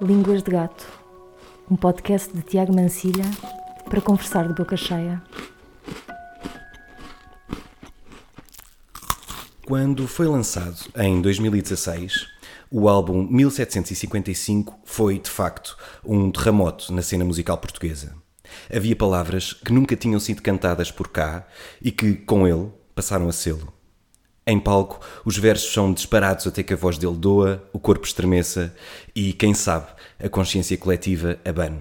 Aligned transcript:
Línguas 0.00 0.42
de 0.42 0.50
Gato, 0.50 0.86
um 1.70 1.76
podcast 1.76 2.34
de 2.34 2.42
Tiago 2.42 2.74
Mancilha 2.74 3.24
para 3.88 4.00
conversar 4.00 4.48
de 4.48 4.54
boca 4.54 4.76
cheia. 4.76 5.22
Quando 9.64 10.08
foi 10.08 10.26
lançado 10.26 10.76
em 10.96 11.22
2016, 11.22 12.26
o 12.70 12.88
álbum 12.88 13.24
1755 13.30 14.80
foi, 14.84 15.18
de 15.20 15.30
facto, 15.30 15.76
um 16.04 16.30
terremoto 16.30 16.92
na 16.92 17.00
cena 17.00 17.24
musical 17.24 17.56
portuguesa. 17.58 18.16
Havia 18.74 18.96
palavras 18.96 19.52
que 19.52 19.72
nunca 19.72 19.94
tinham 19.94 20.18
sido 20.18 20.42
cantadas 20.42 20.90
por 20.90 21.08
cá 21.08 21.46
e 21.80 21.92
que, 21.92 22.14
com 22.14 22.48
ele, 22.48 22.68
passaram 22.96 23.28
a 23.28 23.32
sê-lo. 23.32 23.73
Em 24.46 24.60
palco, 24.60 25.00
os 25.24 25.38
versos 25.38 25.72
são 25.72 25.90
disparados 25.90 26.46
até 26.46 26.62
que 26.62 26.74
a 26.74 26.76
voz 26.76 26.98
dele 26.98 27.16
doa, 27.16 27.66
o 27.72 27.78
corpo 27.78 28.06
estremeça 28.06 28.74
e, 29.14 29.32
quem 29.32 29.54
sabe, 29.54 29.86
a 30.22 30.28
consciência 30.28 30.76
coletiva 30.76 31.38
abane. 31.44 31.80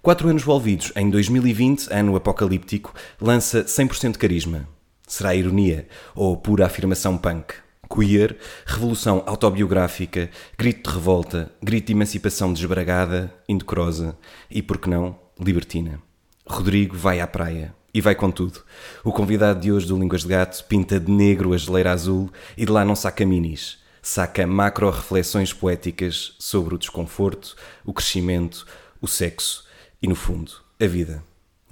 Quatro 0.00 0.28
anos 0.28 0.42
envolvidos, 0.42 0.90
em 0.96 1.10
2020, 1.10 1.88
ano 1.92 2.16
apocalíptico, 2.16 2.94
lança 3.20 3.62
100% 3.64 4.16
carisma. 4.16 4.66
Será 5.06 5.34
ironia 5.34 5.86
ou 6.14 6.36
pura 6.36 6.64
afirmação 6.64 7.18
punk? 7.18 7.54
Queer, 7.94 8.36
revolução 8.66 9.22
autobiográfica, 9.26 10.30
grito 10.58 10.88
de 10.88 10.96
revolta, 10.96 11.50
grito 11.62 11.86
de 11.86 11.92
emancipação 11.92 12.52
desbragada, 12.52 13.32
indecorosa 13.48 14.16
e, 14.50 14.62
por 14.62 14.78
que 14.78 14.88
não, 14.88 15.18
libertina. 15.38 16.00
Rodrigo 16.46 16.96
vai 16.96 17.20
à 17.20 17.26
praia. 17.26 17.77
E 17.92 18.00
vai 18.00 18.14
com 18.14 18.30
tudo. 18.30 18.60
O 19.02 19.12
convidado 19.12 19.60
de 19.60 19.72
hoje 19.72 19.86
do 19.86 19.98
Línguas 19.98 20.22
de 20.22 20.28
Gato 20.28 20.62
pinta 20.64 21.00
de 21.00 21.10
negro 21.10 21.52
a 21.52 21.56
geleira 21.56 21.92
azul 21.92 22.30
e 22.56 22.66
de 22.66 22.70
lá 22.70 22.84
não 22.84 22.94
saca 22.94 23.24
minis. 23.24 23.78
Saca 24.02 24.46
macro-reflexões 24.46 25.52
poéticas 25.52 26.34
sobre 26.38 26.74
o 26.74 26.78
desconforto, 26.78 27.56
o 27.84 27.92
crescimento, 27.92 28.66
o 29.00 29.08
sexo 29.08 29.66
e, 30.02 30.06
no 30.06 30.14
fundo, 30.14 30.52
a 30.80 30.86
vida. 30.86 31.22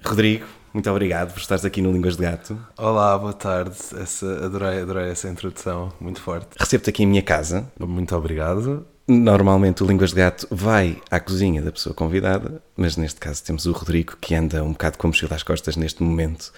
Rodrigo, 0.05 0.47
muito 0.73 0.91
obrigado 0.91 1.33
por 1.33 1.41
estares 1.41 1.65
aqui 1.65 1.81
no 1.81 1.93
Línguas 1.93 2.17
de 2.17 2.23
Gato. 2.23 2.59
Olá, 2.77 3.17
boa 3.19 3.33
tarde. 3.33 3.77
Essa, 3.99 4.45
adorei, 4.45 4.81
adorei 4.81 5.11
essa 5.11 5.29
introdução, 5.29 5.93
muito 6.01 6.21
forte. 6.21 6.49
Recebo-te 6.59 6.91
aqui 6.91 7.03
em 7.03 7.07
minha 7.07 7.23
casa. 7.23 7.71
Muito 7.79 8.15
obrigado. 8.17 8.87
Normalmente 9.09 9.85
o 9.85 9.87
Línguas 9.87 10.11
de 10.11 10.17
Gato 10.17 10.49
vai 10.51 11.01
à 11.09 11.21
cozinha 11.21 11.63
da 11.63 11.71
pessoa 11.71 11.95
convidada, 11.95 12.61
mas 12.77 12.97
neste 12.97 13.21
caso 13.21 13.45
temos 13.45 13.65
o 13.65 13.73
Rodrigo 13.73 14.17
que 14.21 14.35
anda 14.35 14.65
um 14.65 14.73
bocado 14.73 14.99
com 14.99 15.07
mochila 15.07 15.37
às 15.37 15.45
costas 15.45 15.77
neste 15.77 16.03
momento, 16.03 16.53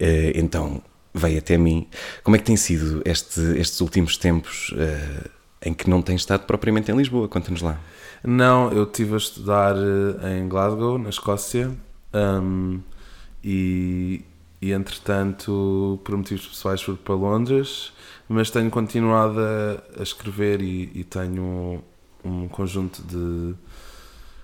eh, 0.00 0.32
então 0.34 0.82
veio 1.14 1.38
até 1.38 1.56
mim. 1.56 1.86
Como 2.24 2.34
é 2.34 2.38
que 2.38 2.44
tem 2.44 2.56
sido 2.56 3.02
este, 3.04 3.40
estes 3.58 3.80
últimos 3.80 4.16
tempos 4.16 4.70
uh, 4.72 5.30
em 5.64 5.72
que 5.72 5.88
não 5.88 6.02
tem 6.02 6.16
estado 6.16 6.44
propriamente 6.44 6.90
em 6.90 6.96
Lisboa? 6.96 7.28
Conta-nos 7.28 7.62
lá. 7.62 7.78
Não, 8.24 8.72
eu 8.72 8.84
estive 8.84 9.14
a 9.14 9.16
estudar 9.16 9.74
eh, 9.76 10.38
em 10.38 10.48
Glasgow, 10.48 10.96
na 10.98 11.10
Escócia, 11.10 11.70
um, 12.14 12.80
e, 13.42 14.24
e 14.60 14.72
entretanto, 14.72 16.00
por 16.04 16.16
motivos 16.16 16.46
pessoais, 16.46 16.80
fui 16.80 16.96
para 16.96 17.14
Londres, 17.14 17.92
mas 18.28 18.50
tenho 18.50 18.70
continuado 18.70 19.40
a, 19.40 20.00
a 20.00 20.02
escrever 20.02 20.62
e, 20.62 20.90
e 20.94 21.04
tenho 21.04 21.82
um 22.24 22.48
conjunto 22.48 23.02
de 23.02 23.54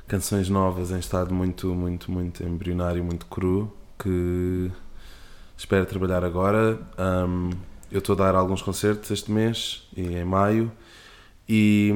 canções 0.07 0.49
novas 0.49 0.91
em 0.91 0.99
estado 0.99 1.35
muito, 1.35 1.69
muito, 1.75 2.11
muito 2.11 2.43
embrionário, 2.43 3.05
muito 3.05 3.27
cru, 3.27 3.73
que 3.99 4.71
espero 5.57 5.85
trabalhar 5.87 6.25
agora. 6.25 6.81
Um, 6.99 7.51
eu 7.91 7.99
estou 7.99 8.15
a 8.15 8.19
dar 8.19 8.35
alguns 8.35 8.63
concertos 8.63 9.11
este 9.11 9.31
mês 9.31 9.89
e 9.97 10.17
em 10.17 10.25
maio. 10.25 10.73
E, 11.49 11.91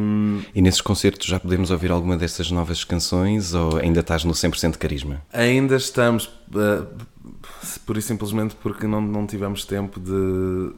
e 0.55 0.63
nesses 0.63 0.81
concertos 0.81 1.27
já 1.27 1.39
podemos 1.39 1.71
ouvir 1.71 1.91
alguma 1.91 2.17
dessas 2.17 2.51
novas 2.51 2.85
canções 2.85 3.53
ou 3.53 3.77
ainda 3.77 4.01
estás 4.01 4.25
no 4.25 4.33
100% 4.33 4.79
carisma? 4.79 5.23
Ainda 5.31 5.77
estamos, 5.77 6.27
uh, 6.55 6.87
por 7.85 7.99
e 7.99 8.03
simplesmente 8.03 8.55
porque 8.57 8.87
não, 8.87 9.01
não 9.03 9.27
tivemos 9.27 9.67
tempo 9.67 10.01
de, 10.01 10.73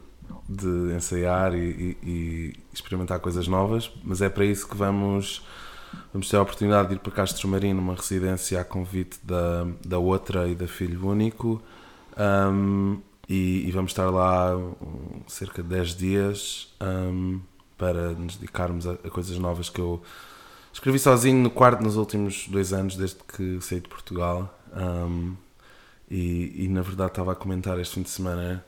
de 0.47 0.93
ensaiar 0.95 1.55
e, 1.55 1.57
e, 1.57 1.97
e, 2.03 2.53
experimentar 2.73 3.19
coisas 3.19 3.47
novas, 3.47 3.91
mas 4.03 4.21
é 4.21 4.29
para 4.29 4.45
isso 4.45 4.67
que 4.67 4.75
vamos, 4.75 5.43
vamos 6.13 6.29
ter 6.29 6.37
a 6.37 6.41
oportunidade 6.41 6.89
de 6.89 6.95
ir 6.95 6.99
para 6.99 7.11
Castro 7.11 7.47
Marinho, 7.47 7.75
numa 7.75 7.95
residência 7.95 8.61
a 8.61 8.63
convite 8.63 9.19
da, 9.23 9.67
da 9.85 9.97
outra 9.97 10.47
e 10.47 10.55
da 10.55 10.67
Filho 10.67 11.07
Único, 11.07 11.61
um, 12.17 13.01
e, 13.27 13.67
e, 13.67 13.71
vamos 13.71 13.91
estar 13.91 14.09
lá 14.11 14.55
um, 14.55 15.21
cerca 15.27 15.63
de 15.63 15.69
10 15.69 15.95
dias 15.95 16.73
um, 16.79 17.41
para 17.75 18.11
nos 18.11 18.35
dedicarmos 18.35 18.85
a, 18.85 18.91
a, 18.93 19.09
coisas 19.09 19.37
novas 19.39 19.67
que 19.67 19.81
eu 19.81 20.01
escrevi 20.71 20.99
sozinho 20.99 21.41
no 21.41 21.49
quarto 21.49 21.83
nos 21.83 21.95
últimos 21.95 22.47
dois 22.47 22.71
anos, 22.71 22.95
desde 22.95 23.17
que 23.35 23.59
saí 23.61 23.79
de 23.79 23.89
Portugal. 23.89 24.55
e, 26.09 26.65
e 26.65 26.67
na 26.67 26.83
verdade 26.83 27.11
estava 27.11 27.31
a 27.31 27.35
comentar 27.35 27.79
este 27.79 27.95
fim 27.95 28.03
de 28.03 28.11
semana 28.11 28.63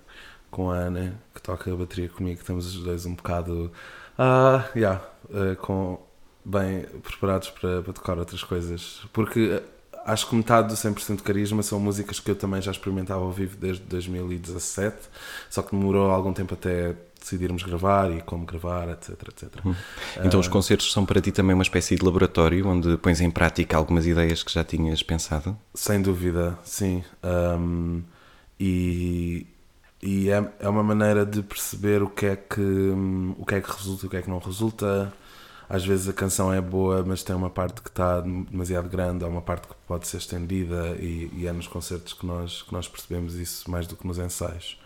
com 0.50 0.72
a 0.72 0.76
Ana, 0.76 1.20
que 1.34 1.42
toca 1.42 1.72
a 1.72 1.76
bateria 1.76 2.10
comigo, 2.10 2.40
estamos 2.40 2.66
os 2.66 2.84
dois 2.84 3.06
um 3.06 3.16
bocado 3.16 3.72
ah, 4.18 4.68
yeah, 4.76 5.02
uh, 5.30 5.56
com, 5.58 6.00
bem 6.44 6.86
preparados 7.04 7.50
para, 7.52 7.84
para, 7.84 7.94
tocar 7.94 8.18
outras 8.18 8.44
coisas. 8.44 9.02
Porque 9.14 9.62
eh, 9.62 9.64
acho 10.06 10.28
que 10.28 10.36
metade 10.36 10.70
do 10.70 10.74
100% 10.74 11.22
carisma 11.22 11.62
são 11.62 11.80
músicas 11.80 12.20
que 12.20 12.32
eu 12.32 12.36
também 12.36 12.62
já 12.62 12.72
experimentava 12.72 13.22
ao 13.22 13.32
vivo 13.32 13.58
desde 13.58 13.84
2017, 13.84 14.98
só 15.50 15.62
que 15.62 15.76
demorou 15.76 16.10
algum 16.10 16.34
tempo 16.34 16.56
até 16.56 16.96
decidirmos 17.20 17.62
gravar 17.62 18.12
e 18.12 18.22
como 18.22 18.46
gravar, 18.46 18.90
etc, 18.90 19.10
etc. 19.28 19.66
Hum. 19.66 19.76
Então 20.24 20.40
uh, 20.40 20.42
os 20.42 20.48
concertos 20.48 20.92
são 20.92 21.06
para 21.06 21.22
ti 21.22 21.32
também 21.32 21.54
uma 21.54 21.64
espécie 21.64 21.96
de 21.96 22.04
laboratório 22.04 22.68
onde 22.68 22.98
pões 22.98 23.22
em 23.22 23.30
prática 23.30 23.78
algumas 23.78 24.08
ideias 24.08 24.42
que 24.42 24.52
já 24.52 24.64
tinhas 24.64 25.04
pensado? 25.04 25.56
Sem 25.76 26.02
dúvida, 26.02 26.58
sim. 26.64 27.04
Um, 27.24 28.02
e 28.60 29.46
e 30.02 30.30
é, 30.30 30.54
é 30.60 30.70
uma 30.70 30.84
maneira 30.84 31.26
de 31.26 31.42
perceber 31.42 32.04
o 32.04 32.10
que 32.10 32.26
é 32.28 32.36
que 32.36 32.62
o 33.38 33.46
que 33.46 33.56
é 33.56 33.62
que 33.62 33.72
resulta 33.72 34.06
e 34.06 34.08
o 34.08 34.10
que 34.10 34.18
é 34.18 34.22
que 34.22 34.30
não 34.30 34.40
resulta. 34.40 35.14
Às 35.70 35.86
vezes 35.86 36.08
a 36.08 36.14
canção 36.14 36.54
é 36.54 36.62
boa 36.62 37.04
mas 37.04 37.24
tem 37.24 37.36
uma 37.36 37.50
parte 37.50 37.82
que 37.82 37.90
está 37.90 38.22
demasiado 38.22 38.90
grande 38.90 39.24
ou 39.26 39.30
uma 39.30 39.42
parte 39.42 39.68
que 39.68 39.76
pode 39.88 40.08
ser 40.08 40.18
estendida 40.18 40.96
e, 41.00 41.30
e 41.34 41.48
é 41.48 41.52
nos 41.52 41.68
concertos 41.68 42.14
que 42.14 42.26
nós 42.26 42.62
que 42.62 42.74
nós 42.74 42.88
percebemos 42.88 43.36
isso 43.36 43.70
mais 43.70 43.88
do 43.88 43.96
que 43.96 44.08
nos 44.08 44.18
ensaios. 44.18 44.80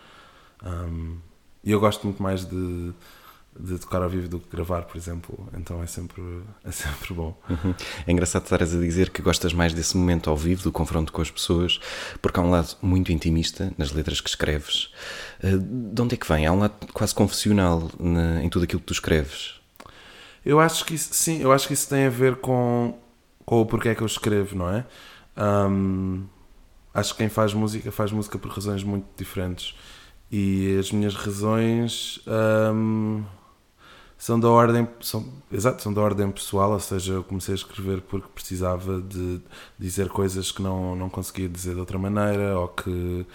Um, 0.64 1.18
e 1.64 1.70
eu 1.72 1.80
gosto 1.80 2.04
muito 2.04 2.22
mais 2.22 2.44
de 2.44 2.92
de 3.58 3.78
tocar 3.78 4.02
ao 4.02 4.08
vivo 4.08 4.28
do 4.28 4.38
que 4.40 4.48
gravar, 4.50 4.82
por 4.82 4.96
exemplo. 4.96 5.48
Então 5.56 5.82
é 5.82 5.86
sempre, 5.86 6.22
é 6.64 6.70
sempre 6.70 7.12
bom. 7.12 7.36
Uhum. 7.48 7.74
É 8.06 8.12
engraçado 8.12 8.44
estares 8.44 8.74
a 8.74 8.78
dizer 8.78 9.10
que 9.10 9.20
gostas 9.22 9.52
mais 9.52 9.74
desse 9.74 9.96
momento 9.96 10.30
ao 10.30 10.36
vivo, 10.36 10.62
do 10.62 10.72
confronto 10.72 11.12
com 11.12 11.20
as 11.20 11.30
pessoas, 11.30 11.78
porque 12.20 12.40
há 12.40 12.42
um 12.42 12.50
lado 12.50 12.76
muito 12.80 13.12
intimista 13.12 13.72
nas 13.76 13.92
letras 13.92 14.20
que 14.20 14.28
escreves. 14.28 14.92
Eh, 15.42 15.56
de 15.56 16.02
onde 16.02 16.14
é 16.14 16.16
que 16.16 16.26
vem? 16.26 16.46
Há 16.46 16.52
um 16.52 16.60
lado 16.60 16.74
quase 16.92 17.14
confessional 17.14 17.90
em 18.42 18.48
tudo 18.48 18.64
aquilo 18.64 18.80
que 18.80 18.86
tu 18.86 18.94
escreves. 18.94 19.60
Eu 20.44 20.58
acho 20.58 20.84
que 20.84 20.94
isso, 20.94 21.12
sim, 21.12 21.40
eu 21.40 21.52
acho 21.52 21.68
que 21.68 21.74
isso 21.74 21.88
tem 21.88 22.06
a 22.06 22.10
ver 22.10 22.36
com, 22.36 22.98
com 23.44 23.60
o 23.60 23.66
porquê 23.66 23.90
é 23.90 23.94
que 23.94 24.02
eu 24.02 24.06
escrevo, 24.06 24.56
não 24.56 24.68
é? 24.68 24.84
Um, 25.36 26.24
acho 26.92 27.12
que 27.12 27.18
quem 27.18 27.28
faz 27.28 27.54
música 27.54 27.92
faz 27.92 28.10
música 28.10 28.38
por 28.38 28.50
razões 28.50 28.82
muito 28.82 29.06
diferentes. 29.16 29.74
E 30.30 30.78
as 30.78 30.90
minhas 30.90 31.14
razões. 31.14 32.20
Um, 32.26 33.22
são 34.22 34.38
da 34.38 34.48
ordem 34.48 34.86
são, 35.00 35.26
exato, 35.50 35.82
são 35.82 35.92
da 35.92 36.00
ordem 36.00 36.30
pessoal, 36.30 36.70
ou 36.70 36.78
seja, 36.78 37.14
eu 37.14 37.24
comecei 37.24 37.54
a 37.54 37.56
escrever 37.56 38.00
porque 38.02 38.28
precisava 38.32 39.00
de 39.00 39.40
dizer 39.76 40.08
coisas 40.10 40.52
que 40.52 40.62
não, 40.62 40.94
não 40.94 41.10
conseguia 41.10 41.48
dizer 41.48 41.74
de 41.74 41.80
outra 41.80 41.98
maneira 41.98 42.56
ou 42.56 42.68
que, 42.68 43.26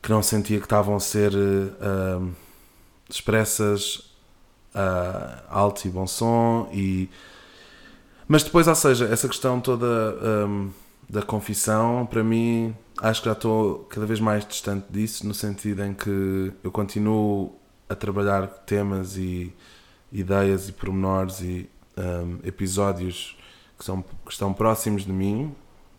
que 0.00 0.08
não 0.08 0.22
sentia 0.22 0.56
que 0.56 0.64
estavam 0.64 0.96
a 0.96 1.00
ser 1.00 1.34
uh, 1.34 2.26
expressas 3.06 3.96
uh, 4.74 5.44
alto 5.50 5.86
e 5.86 5.90
bom 5.90 6.06
som 6.06 6.70
e 6.72 7.10
mas 8.26 8.42
depois, 8.42 8.66
ou 8.66 8.74
seja, 8.74 9.04
essa 9.08 9.28
questão 9.28 9.60
toda 9.60 9.86
um, 10.48 10.70
da 11.06 11.20
confissão, 11.20 12.06
para 12.06 12.24
mim, 12.24 12.74
acho 13.02 13.20
que 13.20 13.26
já 13.26 13.32
estou 13.32 13.80
cada 13.90 14.06
vez 14.06 14.20
mais 14.20 14.46
distante 14.46 14.86
disso, 14.88 15.26
no 15.26 15.34
sentido 15.34 15.84
em 15.84 15.92
que 15.92 16.50
eu 16.64 16.72
continuo 16.72 17.54
a 17.90 17.94
trabalhar 17.94 18.46
temas 18.46 19.18
e 19.18 19.54
ideias 20.12 20.68
e 20.68 20.72
pormenores 20.72 21.40
e 21.40 21.68
um, 21.96 22.38
episódios 22.46 23.36
que, 23.78 23.84
são, 23.84 24.02
que 24.02 24.32
estão 24.32 24.52
próximos 24.52 25.04
de 25.04 25.12
mim, 25.12 25.54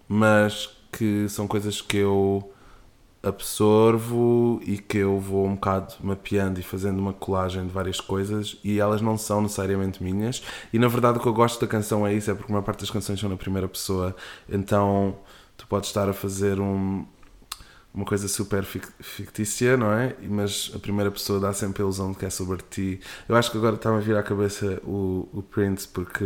mas 0.07 0.69
que 0.91 1.27
são 1.29 1.47
coisas 1.47 1.81
que 1.81 1.97
eu 1.97 2.51
absorvo 3.21 4.61
e 4.63 4.77
que 4.77 4.97
eu 4.97 5.19
vou 5.19 5.45
um 5.45 5.55
bocado 5.55 5.93
mapeando 5.99 6.59
e 6.59 6.63
fazendo 6.63 6.99
uma 6.99 7.11
colagem 7.11 7.67
de 7.67 7.71
várias 7.71 7.99
coisas 7.99 8.57
e 8.63 8.79
elas 8.79 9.01
não 9.01 9.17
são 9.17 9.41
necessariamente 9.41 10.01
minhas. 10.01 10.41
E 10.71 10.79
na 10.79 10.87
verdade 10.87 11.17
o 11.17 11.21
que 11.21 11.27
eu 11.27 11.33
gosto 11.33 11.59
da 11.59 11.67
canção 11.67 12.07
é 12.07 12.13
isso, 12.13 12.31
é 12.31 12.33
porque 12.33 12.51
uma 12.51 12.61
parte 12.61 12.79
das 12.79 12.89
canções 12.89 13.19
são 13.19 13.29
na 13.29 13.35
primeira 13.35 13.67
pessoa. 13.67 14.15
Então 14.47 15.17
tu 15.57 15.67
podes 15.67 15.89
estar 15.89 16.07
a 16.07 16.13
fazer 16.13 16.59
um, 16.59 17.05
uma 17.93 18.05
coisa 18.05 18.27
super 18.27 18.63
fictícia, 18.63 19.75
não 19.75 19.91
é? 19.91 20.15
Mas 20.21 20.71
a 20.75 20.79
primeira 20.79 21.09
pessoa 21.09 21.39
dá 21.39 21.53
sempre 21.53 21.81
a 21.81 21.85
ilusão 21.85 22.11
de 22.11 22.17
que 22.17 22.25
é 22.25 22.29
sobre 22.29 22.57
ti. 22.69 22.99
Eu 23.27 23.35
acho 23.35 23.51
que 23.51 23.57
agora 23.57 23.75
está-me 23.75 23.97
a 23.97 23.99
vir 23.99 24.15
à 24.15 24.23
cabeça 24.23 24.79
o, 24.83 25.27
o 25.33 25.41
Prince, 25.41 25.87
porque 25.87 26.25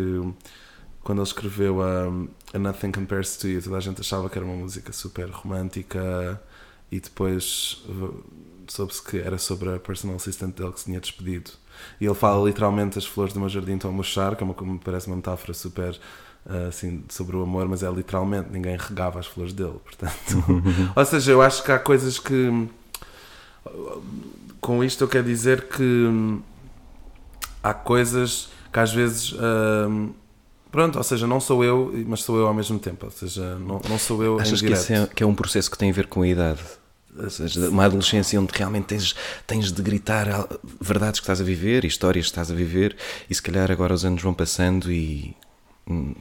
quando 1.02 1.20
ele 1.20 1.28
escreveu 1.28 1.82
a, 1.82 2.06
a 2.54 2.60
Nothing 2.60 2.92
Compares 2.92 3.38
to 3.38 3.48
You, 3.48 3.62
toda 3.62 3.78
a 3.78 3.80
gente 3.80 4.02
achava 4.02 4.30
que 4.30 4.38
era 4.38 4.46
uma 4.46 4.56
música 4.56 4.92
super 4.92 5.30
romântica 5.30 6.42
e 6.92 7.00
depois 7.00 7.84
soube-se 8.68 9.04
que 9.04 9.18
era 9.18 9.38
sobre 9.38 9.74
a 9.74 9.80
personal 9.80 10.16
assistant 10.16 10.56
dele 10.56 10.72
que 10.72 10.80
se 10.80 10.86
tinha 10.86 11.00
despedido. 11.00 11.52
E 12.00 12.06
ele 12.06 12.16
fala 12.16 12.46
literalmente 12.46 12.98
as 12.98 13.06
flores 13.06 13.34
do 13.34 13.40
meu 13.40 13.50
jardim 13.50 13.76
estão 13.76 13.90
a 13.90 13.94
murchar, 13.94 14.36
que 14.36 14.44
é 14.44 14.46
uma, 14.46 14.80
parece 14.80 15.08
uma 15.08 15.16
metáfora 15.16 15.54
super 15.54 16.00
assim, 16.68 17.04
sobre 17.10 17.36
o 17.36 17.44
amor, 17.44 17.68
mas 17.68 17.84
é 17.84 17.90
literalmente 17.90 18.50
ninguém 18.52 18.78
regava 18.78 19.20
as 19.20 19.28
flores 19.28 19.54
dele. 19.54 19.80
Portanto, 19.84 20.64
ou 20.96 21.06
seja, 21.06 21.32
eu 21.32 21.42
acho 21.42 21.64
que 21.64 21.72
há 21.72 21.80
coisas 21.80 22.20
que 22.20 22.68
com 24.60 24.84
isto 24.84 25.04
eu 25.04 25.08
quero 25.08 25.26
dizer 25.26 25.68
que 25.68 26.40
há 27.62 27.74
coisas 27.74 28.50
que 28.72 28.80
às 28.80 28.94
vezes 28.94 29.34
hum, 29.34 30.12
pronto, 30.72 30.98
ou 30.98 31.04
seja, 31.04 31.28
não 31.28 31.40
sou 31.40 31.64
eu, 31.64 31.94
mas 32.08 32.24
sou 32.24 32.38
eu 32.38 32.48
ao 32.48 32.54
mesmo 32.54 32.80
tempo, 32.80 33.06
ou 33.06 33.12
seja, 33.12 33.56
não, 33.60 33.80
não 33.88 34.00
sou 34.00 34.24
eu 34.24 34.40
Achas 34.40 34.62
em 34.62 34.66
que 34.68 34.74
direto. 34.74 35.12
é, 35.12 35.16
que 35.16 35.24
é 35.24 35.26
um 35.26 35.36
processo 35.36 35.70
que 35.70 35.78
tem 35.78 35.90
a 35.90 35.94
ver 35.94 36.08
com 36.08 36.22
a 36.24 36.28
idade? 36.28 36.62
Ou 37.16 37.30
seja, 37.30 37.70
uma 37.70 37.86
adolescência 37.86 38.42
onde 38.42 38.52
realmente 38.56 38.86
tens, 38.86 39.16
tens 39.46 39.72
de 39.72 39.82
gritar 39.84 40.48
verdades 40.82 41.20
que 41.20 41.26
estás 41.26 41.40
a 41.40 41.44
viver, 41.44 41.86
histórias 41.86 42.26
que 42.26 42.32
estás 42.32 42.50
a 42.50 42.56
viver, 42.56 42.98
e 43.30 43.36
se 43.36 43.42
calhar 43.42 43.72
agora 43.72 43.94
os 43.94 44.04
anos 44.04 44.22
vão 44.22 44.34
passando 44.34 44.92
e 44.92 45.36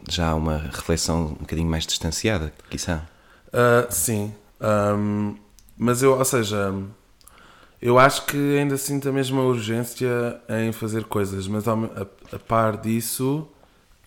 já 0.09 0.35
uma 0.35 0.59
reflexão 0.59 1.27
um 1.27 1.35
bocadinho 1.35 1.69
mais 1.69 1.87
distanciada, 1.87 2.53
quiçá. 2.71 3.07
Ah, 3.53 3.87
sim, 3.91 4.35
Ahm, 4.61 5.35
mas 5.77 6.03
eu, 6.05 6.17
ou 6.17 6.25
seja, 6.25 6.73
eu 7.81 7.99
acho 7.99 8.27
que 8.27 8.37
ainda 8.59 8.77
sinto 8.77 9.09
a 9.09 9.13
mesma 9.13 9.43
urgência 9.43 10.41
em 10.49 10.73
fazer 10.73 11.05
coisas, 11.05 11.49
mas 11.49 11.67
me- 11.67 11.91
a, 11.97 12.37
a 12.37 12.39
par 12.39 12.77
disso, 12.77 13.49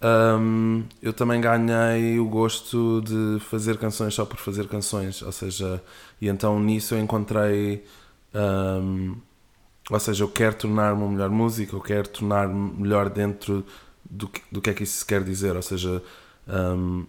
ahm, 0.02 0.84
eu 1.02 1.14
também 1.14 1.42
ganhei 1.42 2.20
o 2.20 2.28
gosto 2.28 3.02
de 3.02 3.40
fazer 3.42 3.78
canções 3.78 4.14
só 4.16 4.26
por 4.26 4.38
fazer 4.40 4.68
canções, 4.68 5.22
ou 5.22 5.32
seja, 5.32 5.84
e 6.22 6.28
então 6.30 6.60
nisso 6.60 6.96
eu 6.96 7.00
encontrei. 7.00 7.84
ahm, 8.34 9.16
ou 9.92 10.00
seja, 10.00 10.24
eu 10.24 10.30
quero 10.30 10.56
tornar-me 10.56 11.04
um 11.04 11.10
melhor 11.10 11.30
músico, 11.30 11.76
eu 11.78 11.82
quero 11.82 12.08
tornar-me 12.10 12.74
melhor 12.82 13.10
dentro 13.10 13.66
do 14.10 14.28
que, 14.28 14.42
do 14.52 14.62
que 14.62 14.70
é 14.70 14.74
que 14.74 14.84
isso 14.84 15.06
quer 15.06 15.24
dizer, 15.24 15.56
ou 15.56 15.62
seja, 15.62 16.02
ahm, 16.48 17.04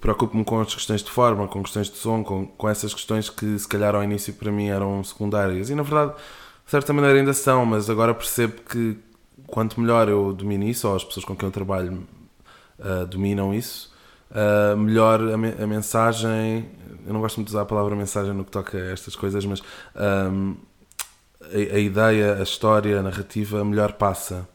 preocupo-me 0.00 0.44
com 0.44 0.60
as 0.60 0.74
questões 0.74 1.02
de 1.02 1.10
forma, 1.10 1.46
com 1.46 1.62
questões 1.62 1.88
de 1.88 1.96
som, 1.96 2.24
com, 2.24 2.46
com 2.46 2.68
essas 2.68 2.92
questões 2.92 3.30
que 3.30 3.58
se 3.58 3.68
calhar 3.68 3.94
ao 3.94 4.02
início 4.02 4.32
para 4.34 4.50
mim 4.50 4.68
eram 4.68 5.02
secundárias. 5.04 5.70
E 5.70 5.74
na 5.74 5.82
verdade, 5.82 6.12
de 6.64 6.70
certa 6.70 6.92
maneira 6.92 7.18
ainda 7.18 7.32
são, 7.32 7.64
mas 7.64 7.88
agora 7.88 8.12
percebo 8.14 8.60
que 8.62 8.96
quanto 9.46 9.80
melhor 9.80 10.08
eu 10.08 10.32
domino 10.32 10.64
isso, 10.64 10.88
ou 10.88 10.96
as 10.96 11.04
pessoas 11.04 11.24
com 11.24 11.36
quem 11.36 11.46
eu 11.46 11.52
trabalho 11.52 12.06
ah, 12.80 13.04
dominam 13.04 13.54
isso, 13.54 13.92
ah, 14.30 14.74
melhor 14.76 15.20
a, 15.20 15.36
me- 15.36 15.54
a 15.60 15.66
mensagem. 15.66 16.68
Eu 17.06 17.12
não 17.14 17.20
gosto 17.20 17.36
muito 17.36 17.48
de 17.48 17.52
usar 17.54 17.62
a 17.62 17.66
palavra 17.66 17.94
mensagem 17.96 18.32
no 18.34 18.44
que 18.44 18.50
toca 18.50 18.76
a 18.76 18.92
estas 18.92 19.16
coisas, 19.16 19.44
mas 19.46 19.62
ahm, 19.94 20.54
a, 21.42 21.76
a 21.76 21.78
ideia, 21.78 22.36
a 22.38 22.42
história, 22.42 22.98
a 23.00 23.02
narrativa 23.02 23.64
melhor 23.64 23.92
passa. 23.94 24.48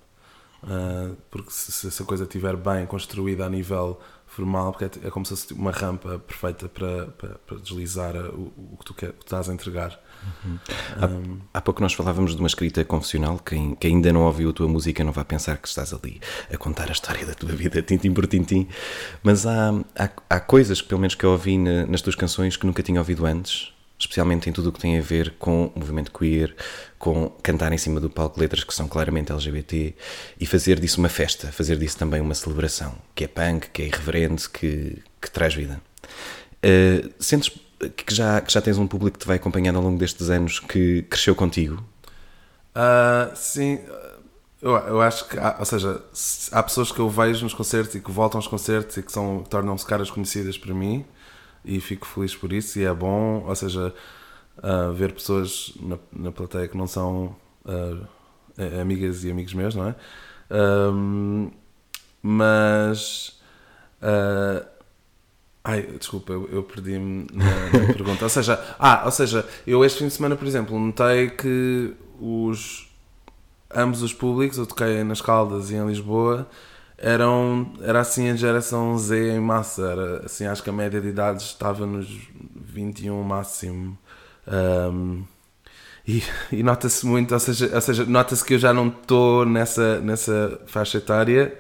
Ah, 0.64 1.12
porque 1.30 1.52
se, 1.52 1.72
se 1.72 1.88
essa 1.88 2.04
coisa 2.04 2.24
estiver 2.24 2.56
bem 2.56 2.86
construída 2.86 3.46
a 3.46 3.50
nível 3.50 4.00
formal, 4.28 4.72
porque 4.74 4.86
é, 4.86 5.08
é 5.08 5.12
como 5.12 5.26
se 5.26 5.30
fosse 5.36 5.54
uma 5.54 5.72
rampa 5.72 6.20
perfeita 6.20 6.68
para, 6.68 7.06
para, 7.08 7.30
para 7.46 7.58
deslizar 7.60 8.16
o, 8.18 8.52
o 8.74 8.78
que 8.80 8.86
tu 8.86 8.94
quer, 8.94 9.10
o 9.12 9.14
que 9.14 9.24
estás 9.24 9.48
a 9.50 9.54
entregar. 9.54 10.00
Um, 10.98 11.40
Há 11.54 11.62
pouco 11.62 11.82
nós 11.82 11.94
falávamos 11.94 12.34
de 12.34 12.40
uma 12.42 12.48
escrita 12.48 12.84
confessional. 12.84 13.38
Quem, 13.40 13.76
quem 13.76 13.96
ainda 13.96 14.12
não 14.12 14.24
ouviu 14.26 14.50
a 14.50 14.54
tua 14.54 14.68
música 14.68 15.04
não 15.04 15.12
vai 15.12 15.24
pensar 15.24 15.58
que 15.58 15.68
estás 15.68 15.94
ali 15.94 16.20
a 16.52 16.58
contar 16.58 16.90
a 16.90 16.92
história 16.92 17.26
da 17.26 17.34
tua 17.36 17.52
vida, 17.52 17.82
tintim 17.82 18.12
por 18.14 18.26
tintim. 18.28 18.68
Mas 19.24 19.46
há, 19.46 19.70
há, 19.96 20.10
há 20.30 20.40
coisas, 20.40 20.82
pelo 20.82 21.00
menos 21.00 21.16
que 21.16 21.24
eu 21.24 21.32
ouvi 21.32 21.58
na- 21.58 21.86
nas 21.86 22.02
tuas 22.02 22.16
canções, 22.16 22.58
que 22.58 22.66
nunca 22.66 22.82
tinha 22.82 23.00
ouvido 23.00 23.26
antes, 23.26 23.72
especialmente 24.00 24.50
em 24.50 24.54
tudo 24.54 24.70
o 24.70 24.72
que 24.72 24.80
tem 24.80 24.98
a 24.98 25.02
ver 25.02 25.36
com 25.40 25.72
o 25.76 25.80
movimento 25.80 26.12
queer, 26.12 26.56
com 27.00 27.30
cantar 27.42 27.72
em 27.72 27.78
cima 27.78 28.00
do 28.00 28.10
palco 28.10 28.40
letras 28.40 28.64
que 28.64 28.74
são 28.74 28.88
claramente 28.88 29.32
LGBT 29.32 29.96
e 30.40 30.46
fazer 30.46 30.80
disso 30.80 31.00
uma 31.00 31.10
festa, 31.10 31.52
fazer 31.52 31.78
disso 31.78 31.98
também 31.98 32.22
uma 32.22 32.36
celebração, 32.36 32.96
que 33.14 33.24
é 33.24 33.28
punk, 33.28 33.70
que 33.70 33.84
é 33.84 33.86
irreverente, 33.88 34.50
que, 34.50 35.02
que 35.22 35.32
traz 35.32 35.54
vida. 35.54 35.82
Uh, 36.64 37.12
sentes 37.20 37.52
que 37.96 38.14
já, 38.14 38.42
que 38.42 38.52
já 38.52 38.62
tens 38.62 38.78
um 38.78 38.88
público 38.88 39.18
que 39.18 39.24
te 39.24 39.28
vai 39.28 39.38
acompanhando 39.38 39.78
ao 39.78 39.84
longo 39.84 39.98
destes 39.98 40.30
anos 40.30 40.60
que 40.60 41.04
cresceu 41.04 41.36
contigo? 41.36 41.84
Ah, 42.74 43.32
sim, 43.36 43.80
eu, 44.62 44.72
eu 44.72 45.02
acho 45.02 45.28
que, 45.28 45.38
há, 45.38 45.58
ou 45.60 45.66
seja, 45.66 46.02
se- 46.14 46.50
há 46.54 46.64
pessoas 46.64 46.92
que 46.92 47.00
eu 47.00 47.10
vejo 47.10 47.44
nos 47.44 47.54
concertos 47.54 47.96
e 47.96 48.02
que 48.02 48.12
voltam 48.12 48.38
aos 48.38 48.48
concertos 48.48 48.98
e 48.98 49.04
que 49.04 49.12
são, 49.12 49.44
tornam-se 49.44 49.86
caras 49.86 50.10
conhecidas 50.10 50.58
para 50.58 50.74
mim 50.74 51.06
e 51.66 51.80
fico 51.82 52.06
feliz 52.06 52.36
por 52.36 52.54
isso 52.54 52.80
e 52.80 52.84
é 52.86 52.94
bom, 52.94 53.44
ou 53.48 53.56
seja, 53.56 53.94
ah, 54.64 54.92
ver 54.94 55.14
pessoas 55.14 55.74
na, 55.82 55.98
na 56.14 56.32
plateia 56.32 56.68
que 56.68 56.78
não 56.78 56.88
são 56.88 57.36
a- 57.66 58.82
amigas 58.82 59.24
e 59.24 59.32
amigos 59.32 59.54
meus, 59.54 59.76
não 59.76 59.88
é? 59.90 59.96
Ahm, 60.50 61.50
mas. 62.22 63.40
ah, 64.02 64.66
Ai, 65.68 65.82
desculpa, 65.98 66.32
eu, 66.32 66.48
eu 66.52 66.62
perdi-me 66.64 67.26
na, 67.34 67.80
na 67.88 67.88
pergunta. 67.94 68.24
Ou 68.24 68.30
seja, 68.30 68.64
ah, 68.78 69.02
ou 69.06 69.12
seja, 69.12 69.44
eu 69.66 69.84
este 69.84 69.98
fim 70.00 70.08
de 70.08 70.14
semana, 70.14 70.36
por 70.36 70.48
exemplo, 70.48 70.80
notei 70.80 71.32
que 71.32 71.92
os 72.22 72.88
ambos 73.74 74.04
os 74.04 74.14
públicos, 74.14 74.60
eu 74.60 74.68
toquei 74.68 75.04
nas 75.04 75.22
Caldas 75.22 75.72
e 75.72 75.76
em 75.76 75.88
Lisboa, 75.88 76.48
eram 76.98 77.74
era 77.82 78.00
assim 78.02 78.30
a 78.30 78.36
geração 78.36 78.98
Z 78.98 79.36
em 79.36 79.40
massa, 79.40 79.84
era 79.84 80.26
assim, 80.26 80.46
acho 80.46 80.64
que 80.64 80.70
a 80.70 80.74
média 80.74 81.02
de 81.02 81.08
idades 81.10 81.46
estava 81.46 81.86
nos 81.86 82.08
21 82.56 83.22
máximo. 83.24 83.98
Ahm, 84.48 85.24
e, 86.08 86.24
e 86.52 86.64
nota-se 86.64 87.06
muito, 87.06 87.34
ou 87.34 87.40
seja, 87.40 87.74
ou 87.74 87.82
seja 87.82 88.06
nota-se 88.06 88.46
que 88.46 88.56
eu 88.56 88.60
já 88.60 88.74
não 88.74 88.88
estou 88.90 89.46
nessa, 89.46 90.00
nessa 90.02 90.62
faixa 90.68 91.00
etária 91.00 91.58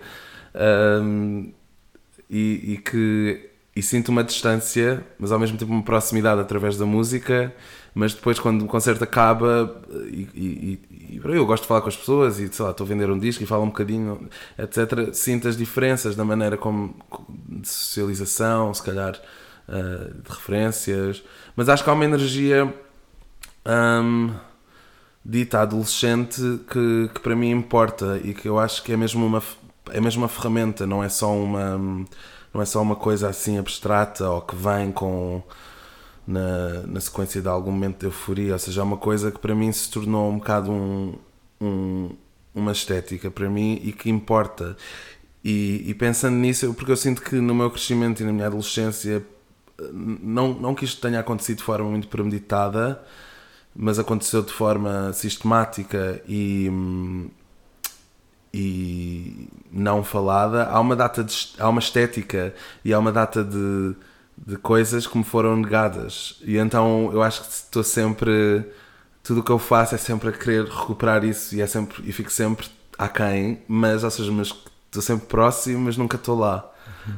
ahm, 0.53 1.51
e, 2.29 2.73
e 2.73 2.77
que 2.77 3.54
e 3.75 3.81
sinto 3.81 4.09
uma 4.09 4.23
distância, 4.23 5.05
mas 5.19 5.31
ao 5.31 5.39
mesmo 5.39 5.57
tempo 5.57 5.71
uma 5.71 5.83
proximidade 5.83 6.39
através 6.41 6.77
da 6.77 6.85
música. 6.85 7.53
Mas 7.93 8.13
depois, 8.13 8.37
quando 8.39 8.63
o 8.63 8.67
concerto 8.67 9.03
acaba, 9.05 9.81
e, 10.11 10.27
e- 10.35 10.79
e- 11.15 11.21
eu 11.23 11.45
gosto 11.45 11.63
de 11.63 11.67
falar 11.69 11.81
com 11.81 11.87
as 11.87 11.95
pessoas 11.95 12.39
e 12.39 12.47
sei 12.51 12.65
lá, 12.65 12.71
estou 12.71 12.83
a 12.85 12.87
vender 12.87 13.09
um 13.09 13.17
disco 13.17 13.41
e 13.43 13.45
falo 13.45 13.63
um 13.63 13.67
bocadinho, 13.67 14.27
etc. 14.57 15.13
Sinto 15.13 15.47
as 15.47 15.55
diferenças 15.55 16.15
na 16.17 16.25
maneira 16.25 16.57
como 16.57 16.93
de 17.47 17.67
socialização, 17.67 18.73
se 18.73 18.83
calhar 18.83 19.19
ah, 19.67 20.09
de 20.23 20.29
referências, 20.29 21.23
mas 21.55 21.69
acho 21.69 21.83
que 21.83 21.89
há 21.89 21.93
uma 21.93 22.03
energia 22.05 22.73
hum, 23.65 24.31
dita 25.23 25.61
adolescente 25.61 26.41
que, 26.69 27.09
que 27.13 27.19
para 27.19 27.35
mim 27.35 27.49
importa 27.51 28.19
e 28.23 28.33
que 28.33 28.47
eu 28.47 28.59
acho 28.59 28.83
que 28.83 28.91
é 28.93 28.97
mesmo 28.97 29.25
uma 29.25 29.41
é 29.91 30.01
mesmo 30.01 30.23
uma 30.23 30.27
ferramenta, 30.29 30.85
não 30.87 31.03
é 31.03 31.09
só 31.09 31.31
uma 31.35 32.05
não 32.55 32.63
é 32.63 32.65
só 32.65 32.81
uma 32.81 32.97
coisa 32.97 33.29
assim 33.29 33.59
abstrata 33.59 34.29
ou 34.29 34.41
que 34.41 34.55
vem 34.55 34.91
com 34.91 35.43
na, 36.27 36.83
na 36.87 36.99
sequência 37.01 37.41
de 37.41 37.47
algum 37.47 37.71
momento 37.71 37.99
de 37.99 38.05
euforia, 38.07 38.53
ou 38.53 38.59
seja, 38.59 38.81
é 38.81 38.83
uma 38.83 38.97
coisa 38.97 39.31
que 39.31 39.39
para 39.39 39.55
mim 39.55 39.71
se 39.71 39.89
tornou 39.91 40.29
um 40.31 40.37
bocado 40.39 40.71
um, 40.71 41.15
um- 41.61 42.09
uma 42.53 42.71
estética 42.71 43.29
para 43.31 43.49
mim 43.49 43.79
e 43.83 43.91
que 43.93 44.09
importa. 44.09 44.77
E, 45.43 45.83
e 45.87 45.93
pensando 45.93 46.35
nisso, 46.37 46.73
porque 46.73 46.91
eu 46.91 46.97
sinto 46.97 47.21
que 47.21 47.35
no 47.37 47.53
meu 47.55 47.69
crescimento 47.71 48.21
e 48.21 48.25
na 48.25 48.33
minha 48.33 48.47
adolescência, 48.47 49.25
não, 49.93 50.53
não 50.53 50.73
que 50.75 50.85
isto 50.85 51.01
tenha 51.01 51.19
acontecido 51.19 51.57
de 51.57 51.63
forma 51.63 51.89
muito 51.89 52.07
premeditada, 52.07 53.03
mas 53.75 53.99
aconteceu 53.99 54.41
de 54.43 54.53
forma 54.53 55.13
sistemática 55.13 56.21
e, 56.27 56.69
hum, 56.71 57.29
e 58.57 59.49
não 59.69 60.01
falada, 60.01 60.63
há 60.67 60.79
uma 60.79 60.95
data 60.95 61.21
de, 61.21 61.49
há 61.59 61.67
uma 61.67 61.79
estética 61.79 62.53
e 62.85 62.93
há 62.93 62.97
uma 62.99 63.11
data 63.11 63.43
de, 63.43 63.93
de 64.37 64.55
coisas 64.55 65.05
que 65.05 65.17
me 65.17 65.25
foram 65.25 65.57
negadas. 65.57 66.37
E 66.41 66.55
então 66.55 67.09
eu 67.11 67.21
acho 67.21 67.41
que 67.41 67.49
estou 67.49 67.83
sempre 67.83 68.65
tudo 69.21 69.41
o 69.41 69.43
que 69.43 69.51
eu 69.51 69.59
faço 69.59 69.93
é 69.93 69.97
sempre 69.97 70.29
a 70.29 70.31
querer 70.31 70.63
recuperar 70.65 71.25
isso 71.25 71.53
e 71.53 71.61
é 71.61 71.67
sempre 71.67 72.01
e 72.07 72.13
fico 72.13 72.31
sempre 72.31 72.67
aquém, 72.97 73.61
mas 73.67 74.05
ou 74.05 74.09
seja, 74.09 74.31
mas 74.31 74.55
estou 74.85 75.01
sempre 75.01 75.27
próximo, 75.27 75.79
mas 75.79 75.97
nunca 75.97 76.15
estou 76.15 76.39
lá. 76.39 76.71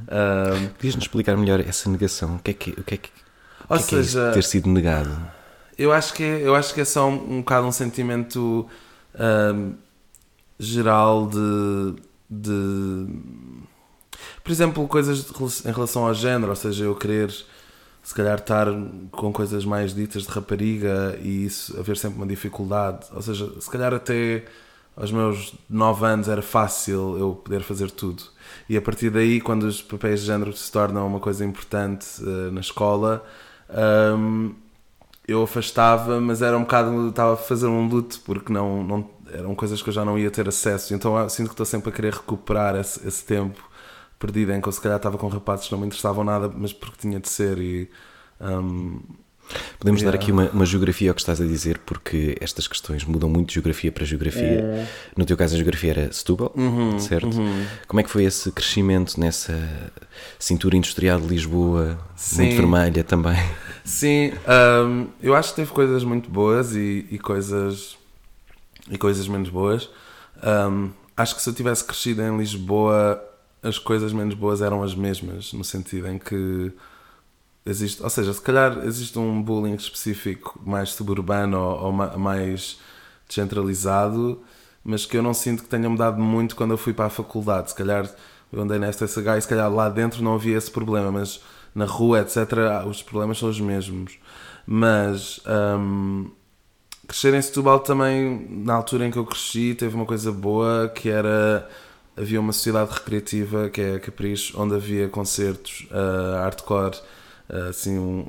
Ahm, 0.10 0.70
Podias-nos 0.70 1.04
explicar 1.04 1.38
melhor 1.38 1.60
essa 1.60 1.88
negação? 1.88 2.38
O 2.38 2.40
que 2.40 2.50
é 2.50 2.54
que, 2.56 2.72
o 2.72 2.84
que, 2.84 2.96
é, 2.96 2.98
que, 2.98 3.12
ou 3.70 3.78
que, 3.78 3.84
é, 3.84 3.88
que 3.88 3.96
é 3.96 4.04
seja, 4.04 4.32
ter 4.32 4.44
sido 4.44 4.70
negado? 4.70 5.16
Eu 5.78 5.94
acho 5.94 6.16
que 6.16 6.24
é, 6.24 6.42
eu 6.42 6.56
acho 6.56 6.74
que 6.74 6.82
é 6.82 6.86
só 6.86 7.08
um, 7.08 7.36
um 7.36 7.40
bocado 7.42 7.68
um 7.68 7.72
sentimento 7.72 8.68
geral 10.60 11.28
de, 11.28 11.96
de 12.30 13.08
por 14.44 14.52
exemplo 14.52 14.88
coisas 14.88 15.66
em 15.66 15.72
relação 15.72 16.08
ao 16.08 16.14
género, 16.14 16.50
ou 16.50 16.56
seja, 16.56 16.86
eu 16.86 16.96
querer 16.96 17.34
se 18.04 18.14
calhar 18.14 18.38
estar 18.38 18.68
com 19.12 19.34
coisas 19.34 19.66
mais 19.66 19.94
ditas 19.94 20.24
de 20.24 20.30
rapariga 20.30 21.20
e 21.22 21.46
isso 21.46 21.78
haver 21.78 21.98
sempre 21.98 22.18
uma 22.18 22.28
dificuldade, 22.28 23.06
ou 23.14 23.22
seja, 23.22 23.52
se 23.60 23.70
calhar 23.70 23.94
até 23.94 24.46
aos 24.98 25.12
meus 25.12 25.54
9 25.70 26.06
anos 26.06 26.28
era 26.28 26.42
fácil 26.42 27.18
eu 27.20 27.36
poder 27.36 27.62
fazer 27.62 27.92
tudo. 27.92 28.24
E 28.68 28.76
a 28.76 28.82
partir 28.82 29.12
daí, 29.12 29.40
quando 29.40 29.64
os 29.64 29.82
papéis 29.82 30.22
de 30.22 30.26
género 30.26 30.52
se 30.54 30.72
tornam 30.72 31.06
uma 31.06 31.20
coisa 31.20 31.46
importante 31.46 32.08
uh, 32.22 32.52
na 32.52 32.62
escola, 32.62 33.24
um, 34.18 34.56
eu 35.28 35.44
afastava, 35.44 36.20
mas 36.20 36.42
era 36.42 36.58
um 36.58 36.62
bocado. 36.62 37.10
estava 37.10 37.34
a 37.34 37.38
fazer 37.38 37.68
um 37.68 37.88
luto 37.88 38.20
porque 38.26 38.52
não, 38.52 38.84
não, 38.84 39.10
eram 39.34 39.56
coisas 39.56 39.82
que 39.82 39.90
eu 39.90 39.94
já 39.94 40.04
não 40.04 40.18
ia 40.18 40.32
ter 40.32 40.48
acesso. 40.48 40.94
Então 40.94 41.18
eu 41.18 41.30
sinto 41.30 41.48
que 41.48 41.54
estou 41.54 41.66
sempre 41.66 41.90
a 41.90 41.92
querer 41.92 42.14
recuperar 42.14 42.76
esse, 42.76 43.06
esse 43.08 43.24
tempo 43.24 43.62
perdido 44.20 44.52
em 44.54 44.62
que 44.62 44.68
eu 44.68 44.72
se 44.72 44.82
calhar 44.82 44.98
estava 44.98 45.18
com 45.18 45.28
rapazes 45.28 45.68
que 45.68 45.72
não 45.72 45.80
me 45.80 45.88
interessavam 45.88 46.24
nada, 46.24 46.52
mas 46.54 46.74
porque 46.74 46.98
tinha 47.00 47.20
de 47.20 47.30
ser. 47.30 47.58
E, 47.60 47.90
um, 48.42 49.00
Podemos 49.80 50.02
yeah. 50.02 50.18
dar 50.18 50.22
aqui 50.22 50.32
uma, 50.32 50.50
uma, 50.50 50.66
geografia 50.66 51.10
ao 51.10 51.16
que 51.16 51.22
estás 51.22 51.40
a 51.40 51.46
dizer, 51.46 51.80
porque 51.86 52.38
estas 52.42 52.68
questões 52.68 53.06
mudam 53.06 53.30
muito 53.30 53.48
de 53.50 53.54
geografia 53.54 53.92
para 53.92 54.04
geografia. 54.04 54.42
É. 54.44 54.88
No 55.16 55.26
teu 55.26 55.38
caso, 55.38 55.54
a 55.54 55.58
geografia 55.58 55.92
era 55.92 56.12
Setúbal, 56.12 56.52
uhum, 56.56 57.00
certo? 57.00 57.38
Uhum. 57.38 57.66
Como 57.88 58.00
é 58.00 58.04
que 58.04 58.10
foi 58.10 58.26
esse 58.26 58.52
crescimento 58.52 59.20
nessa 59.20 59.58
cintura 60.38 60.76
industrial 60.76 61.20
de 61.20 61.28
Lisboa, 61.28 61.98
Sim. 62.16 62.44
muito 62.44 62.58
vermelha 62.58 63.04
também? 63.04 63.38
Sim, 63.86 64.34
um, 64.86 65.08
eu 65.22 65.34
acho 65.34 65.52
que 65.52 65.58
teve 65.58 65.72
coisas 65.72 66.04
muito 66.04 66.30
boas 66.30 66.76
e, 66.76 67.06
e 67.10 67.18
coisas 67.18 67.97
e 68.90 68.98
coisas 68.98 69.28
menos 69.28 69.50
boas. 69.50 69.90
Um, 70.44 70.92
acho 71.16 71.36
que 71.36 71.42
se 71.42 71.50
eu 71.50 71.54
tivesse 71.54 71.84
crescido 71.84 72.22
em 72.22 72.38
Lisboa, 72.38 73.22
as 73.62 73.80
coisas 73.80 74.14
menos 74.14 74.36
boas 74.36 74.62
eram 74.62 74.84
as 74.84 74.94
mesmas, 74.96 75.54
no 75.54 75.64
sentido 75.64 76.08
em 76.08 76.18
que 76.18 76.72
existe, 77.66 78.02
ou 78.02 78.10
seja, 78.10 78.34
se 78.34 78.42
calhar 78.42 78.80
existe 78.86 79.18
um 79.20 79.42
bullying 79.42 79.76
específico 79.76 80.60
mais 80.66 80.90
suburbano 80.92 81.60
ou, 81.60 81.86
ou 81.86 81.92
mais 81.92 82.80
descentralizado, 83.28 84.42
mas 84.84 85.06
que 85.06 85.18
eu 85.18 85.24
não 85.24 85.34
sinto 85.34 85.64
que 85.64 85.70
tenha 85.70 85.90
mudado 85.90 86.20
muito 86.20 86.56
quando 86.56 86.72
eu 86.72 86.78
fui 86.78 86.94
para 86.94 87.06
a 87.06 87.10
faculdade. 87.10 87.70
Se 87.70 87.76
calhar 87.76 88.10
eu 88.52 88.62
andei 88.62 88.80
na 88.80 88.92
SSH 88.92 89.38
e 89.38 89.42
se 89.42 89.48
calhar 89.48 89.72
lá 89.72 89.90
dentro 89.90 90.24
não 90.24 90.36
havia 90.36 90.58
esse 90.58 90.72
problema, 90.72 91.12
mas 91.12 91.42
na 91.76 91.86
rua, 91.86 92.22
etc., 92.22 92.38
os 92.88 93.04
problemas 93.04 93.38
são 93.38 93.50
os 93.50 93.60
mesmos. 93.60 94.18
Mas 94.66 95.42
um, 95.46 96.32
crescer 97.08 97.34
em 97.34 97.42
Setúbal 97.42 97.80
também, 97.80 98.48
na 98.50 98.74
altura 98.76 99.06
em 99.06 99.12
que 99.12 99.18
eu 99.18 99.26
cresci, 99.26 99.74
teve 99.74 99.96
uma 99.96 100.06
coisa 100.06 100.32
boa 100.32 100.90
que 100.90 101.10
era 101.10 101.68
havia 102.16 102.40
uma 102.40 102.52
sociedade 102.52 102.92
recreativa 102.92 103.70
que 103.70 103.80
é 103.80 103.96
a 103.96 104.00
Capricho, 104.00 104.60
onde 104.60 104.76
havia 104.76 105.08
concertos 105.08 105.88
uh, 105.92 106.38
hardcore 106.38 106.98
eh, 107.48 107.68
assim, 107.70 107.98
um, 107.98 108.26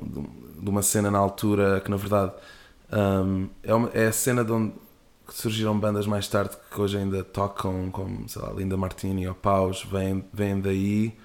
de 0.61 0.69
uma 0.69 0.83
cena 0.83 1.09
na 1.09 1.17
altura 1.17 1.81
que 1.81 1.89
na 1.89 1.97
verdade 1.97 2.31
um, 2.91 3.49
é, 3.63 3.73
uma, 3.73 3.89
é 3.93 4.07
a 4.07 4.11
cena 4.11 4.45
de 4.45 4.51
onde 4.51 4.73
surgiram 5.29 5.77
bandas 5.79 6.07
mais 6.07 6.27
tarde 6.27 6.55
que 6.71 6.81
hoje 6.81 6.97
ainda 6.97 7.23
tocam, 7.23 7.89
como 7.91 8.27
sei 8.27 8.41
lá, 8.41 8.51
Linda 8.53 8.77
Martini 8.77 9.27
ou 9.27 9.35
Paus, 9.35 9.83
vêm, 9.83 10.23
vêm 10.33 10.59
daí. 10.59 11.15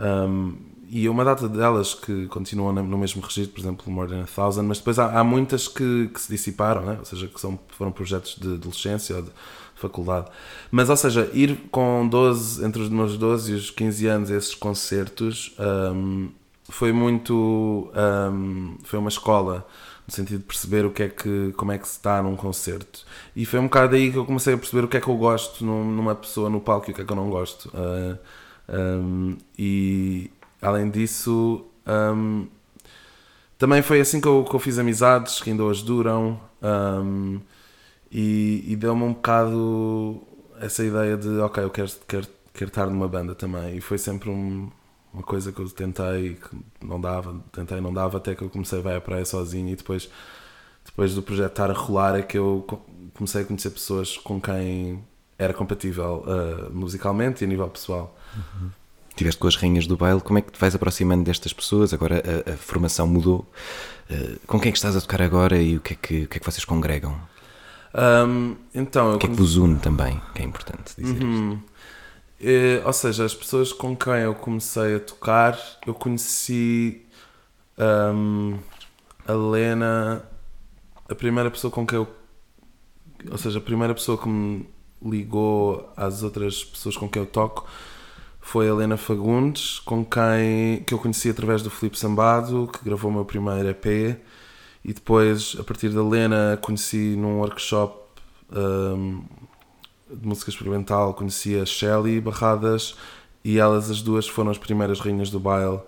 Um, 0.00 0.71
e 0.94 1.08
uma 1.08 1.24
data 1.24 1.48
delas 1.48 1.94
que 1.94 2.26
continuam 2.26 2.70
no 2.74 2.98
mesmo 2.98 3.22
registro, 3.22 3.54
por 3.54 3.60
exemplo, 3.60 3.90
More 3.90 4.10
Than 4.10 4.24
a 4.24 4.26
Thousand, 4.26 4.64
mas 4.64 4.76
depois 4.76 4.98
há, 4.98 5.18
há 5.18 5.24
muitas 5.24 5.66
que, 5.66 6.10
que, 6.12 6.20
se 6.20 6.30
dissiparam, 6.30 6.82
né? 6.82 6.96
ou 6.98 7.04
seja, 7.06 7.28
que 7.28 7.40
são, 7.40 7.58
foram 7.70 7.90
projetos 7.90 8.36
de 8.38 8.56
adolescência 8.56 9.16
ou 9.16 9.22
de 9.22 9.30
faculdade. 9.74 10.26
Mas, 10.70 10.90
ou 10.90 10.96
seja, 10.98 11.30
ir 11.32 11.56
com 11.70 12.06
12, 12.06 12.62
entre 12.62 12.82
os 12.82 12.90
meus 12.90 13.16
12 13.16 13.52
e 13.52 13.54
os 13.54 13.70
15 13.70 14.06
anos 14.06 14.30
a 14.30 14.36
esses 14.36 14.54
concertos 14.54 15.56
um, 15.94 16.28
foi 16.68 16.92
muito. 16.92 17.90
Um, 17.96 18.76
foi 18.84 18.98
uma 18.98 19.08
escola 19.08 19.66
no 20.06 20.12
sentido 20.12 20.40
de 20.40 20.44
perceber 20.44 20.84
o 20.84 20.90
que 20.90 21.04
é 21.04 21.08
que, 21.08 21.54
como 21.56 21.72
é 21.72 21.78
que 21.78 21.88
se 21.88 21.94
está 21.94 22.22
num 22.22 22.36
concerto. 22.36 23.06
E 23.34 23.46
foi 23.46 23.60
um 23.60 23.64
bocado 23.64 23.94
aí 23.94 24.12
que 24.12 24.18
eu 24.18 24.26
comecei 24.26 24.52
a 24.52 24.58
perceber 24.58 24.84
o 24.84 24.88
que 24.88 24.98
é 24.98 25.00
que 25.00 25.08
eu 25.08 25.16
gosto 25.16 25.64
numa 25.64 26.14
pessoa 26.14 26.50
no 26.50 26.60
palco 26.60 26.90
e 26.90 26.92
o 26.92 26.94
que 26.94 27.00
é 27.00 27.04
que 27.04 27.10
eu 27.10 27.16
não 27.16 27.30
gosto. 27.30 27.72
Uh, 27.74 28.18
um, 28.68 29.38
e 29.58 30.30
além 30.62 30.88
disso, 30.88 31.66
um, 31.86 32.46
também 33.58 33.82
foi 33.82 34.00
assim 34.00 34.20
que 34.20 34.28
eu, 34.28 34.44
que 34.44 34.54
eu, 34.54 34.60
fiz 34.60 34.78
amizades 34.78 35.40
que 35.40 35.50
ainda 35.50 35.64
hoje 35.64 35.84
duram. 35.84 36.40
Um, 36.62 37.40
e, 38.10 38.64
e 38.68 38.76
deu-me 38.76 39.02
um 39.02 39.12
bocado 39.12 40.22
essa 40.60 40.84
ideia 40.84 41.16
de, 41.16 41.28
ok, 41.38 41.64
eu 41.64 41.70
quero, 41.70 41.90
quero, 42.06 42.26
quero 42.54 42.68
estar 42.68 42.86
numa 42.86 43.08
banda 43.08 43.34
também. 43.34 43.76
E 43.76 43.80
foi 43.80 43.98
sempre 43.98 44.30
um 44.30 44.70
uma 45.12 45.22
coisa 45.22 45.52
que 45.52 45.60
eu 45.60 45.68
tentei 45.68 46.36
que 46.36 46.56
não 46.84 47.00
dava, 47.00 47.38
tentei 47.52 47.80
não 47.80 47.92
dava 47.92 48.16
até 48.16 48.34
que 48.34 48.42
eu 48.42 48.48
comecei 48.48 48.80
a 48.80 48.92
ir 48.92 48.96
à 48.96 49.00
praia 49.00 49.24
sozinho 49.24 49.68
e 49.68 49.76
depois 49.76 50.08
depois 50.84 51.14
do 51.14 51.22
projeto 51.22 51.50
estar 51.50 51.70
a 51.70 51.74
rolar 51.74 52.16
é 52.16 52.22
que 52.22 52.36
eu 52.36 52.66
comecei 53.14 53.42
a 53.42 53.44
conhecer 53.44 53.70
pessoas 53.70 54.16
com 54.16 54.40
quem 54.40 55.04
era 55.38 55.52
compatível 55.52 56.24
uh, 56.26 56.72
musicalmente 56.72 57.42
e 57.42 57.44
a 57.44 57.48
nível 57.48 57.68
pessoal. 57.68 58.16
Uhum. 58.34 58.70
Tiveste 59.14 59.38
com 59.38 59.46
as 59.46 59.56
rainhas 59.56 59.86
do 59.86 59.96
baile, 59.96 60.20
como 60.20 60.38
é 60.38 60.42
que 60.42 60.52
te 60.52 60.58
vais 60.58 60.74
aproximando 60.74 61.24
destas 61.24 61.52
pessoas? 61.52 61.92
Agora 61.92 62.22
a, 62.46 62.52
a 62.52 62.56
formação 62.56 63.06
mudou. 63.06 63.46
Uh, 64.10 64.38
com 64.46 64.58
quem 64.58 64.70
é 64.70 64.72
que 64.72 64.78
estás 64.78 64.96
a 64.96 65.00
tocar 65.00 65.22
agora 65.22 65.60
e 65.60 65.76
o 65.76 65.80
que 65.80 65.92
é 65.92 65.96
que, 65.96 66.22
o 66.24 66.28
que, 66.28 66.36
é 66.38 66.40
que 66.40 66.46
vocês 66.46 66.64
congregam? 66.64 67.18
Um, 67.94 68.56
então, 68.74 69.14
o 69.14 69.18
que 69.18 69.26
é 69.26 69.28
que 69.28 69.34
vos 69.34 69.56
une 69.56 69.78
também, 69.78 70.20
que 70.34 70.42
é 70.42 70.44
importante 70.44 70.94
dizer 70.96 71.22
uhum. 71.22 71.52
isto. 71.52 71.72
Uh, 72.42 72.86
ou 72.86 72.92
seja, 72.92 73.24
as 73.24 73.34
pessoas 73.34 73.72
com 73.72 73.94
quem 73.94 74.14
eu 74.14 74.34
comecei 74.34 74.96
a 74.96 75.00
tocar, 75.00 75.58
eu 75.86 75.94
conheci 75.94 77.06
um, 77.78 78.58
a 79.26 79.32
Lena, 79.32 80.24
a 81.08 81.14
primeira 81.14 81.50
pessoa 81.50 81.70
com 81.70 81.86
quem 81.86 81.98
eu. 81.98 82.08
Ou 83.30 83.38
seja, 83.38 83.58
a 83.58 83.62
primeira 83.62 83.94
pessoa 83.94 84.18
que 84.18 84.28
me 84.28 84.66
ligou 85.04 85.92
às 85.96 86.22
outras 86.22 86.64
pessoas 86.64 86.96
com 86.96 87.08
quem 87.08 87.22
eu 87.22 87.26
toco 87.26 87.68
foi 88.42 88.66
a 88.66 88.70
Helena 88.70 88.98
Fagundes, 88.98 89.78
com 89.78 90.04
quem 90.04 90.82
que 90.86 90.92
eu 90.92 90.98
conheci 90.98 91.30
através 91.30 91.62
do 91.62 91.70
Filipe 91.70 91.98
Sambado, 91.98 92.68
que 92.70 92.84
gravou 92.84 93.10
o 93.10 93.14
meu 93.14 93.24
primeiro 93.24 93.70
EP, 93.70 94.20
e 94.84 94.92
depois, 94.92 95.56
a 95.58 95.64
partir 95.64 95.88
da 95.88 96.00
Helena, 96.00 96.58
conheci 96.60 97.16
num 97.16 97.38
workshop 97.38 98.02
um, 98.52 99.24
de 100.10 100.26
música 100.26 100.50
experimental 100.50 101.14
conheci 101.14 101.58
a 101.58 101.64
Shelley 101.64 102.20
Barradas 102.20 102.94
e 103.42 103.58
elas 103.58 103.90
as 103.90 104.02
duas 104.02 104.28
foram 104.28 104.50
as 104.50 104.58
primeiras 104.58 105.00
rainhas 105.00 105.30
do 105.30 105.40
baile. 105.40 105.80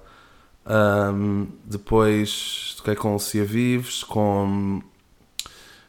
Um, 0.67 1.47
depois 1.65 2.75
toquei 2.79 2.95
com 2.95 3.13
Lucia 3.13 3.45
Vives, 3.45 4.03
com, 4.03 4.81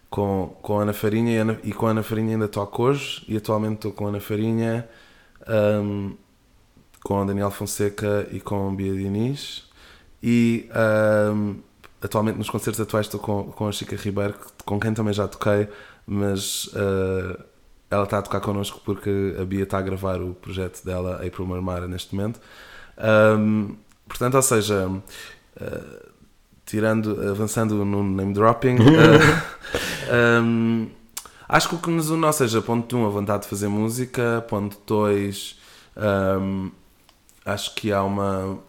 com, 0.09 0.55
com 0.61 0.79
Ana 0.79 0.93
Farinha 0.93 1.31
e, 1.31 1.37
Ana, 1.37 1.59
e, 1.63 1.71
com 1.71 1.87
Ana 1.87 2.03
Farinha 2.03 2.33
ainda 2.33 2.47
toco 2.47 2.83
hoje 2.83 3.23
e 3.27 3.37
atualmente 3.37 3.75
estou 3.75 3.93
com 3.93 4.07
Ana 4.07 4.19
Farinha, 4.19 4.87
um, 5.47 6.15
com 7.05 7.23
Daniel 7.23 7.51
Fonseca 7.51 8.27
e 8.31 8.39
com 8.39 8.75
Bia 8.75 8.91
Diniz 8.91 9.69
e 10.23 10.67
um, 11.31 11.57
atualmente 12.01 12.39
nos 12.39 12.49
concertos 12.49 12.81
atuais 12.81 13.05
estou 13.05 13.19
com, 13.19 13.43
com 13.43 13.67
a 13.67 13.71
Chica 13.71 13.95
Ribeiro, 13.95 14.33
com 14.65 14.79
quem 14.79 14.91
também 14.91 15.13
já 15.13 15.27
toquei, 15.27 15.69
mas 16.07 16.65
uh, 16.69 17.39
ela 17.91 18.05
está 18.05 18.17
a 18.17 18.21
tocar 18.23 18.39
connosco 18.39 18.81
porque 18.83 19.35
a 19.39 19.45
Bia 19.45 19.61
está 19.65 19.77
a 19.77 19.81
gravar 19.83 20.19
o 20.19 20.33
projeto 20.33 20.83
dela, 20.83 21.23
April 21.23 21.45
Marmara, 21.45 21.87
neste 21.87 22.15
momento. 22.15 22.41
Um, 23.37 23.75
portanto, 24.07 24.33
ou 24.33 24.41
seja, 24.41 24.87
uh, 24.87 26.09
tirando, 26.65 27.21
avançando 27.29 27.85
no 27.85 28.03
name 28.03 28.33
dropping, 28.33 28.77
uh, 28.81 30.41
um, 30.41 30.89
acho 31.47 31.69
que 31.69 31.75
o 31.75 31.77
que 31.77 31.91
nos 31.91 32.09
une, 32.09 32.25
ou 32.25 32.33
seja, 32.33 32.63
ponto 32.63 32.97
1, 32.97 32.99
um, 32.99 33.05
a 33.05 33.09
vontade 33.09 33.43
de 33.43 33.49
fazer 33.49 33.67
música, 33.67 34.43
ponto 34.49 34.75
2, 34.87 35.59
um, 36.41 36.71
acho 37.45 37.75
que 37.75 37.91
há 37.91 38.03
uma 38.03 38.59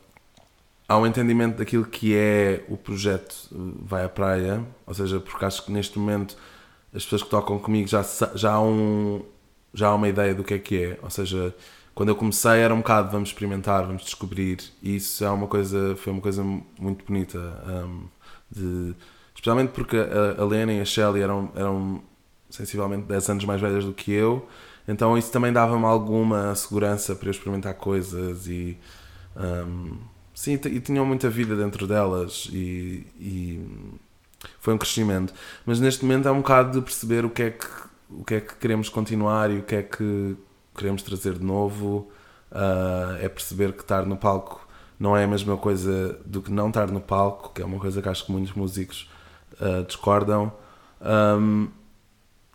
há 0.89 0.97
um 0.99 1.07
entendimento 1.07 1.59
daquilo 1.59 1.85
que 1.85 2.15
é 2.17 2.65
o 2.69 2.77
projeto 2.77 3.49
Vai 3.83 4.05
à 4.05 4.09
Praia, 4.09 4.65
ou 4.87 4.95
seja, 4.95 5.19
porque 5.21 5.45
acho 5.45 5.65
que 5.65 5.73
neste 5.73 5.99
momento 5.99 6.37
as 6.95 7.05
pessoas 7.05 7.23
que 7.23 7.31
tocam 7.31 7.59
comigo 7.59 7.89
já, 7.89 8.05
já, 8.35 8.53
há 8.53 8.63
um, 8.63 9.23
já 9.75 9.89
há 9.89 9.95
uma 9.95 10.09
ideia 10.09 10.35
do 10.35 10.45
que 10.45 10.55
é 10.55 10.59
que 10.59 10.83
é. 10.83 10.99
Ou 11.03 11.11
seja, 11.11 11.55
quando 11.95 12.11
eu 12.11 12.17
comecei 12.17 12.61
era 12.61 12.73
um 12.75 12.79
bocado 12.79 13.11
vamos 13.11 13.31
experimentar, 13.31 13.87
vamos 13.87 14.05
descobrir. 14.05 14.59
E 14.83 14.97
isso 14.97 15.25
é 15.25 15.31
uma 15.31 15.47
coisa, 15.47 15.97
foi 15.97 16.13
uma 16.13 16.23
coisa 16.23 16.43
muito 16.45 17.05
bonita. 17.05 17.39
Um, 17.67 18.09
de, 18.51 18.95
especialmente 19.35 19.71
porque 19.73 19.97
a, 19.97 20.41
a 20.41 20.45
Lena 20.45 20.73
e 20.73 20.81
a 20.81 20.85
Shelly 20.85 21.21
eram, 21.21 21.51
eram 21.55 22.03
sensivelmente 22.49 23.07
10 23.07 23.31
anos 23.31 23.45
mais 23.45 23.61
velhas 23.61 23.85
do 23.85 23.93
que 23.93 24.13
eu. 24.13 24.49
Então 24.87 25.17
isso 25.17 25.33
também 25.33 25.53
dava-me 25.53 25.85
alguma 25.85 26.55
segurança 26.55 27.15
para 27.15 27.29
eu 27.29 27.31
experimentar 27.33 27.75
coisas 27.75 28.47
e. 28.47 28.79
Um, 29.37 29.99
sim, 30.35 30.55
e 30.55 30.81
tinham 30.81 31.05
muita 31.05 31.29
vida 31.29 31.57
dentro 31.57 31.87
delas 31.87 32.49
e, 32.53 33.07
e 33.19 33.67
foi 34.61 34.75
um 34.75 34.79
crescimento. 34.79 35.35
Mas 35.65 35.81
neste 35.81 36.05
momento 36.05 36.29
é 36.29 36.33
um 36.33 36.39
bocado 36.39 36.79
de 36.79 36.85
perceber 36.85 37.25
o 37.25 37.31
que 37.31 37.43
é 37.43 37.51
que, 37.51 37.67
o 38.11 38.25
que, 38.25 38.35
é 38.35 38.41
que 38.41 38.55
queremos 38.57 38.89
continuar 38.89 39.51
e 39.51 39.59
o 39.59 39.63
que 39.63 39.75
é 39.75 39.83
que 39.83 40.37
queremos 40.75 41.03
trazer 41.03 41.35
de 41.35 41.45
novo. 41.45 42.11
Uh, 42.51 43.19
é 43.21 43.29
perceber 43.29 43.73
que 43.73 43.83
estar 43.83 44.07
no 44.07 44.17
palco 44.17 44.67
não 44.99 45.17
é 45.17 45.25
a 45.25 45.27
mesma 45.27 45.57
coisa 45.57 46.19
do 46.25 46.41
que 46.41 46.51
não 46.51 46.69
estar 46.69 46.91
no 46.91 47.01
palco, 47.01 47.53
que 47.55 47.61
é 47.61 47.65
uma 47.65 47.79
coisa 47.79 48.01
que 48.01 48.09
acho 48.09 48.25
que 48.25 48.33
muitos 48.33 48.55
músicos 48.55 49.11
uh, 49.61 49.85
discordam. 49.85 50.53
Um, 51.01 51.69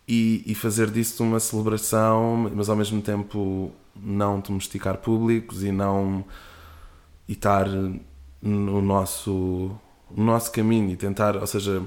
e, 0.06 0.42
e 0.46 0.54
fazer 0.54 0.90
disso 0.90 1.22
uma 1.22 1.40
celebração, 1.40 2.50
mas 2.54 2.68
ao 2.68 2.76
mesmo 2.76 3.00
tempo 3.00 3.70
não 3.94 4.40
domesticar 4.40 4.98
públicos 4.98 5.62
e 5.62 5.70
não 5.70 6.24
e 7.28 7.32
estar 7.32 7.66
no 8.40 8.82
nosso 8.82 9.70
no 10.14 10.24
nosso 10.24 10.52
caminho 10.52 10.90
e 10.90 10.96
tentar, 10.96 11.36
ou 11.36 11.46
seja, 11.46 11.82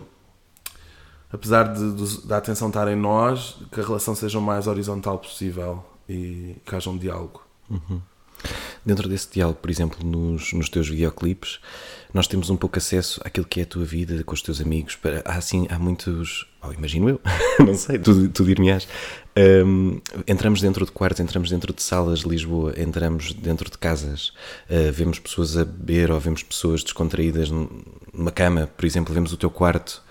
apesar 1.32 1.74
de, 1.74 1.94
de, 1.94 2.28
da 2.28 2.38
atenção 2.38 2.70
estar 2.70 2.88
em 2.88 2.96
nós, 2.96 3.58
que 3.72 3.80
a 3.80 3.84
relação 3.84 4.16
seja 4.16 4.40
o 4.40 4.42
mais 4.42 4.68
horizontal 4.68 5.20
possível 5.20 5.86
e 6.10 6.56
que 6.66 6.76
haja 6.76 6.90
um 6.90 6.98
diálogo. 6.98 7.42
Uhum. 7.70 8.02
Dentro 8.86 9.10
desse 9.10 9.28
diálogo, 9.32 9.58
por 9.60 9.72
exemplo, 9.72 10.06
nos, 10.06 10.54
nos 10.54 10.70
teus 10.70 10.88
videoclipes, 10.88 11.60
nós 12.14 12.28
temos 12.28 12.52
um 12.52 12.56
pouco 12.56 12.78
acesso 12.78 13.20
àquilo 13.26 13.46
que 13.46 13.60
é 13.60 13.64
a 13.64 13.66
tua 13.66 13.84
vida 13.84 14.24
com 14.24 14.34
os 14.34 14.42
teus 14.42 14.62
amigos. 14.62 14.98
Há, 15.26 15.38
assim, 15.38 15.66
há 15.72 15.80
muitos. 15.80 16.46
Oh, 16.62 16.72
imagino 16.72 17.10
eu, 17.10 17.20
não 17.66 17.74
sei, 17.74 17.98
tu, 17.98 18.30
tu 18.30 18.46
dir-me-ás. 18.46 18.88
Um, 19.38 20.00
entramos 20.28 20.62
dentro 20.62 20.86
de 20.86 20.92
quartos, 20.92 21.20
entramos 21.20 21.50
dentro 21.50 21.74
de 21.74 21.82
salas 21.82 22.20
de 22.20 22.30
Lisboa, 22.30 22.74
entramos 22.78 23.34
dentro 23.34 23.70
de 23.70 23.78
casas, 23.78 24.30
uh, 24.70 24.92
vemos 24.94 25.20
pessoas 25.20 25.58
a 25.58 25.66
beber 25.66 26.12
ou 26.12 26.20
vemos 26.20 26.44
pessoas 26.44 26.84
descontraídas 26.84 27.50
numa 27.50 28.32
cama, 28.32 28.68
por 28.78 28.86
exemplo, 28.86 29.14
vemos 29.14 29.34
o 29.34 29.38
teu 29.38 29.50
quarto. 29.50 30.04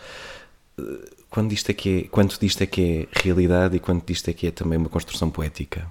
Uh, 0.79 1.15
quando 1.31 1.51
disto 1.51 1.71
é 1.71 1.75
que 1.75 2.01
é, 2.01 2.09
quanto 2.09 2.39
disto 2.39 2.61
é 2.63 2.67
que 2.67 3.09
é 3.13 3.21
realidade 3.23 3.77
e 3.77 3.81
quanto 3.81 4.07
disto 4.07 4.29
é 4.29 4.33
que 4.33 4.47
é 4.47 4.51
também 4.51 4.79
uma 4.79 4.89
construção 4.89 5.31
poética? 5.31 5.91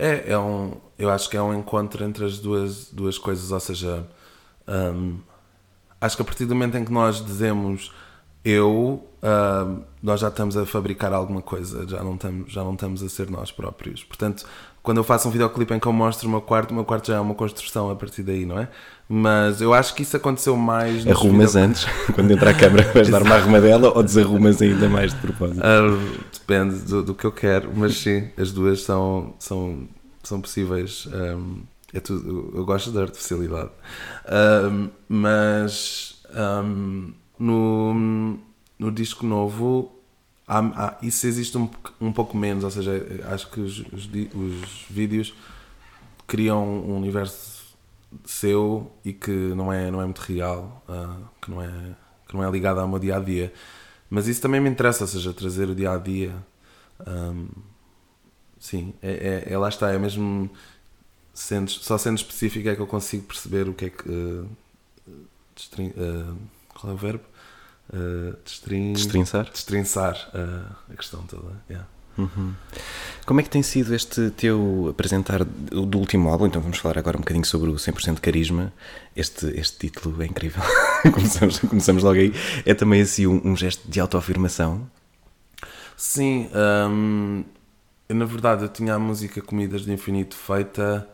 É, 0.00 0.32
é 0.32 0.38
um, 0.38 0.72
eu 0.98 1.10
acho 1.10 1.28
que 1.28 1.36
é 1.36 1.42
um 1.42 1.52
encontro 1.52 2.02
entre 2.02 2.24
as 2.24 2.38
duas, 2.38 2.90
duas 2.90 3.18
coisas, 3.18 3.52
ou 3.52 3.60
seja, 3.60 4.08
um, 4.66 5.18
acho 6.00 6.16
que 6.16 6.22
a 6.22 6.24
partir 6.24 6.46
do 6.46 6.54
momento 6.54 6.78
em 6.78 6.84
que 6.86 6.90
nós 6.90 7.22
dizemos 7.22 7.92
eu, 8.42 9.06
uh, 9.22 9.84
nós 10.02 10.20
já 10.20 10.28
estamos 10.28 10.56
a 10.56 10.64
fabricar 10.64 11.12
alguma 11.12 11.42
coisa, 11.42 11.86
já 11.86 12.02
não, 12.02 12.14
estamos, 12.14 12.50
já 12.50 12.64
não 12.64 12.72
estamos 12.72 13.02
a 13.02 13.08
ser 13.10 13.28
nós 13.28 13.52
próprios. 13.52 14.02
Portanto, 14.02 14.46
quando 14.82 14.98
eu 14.98 15.04
faço 15.04 15.28
um 15.28 15.30
videoclipe 15.30 15.74
em 15.74 15.78
que 15.78 15.86
eu 15.86 15.92
mostro 15.92 16.26
o 16.26 16.30
meu 16.30 16.40
quarto, 16.40 16.70
o 16.70 16.74
meu 16.74 16.84
quarto 16.84 17.08
já 17.08 17.16
é 17.16 17.20
uma 17.20 17.34
construção 17.34 17.90
a 17.90 17.96
partir 17.96 18.22
daí, 18.22 18.46
não 18.46 18.58
é? 18.58 18.68
Mas 19.08 19.60
eu 19.60 19.74
acho 19.74 19.94
que 19.94 20.02
isso 20.02 20.16
aconteceu 20.16 20.56
mais. 20.56 21.06
Arrumas 21.06 21.56
antes, 21.56 21.84
quando 22.14 22.30
entra 22.30 22.50
a 22.50 22.54
câmera, 22.54 22.90
vais 22.92 23.08
dar 23.08 23.22
uma 23.22 23.34
arrumadela 23.34 23.92
ou 23.94 24.02
desarrumas 24.02 24.62
ainda 24.62 24.88
mais 24.88 25.12
de 25.12 25.18
propósito? 25.18 25.60
Uh, 25.60 26.20
depende 26.32 26.76
do, 26.82 27.02
do, 27.02 27.14
que 27.14 27.24
eu 27.24 27.32
quero, 27.32 27.70
mas 27.74 27.96
sim, 27.96 28.28
as 28.38 28.52
duas 28.52 28.82
são, 28.82 29.34
são, 29.38 29.88
são 30.22 30.40
possíveis. 30.40 31.06
Um, 31.12 31.62
é 31.92 32.00
tudo, 32.00 32.52
eu 32.54 32.64
gosto 32.64 32.90
da 32.90 33.02
artificialidade. 33.02 33.70
Um, 34.70 34.88
mas 35.08 36.22
um, 36.64 37.12
no, 37.38 38.38
no 38.78 38.92
disco 38.92 39.26
novo 39.26 39.99
há, 40.50 40.58
há, 40.58 40.98
isso 41.00 41.26
existe 41.26 41.56
um, 41.56 41.70
um 42.00 42.12
pouco 42.12 42.36
menos, 42.36 42.64
ou 42.64 42.70
seja, 42.70 42.92
acho 43.32 43.48
que 43.50 43.60
os, 43.60 43.78
os, 43.92 44.10
os 44.34 44.84
vídeos 44.90 45.32
criam 46.26 46.64
um 46.64 46.96
universo 46.96 47.60
seu 48.24 48.90
e 49.04 49.12
que 49.12 49.30
não 49.30 49.72
é, 49.72 49.90
não 49.90 50.02
é 50.02 50.04
muito 50.04 50.18
real, 50.20 50.84
uh, 50.88 51.24
que, 51.40 51.50
não 51.50 51.62
é, 51.62 51.70
que 52.28 52.34
não 52.34 52.44
é 52.44 52.50
ligado 52.50 52.80
ao 52.80 52.88
meu 52.88 52.98
dia 52.98 53.16
a 53.16 53.20
dia. 53.20 53.52
Mas 54.08 54.26
isso 54.26 54.42
também 54.42 54.60
me 54.60 54.68
interessa, 54.68 55.04
ou 55.04 55.08
seja, 55.08 55.32
trazer 55.32 55.68
o 55.68 55.74
dia 55.74 55.92
a 55.92 55.96
dia. 55.96 56.34
Um, 57.06 57.48
sim, 58.58 58.92
é, 59.00 59.44
é, 59.46 59.52
é, 59.52 59.58
lá 59.58 59.68
está, 59.68 59.92
é 59.92 59.98
mesmo 59.98 60.50
sendo, 61.32 61.70
só 61.70 61.96
sendo 61.96 62.18
específico 62.18 62.68
é 62.68 62.74
que 62.74 62.82
eu 62.82 62.88
consigo 62.88 63.24
perceber 63.24 63.68
o 63.68 63.74
que 63.74 63.84
é 63.84 63.90
que. 63.90 64.08
Uh, 64.08 64.48
uh, 65.78 66.36
qual 66.74 66.92
é 66.92 66.94
o 66.94 66.98
verbo? 66.98 67.24
Uh, 67.92 68.36
destrin, 68.44 68.92
destrinçar? 68.92 69.50
Destrinçar 69.50 70.30
a 70.90 70.94
questão 70.94 71.22
toda. 71.22 71.60
Yeah. 71.68 71.88
Uhum. 72.16 72.54
Como 73.24 73.40
é 73.40 73.42
que 73.42 73.50
tem 73.50 73.62
sido 73.62 73.94
este 73.94 74.30
teu 74.30 74.88
apresentar 74.90 75.44
do 75.44 75.98
último 75.98 76.28
álbum? 76.28 76.46
Então 76.46 76.60
vamos 76.60 76.78
falar 76.78 76.98
agora 76.98 77.16
um 77.16 77.20
bocadinho 77.20 77.44
sobre 77.44 77.70
o 77.70 77.74
100% 77.74 78.20
Carisma. 78.20 78.72
Este, 79.16 79.46
este 79.58 79.78
título 79.78 80.22
é 80.22 80.26
incrível. 80.26 80.62
começamos, 81.12 81.58
começamos 81.60 82.02
logo 82.02 82.18
aí. 82.18 82.32
É 82.64 82.74
também 82.74 83.00
assim 83.00 83.26
um, 83.26 83.40
um 83.44 83.56
gesto 83.56 83.88
de 83.88 84.00
autoafirmação? 84.00 84.88
Sim. 85.96 86.48
Eu, 88.08 88.16
na 88.16 88.24
verdade, 88.24 88.62
eu 88.62 88.68
tinha 88.68 88.94
a 88.94 88.98
música 88.98 89.40
Comidas 89.40 89.82
de 89.82 89.92
Infinito 89.92 90.34
feita 90.36 91.08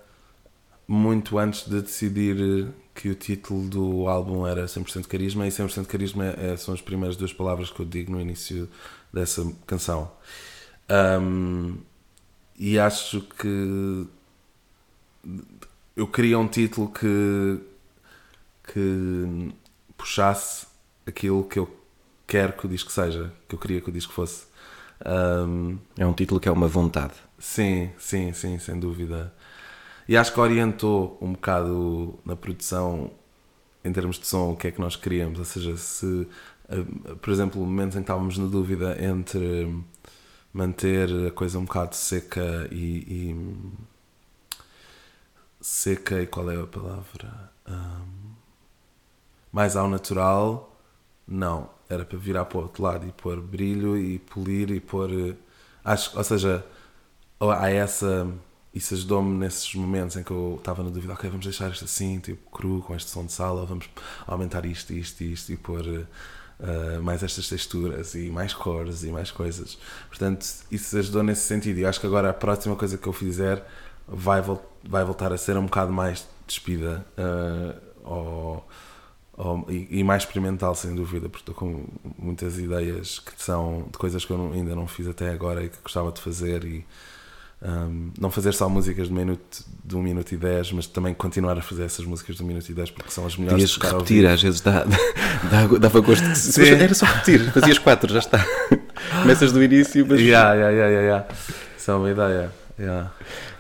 muito 0.88 1.38
antes 1.38 1.68
de 1.68 1.82
decidir 1.82 2.68
que 2.96 3.10
o 3.10 3.14
título 3.14 3.68
do 3.68 4.08
álbum 4.08 4.46
era 4.46 4.64
100% 4.64 5.06
Carisma 5.06 5.46
e 5.46 5.50
100% 5.50 5.86
Carisma 5.86 6.24
é, 6.24 6.56
são 6.56 6.72
as 6.72 6.80
primeiras 6.80 7.16
duas 7.16 7.32
palavras 7.32 7.70
que 7.70 7.78
eu 7.78 7.86
digo 7.86 8.10
no 8.10 8.20
início 8.20 8.68
dessa 9.12 9.46
canção. 9.66 10.10
Um, 10.90 11.76
e 12.58 12.78
acho 12.78 13.20
que 13.20 14.06
eu 15.94 16.06
queria 16.06 16.38
um 16.38 16.48
título 16.48 16.88
que, 16.88 17.60
que 18.72 19.52
puxasse 19.96 20.66
aquilo 21.06 21.44
que 21.44 21.58
eu 21.58 21.68
quero 22.26 22.54
que 22.54 22.66
o 22.66 22.68
disco 22.68 22.90
seja, 22.90 23.32
que 23.46 23.54
eu 23.54 23.58
queria 23.58 23.80
que 23.80 23.90
o 23.90 23.92
disco 23.92 24.12
fosse. 24.12 24.46
Um, 25.04 25.78
é 25.98 26.06
um 26.06 26.14
título 26.14 26.40
que 26.40 26.48
é 26.48 26.52
uma 26.52 26.66
vontade. 26.66 27.14
Sim, 27.38 27.90
sim, 27.98 28.32
sim, 28.32 28.58
sem 28.58 28.80
dúvida. 28.80 29.32
E 30.08 30.16
acho 30.16 30.32
que 30.32 30.40
orientou 30.40 31.18
um 31.20 31.32
bocado 31.32 32.18
na 32.24 32.36
produção, 32.36 33.10
em 33.84 33.92
termos 33.92 34.18
de 34.18 34.26
som, 34.26 34.52
o 34.52 34.56
que 34.56 34.68
é 34.68 34.70
que 34.70 34.80
nós 34.80 34.96
queríamos. 34.96 35.38
Ou 35.38 35.44
seja, 35.44 35.76
se, 35.76 36.28
por 37.20 37.32
exemplo, 37.32 37.60
o 37.62 37.66
momento 37.66 37.94
em 37.94 37.96
que 37.96 37.98
estávamos 38.00 38.38
na 38.38 38.46
dúvida 38.46 38.96
entre 39.02 39.74
manter 40.52 41.08
a 41.26 41.30
coisa 41.30 41.58
um 41.58 41.64
bocado 41.64 41.94
seca 41.94 42.68
e, 42.70 43.32
e 43.32 43.36
seca 45.60 46.22
e 46.22 46.26
qual 46.26 46.50
é 46.50 46.56
a 46.60 46.66
palavra? 46.66 47.52
Um, 47.68 48.34
mais 49.52 49.76
ao 49.76 49.88
natural, 49.88 50.76
não. 51.26 51.70
Era 51.88 52.04
para 52.04 52.18
virar 52.18 52.44
para 52.44 52.58
o 52.58 52.62
outro 52.62 52.82
lado 52.82 53.06
e 53.06 53.12
pôr 53.12 53.40
brilho 53.40 53.96
e 53.96 54.18
polir 54.18 54.70
e 54.70 54.80
pôr. 54.80 55.36
Acho, 55.84 56.16
ou 56.16 56.24
seja, 56.24 56.64
há 57.40 57.70
essa. 57.70 58.26
Isso 58.76 58.92
ajudou-me 58.92 59.38
nesses 59.38 59.74
momentos 59.74 60.16
em 60.16 60.22
que 60.22 60.30
eu 60.30 60.56
estava 60.58 60.82
na 60.82 60.90
dúvida, 60.90 61.14
ok, 61.14 61.30
vamos 61.30 61.46
deixar 61.46 61.70
isto 61.70 61.86
assim, 61.86 62.18
tipo 62.18 62.50
cru, 62.50 62.82
com 62.82 62.94
este 62.94 63.08
som 63.08 63.24
de 63.24 63.32
sala, 63.32 63.64
vamos 63.64 63.88
aumentar 64.26 64.66
isto, 64.66 64.92
isto, 64.92 65.24
isto 65.24 65.50
e 65.50 65.56
pôr 65.56 65.80
uh, 65.86 67.02
mais 67.02 67.22
estas 67.22 67.48
texturas 67.48 68.14
e 68.14 68.28
mais 68.28 68.52
cores 68.52 69.02
e 69.02 69.06
mais 69.06 69.30
coisas. 69.30 69.78
Portanto, 70.08 70.46
isso 70.70 70.98
ajudou 70.98 71.22
nesse 71.22 71.46
sentido. 71.46 71.78
E 71.78 71.86
acho 71.86 71.98
que 71.98 72.06
agora 72.06 72.28
a 72.28 72.34
próxima 72.34 72.76
coisa 72.76 72.98
que 72.98 73.06
eu 73.06 73.14
fizer 73.14 73.66
vai, 74.06 74.42
vol 74.42 74.62
vai 74.84 75.02
voltar 75.02 75.32
a 75.32 75.38
ser 75.38 75.56
um 75.56 75.64
bocado 75.64 75.90
mais 75.90 76.28
despida 76.46 77.02
uh, 77.16 77.80
ou, 78.04 78.68
ou, 79.38 79.70
e, 79.70 80.00
e, 80.00 80.04
mais 80.04 80.24
experimental, 80.24 80.74
sem 80.74 80.94
dúvida, 80.94 81.30
porque 81.30 81.50
estou 81.50 81.54
com 81.54 81.86
muitas 82.18 82.58
ideias 82.58 83.20
que 83.20 83.42
são 83.42 83.88
de 83.90 83.96
coisas 83.96 84.22
que 84.22 84.32
eu 84.32 84.36
não, 84.36 84.52
ainda 84.52 84.76
não 84.76 84.86
fiz 84.86 85.08
até 85.08 85.30
agora 85.30 85.64
e 85.64 85.70
que 85.70 85.78
gostava 85.82 86.12
de 86.12 86.20
fazer. 86.20 86.62
E, 86.62 86.84
um, 87.62 88.10
não 88.20 88.30
fazer 88.30 88.52
só 88.52 88.68
músicas 88.68 89.08
de, 89.08 89.14
minuto, 89.14 89.64
de 89.84 89.96
1 89.96 89.98
um 89.98 90.02
minuto 90.02 90.32
e 90.32 90.36
10, 90.36 90.72
mas 90.72 90.86
também 90.86 91.14
continuar 91.14 91.56
a 91.56 91.62
fazer 91.62 91.84
essas 91.84 92.04
músicas 92.04 92.36
de 92.36 92.42
1 92.42 92.44
um 92.44 92.48
minuto 92.48 92.68
e 92.68 92.74
10 92.74 92.90
porque 92.90 93.10
são 93.10 93.24
as 93.24 93.36
melhores 93.36 93.76
Podias 93.76 93.92
repetir, 93.92 94.26
às 94.26 94.42
vezes 94.42 94.60
dá, 94.60 94.84
dá, 94.84 95.66
dava 95.78 96.00
gosto. 96.00 96.22
De, 96.22 96.68
era 96.68 96.94
só 96.94 97.06
repetir, 97.06 97.50
fazias 97.52 97.78
4, 97.78 98.12
já 98.12 98.18
está. 98.18 98.46
Começas 99.22 99.52
do 99.52 99.62
início, 99.62 100.06
mas. 100.06 100.20
Yeah, 100.20 100.54
yeah, 100.54 100.70
yeah, 100.70 100.90
yeah, 100.90 101.06
yeah. 101.06 101.26
Isso 101.78 101.90
é 101.90 101.94
uma 101.94 102.10
ideia. 102.10 102.52
Yeah. 102.78 103.10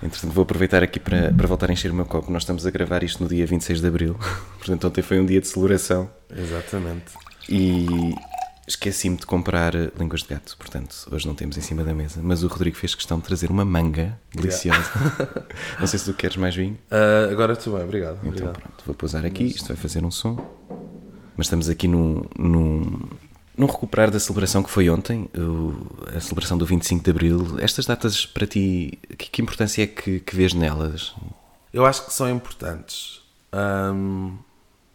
Entretanto, 0.02 0.32
vou 0.32 0.42
aproveitar 0.42 0.82
aqui 0.82 1.00
para, 1.00 1.32
para 1.32 1.46
voltar 1.46 1.70
a 1.70 1.72
encher 1.72 1.90
o 1.90 1.94
meu 1.94 2.04
copo. 2.04 2.30
Nós 2.30 2.42
estamos 2.42 2.66
a 2.66 2.70
gravar 2.70 3.02
isto 3.02 3.22
no 3.22 3.28
dia 3.28 3.46
26 3.46 3.80
de 3.80 3.86
Abril, 3.86 4.16
portanto, 4.58 4.86
ontem 4.86 5.02
foi 5.02 5.18
um 5.18 5.24
dia 5.24 5.40
de 5.40 5.48
celebração. 5.48 6.10
Exatamente. 6.36 7.12
E 7.48 8.14
Esqueci-me 8.66 9.16
de 9.16 9.24
comprar 9.24 9.76
eh, 9.76 9.92
línguas 9.96 10.22
de 10.22 10.28
gato, 10.28 10.56
portanto, 10.56 11.06
hoje 11.12 11.24
não 11.26 11.36
temos 11.36 11.56
em 11.56 11.60
cima 11.60 11.84
da 11.84 11.94
mesa. 11.94 12.20
Mas 12.20 12.42
o 12.42 12.48
Rodrigo 12.48 12.76
fez 12.76 12.96
questão 12.96 13.18
de 13.18 13.24
trazer 13.24 13.48
uma 13.48 13.64
manga 13.64 14.18
deliciosa. 14.34 14.90
Yeah. 14.96 15.46
não 15.78 15.86
sei 15.86 15.98
se 16.00 16.04
tu 16.06 16.14
queres 16.14 16.36
mais 16.36 16.56
vinho. 16.56 16.76
Uh, 16.90 17.30
agora 17.30 17.52
estou 17.52 17.74
bem, 17.74 17.84
obrigado. 17.84 18.16
Então 18.16 18.28
obrigado. 18.28 18.58
pronto, 18.58 18.84
vou 18.84 18.94
pousar 18.94 19.24
aqui, 19.24 19.44
isto 19.44 19.68
vai 19.68 19.76
fazer 19.76 20.04
um 20.04 20.10
som. 20.10 20.36
Mas 21.36 21.46
estamos 21.46 21.68
aqui 21.68 21.86
num, 21.86 22.24
num, 22.36 23.08
num 23.56 23.66
recuperar 23.66 24.10
da 24.10 24.18
celebração 24.18 24.64
que 24.64 24.70
foi 24.70 24.90
ontem, 24.90 25.28
a 26.16 26.18
celebração 26.18 26.58
do 26.58 26.66
25 26.66 27.04
de 27.04 27.10
Abril. 27.10 27.58
Estas 27.60 27.86
datas 27.86 28.26
para 28.26 28.46
ti, 28.46 28.98
que, 29.16 29.30
que 29.30 29.42
importância 29.42 29.82
é 29.84 29.86
que, 29.86 30.18
que 30.18 30.34
vês 30.34 30.54
nelas? 30.54 31.14
Eu 31.72 31.86
acho 31.86 32.04
que 32.04 32.12
são 32.12 32.28
importantes. 32.28 33.20
Um, 33.54 34.36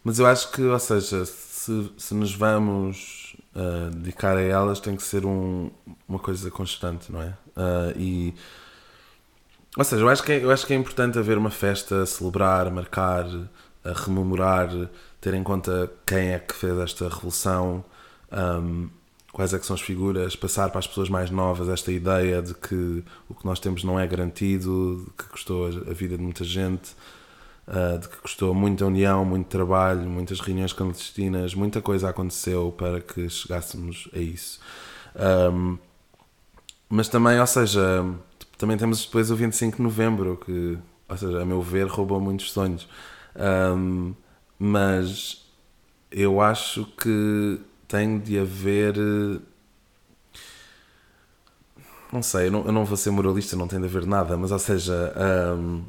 mas 0.04 0.18
eu 0.18 0.26
acho 0.26 0.50
que, 0.50 0.62
ou 0.62 0.78
seja, 0.78 1.24
se, 1.24 1.90
se 1.96 2.12
nos 2.12 2.34
vamos 2.34 3.21
uh, 3.54 3.90
dedicar 3.90 4.36
a 4.36 4.42
elas 4.42 4.80
tem 4.80 4.96
que 4.96 5.02
ser 5.02 5.24
um, 5.24 5.70
uma 6.08 6.18
coisa 6.18 6.50
constante, 6.50 7.10
não 7.10 7.22
é? 7.22 7.34
Uh, 7.56 7.98
e, 7.98 8.34
ou 9.76 9.84
seja, 9.84 10.02
eu 10.02 10.08
acho, 10.08 10.22
que 10.22 10.32
é, 10.32 10.44
eu 10.44 10.50
acho 10.50 10.66
que 10.66 10.72
é 10.72 10.76
importante 10.76 11.18
haver 11.18 11.38
uma 11.38 11.50
festa, 11.50 12.04
celebrar, 12.06 12.70
marcar, 12.70 13.26
a 13.84 13.92
rememorar, 13.92 14.68
ter 15.20 15.34
em 15.34 15.42
conta 15.42 15.90
quem 16.06 16.32
é 16.32 16.38
que 16.38 16.54
fez 16.54 16.76
esta 16.78 17.08
revolução, 17.08 17.84
um, 18.32 18.88
quais 19.32 19.54
é 19.54 19.58
que 19.58 19.64
são 19.64 19.74
as 19.74 19.80
figuras, 19.80 20.36
passar 20.36 20.68
para 20.68 20.78
as 20.78 20.86
pessoas 20.86 21.08
mais 21.08 21.30
novas 21.30 21.68
esta 21.68 21.90
ideia 21.90 22.42
de 22.42 22.54
que 22.54 23.02
o 23.28 23.34
que 23.34 23.46
nós 23.46 23.58
temos 23.58 23.82
não 23.82 23.98
é 23.98 24.06
garantido, 24.06 25.10
que 25.16 25.24
custou 25.24 25.66
a 25.66 25.92
vida 25.92 26.16
de 26.16 26.22
muita 26.22 26.44
gente, 26.44 26.94
uh, 27.66 27.98
de 27.98 28.08
que 28.08 28.16
custou 28.18 28.54
muita 28.54 28.86
união, 28.86 29.24
muito 29.24 29.46
trabalho, 29.46 30.08
muitas 30.08 30.40
reuniões 30.40 30.72
clandestinas, 30.72 31.54
muita 31.54 31.80
coisa 31.80 32.08
aconteceu 32.08 32.72
para 32.76 33.00
que 33.00 33.28
chegássemos 33.28 34.08
a 34.14 34.18
isso. 34.18 34.60
Um, 35.16 35.78
mas 36.88 37.08
também, 37.08 37.40
ou 37.40 37.46
seja, 37.46 38.04
também 38.58 38.76
temos 38.76 39.04
depois 39.04 39.30
o 39.30 39.36
25 39.36 39.76
de 39.76 39.82
novembro, 39.82 40.36
que, 40.44 40.78
ou 41.08 41.16
seja, 41.16 41.42
a 41.42 41.44
meu 41.44 41.62
ver, 41.62 41.86
roubou 41.86 42.20
muitos 42.20 42.52
sonhos. 42.52 42.88
Um, 43.36 44.14
mas 44.58 45.44
eu 46.10 46.40
acho 46.40 46.84
que 47.00 47.60
tem 47.88 48.18
de 48.18 48.38
haver. 48.38 48.94
Não 52.12 52.22
sei, 52.22 52.48
eu 52.48 52.52
não, 52.52 52.66
eu 52.66 52.72
não 52.72 52.84
vou 52.84 52.96
ser 52.96 53.10
moralista, 53.10 53.56
não 53.56 53.66
tem 53.66 53.80
de 53.80 53.86
haver 53.86 54.06
nada, 54.06 54.36
mas 54.36 54.52
ou 54.52 54.58
seja. 54.58 55.14
Um, 55.56 55.82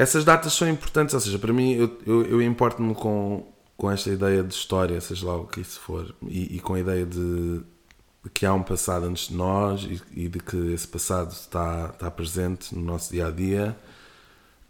essas 0.00 0.24
datas 0.24 0.54
são 0.54 0.66
importantes, 0.66 1.14
ou 1.14 1.20
seja, 1.20 1.38
para 1.38 1.52
mim 1.52 1.74
eu, 1.74 1.98
eu, 2.06 2.24
eu 2.24 2.42
importo-me 2.42 2.94
com, 2.94 3.46
com 3.76 3.90
esta 3.90 4.08
ideia 4.08 4.42
de 4.42 4.54
história, 4.54 4.98
seja 4.98 5.26
lá 5.26 5.36
o 5.36 5.46
que 5.46 5.60
isso 5.60 5.78
for, 5.78 6.14
e, 6.22 6.56
e 6.56 6.58
com 6.58 6.72
a 6.72 6.80
ideia 6.80 7.04
de, 7.04 7.58
de, 7.58 8.30
que 8.32 8.46
há 8.46 8.54
um 8.54 8.62
passado 8.62 9.04
antes 9.04 9.28
de 9.28 9.34
nós 9.34 9.82
e, 9.82 10.00
e, 10.12 10.26
de 10.26 10.38
que 10.38 10.56
esse 10.72 10.88
passado 10.88 11.32
está, 11.32 11.90
está 11.92 12.10
presente 12.10 12.74
no 12.74 12.80
nosso 12.80 13.12
dia 13.12 13.26
a 13.26 13.30
dia. 13.30 13.76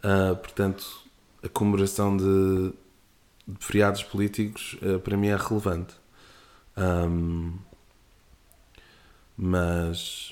Uh, 0.03 0.35
portanto, 0.35 0.85
a 1.41 1.47
comemoração 1.47 2.17
de, 2.17 2.73
de 3.47 3.65
feriados 3.65 4.03
políticos 4.03 4.77
uh, 4.81 4.99
para 4.99 5.15
mim 5.15 5.27
é 5.27 5.37
relevante. 5.37 5.93
Um, 6.77 7.53
mas 9.37 10.30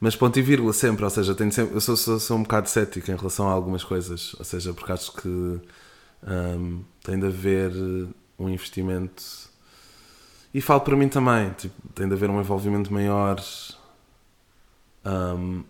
mas 0.00 0.14
ponto 0.16 0.38
e 0.38 0.42
vírgula 0.42 0.72
sempre, 0.72 1.04
ou 1.04 1.10
seja, 1.10 1.34
tenho 1.34 1.52
sempre, 1.52 1.74
eu 1.74 1.80
sou, 1.80 1.96
sou, 1.96 2.18
sou 2.18 2.36
um 2.36 2.42
bocado 2.42 2.68
cético 2.68 3.10
em 3.10 3.16
relação 3.16 3.48
a 3.48 3.52
algumas 3.52 3.82
coisas, 3.82 4.34
ou 4.38 4.44
seja, 4.44 4.72
porque 4.72 4.92
acho 4.92 5.12
que 5.12 5.28
um, 5.28 6.82
tem 7.02 7.18
de 7.18 7.26
haver 7.26 7.72
um 8.38 8.48
investimento 8.48 9.22
e 10.56 10.60
falo 10.62 10.80
para 10.80 10.96
mim 10.96 11.06
também, 11.06 11.50
tipo, 11.50 11.74
tem 11.94 12.08
de 12.08 12.14
haver 12.14 12.30
um 12.30 12.40
envolvimento 12.40 12.90
maior 12.90 13.42
um, 15.04 15.62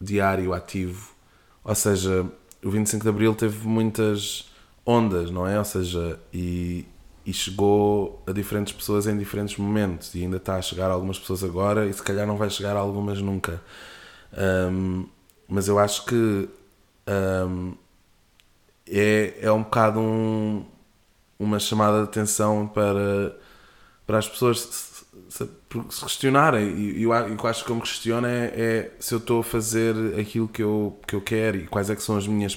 diário, 0.00 0.54
ativo, 0.54 1.14
ou 1.62 1.74
seja, 1.74 2.26
o 2.64 2.70
25 2.70 3.02
de 3.02 3.08
Abril 3.10 3.34
teve 3.34 3.68
muitas 3.68 4.50
ondas, 4.84 5.30
não 5.30 5.46
é? 5.46 5.58
Ou 5.58 5.64
seja, 5.64 6.18
e, 6.32 6.86
e 7.26 7.32
chegou 7.32 8.22
a 8.24 8.32
diferentes 8.32 8.72
pessoas 8.72 9.08
em 9.08 9.18
diferentes 9.18 9.56
momentos 9.56 10.14
e 10.14 10.22
ainda 10.22 10.36
está 10.36 10.54
a 10.54 10.62
chegar 10.62 10.88
a 10.90 10.94
algumas 10.94 11.18
pessoas 11.18 11.42
agora 11.42 11.84
e 11.86 11.92
se 11.92 12.00
calhar 12.00 12.24
não 12.24 12.36
vai 12.36 12.48
chegar 12.48 12.76
a 12.76 12.78
algumas 12.78 13.20
nunca. 13.20 13.60
Um, 14.70 15.08
mas 15.48 15.66
eu 15.66 15.76
acho 15.76 16.06
que 16.06 16.48
um, 17.08 17.74
é, 18.88 19.34
é 19.40 19.50
um 19.50 19.64
bocado 19.64 19.98
um, 19.98 20.64
uma 21.36 21.58
chamada 21.58 21.98
de 21.98 22.04
atenção 22.04 22.68
para, 22.68 23.36
para 24.06 24.18
as 24.18 24.28
pessoas 24.28 24.60
se, 24.60 25.04
se, 25.28 25.50
se 25.90 26.00
questionarem. 26.04 26.68
E 26.78 27.02
eu, 27.02 27.12
eu 27.12 27.46
acho 27.46 27.62
que 27.62 27.68
como 27.68 27.80
questiono 27.80 28.28
é, 28.28 28.46
é 28.54 28.96
se 29.00 29.12
eu 29.12 29.18
estou 29.18 29.40
a 29.40 29.44
fazer 29.44 29.94
aquilo 30.18 30.46
que 30.46 30.62
eu, 30.62 30.96
que 31.04 31.16
eu 31.16 31.20
quero 31.20 31.56
e 31.56 31.66
quais 31.66 31.90
é 31.90 31.96
que 31.96 32.02
são 32.02 32.16
as 32.16 32.26
minhas 32.28 32.54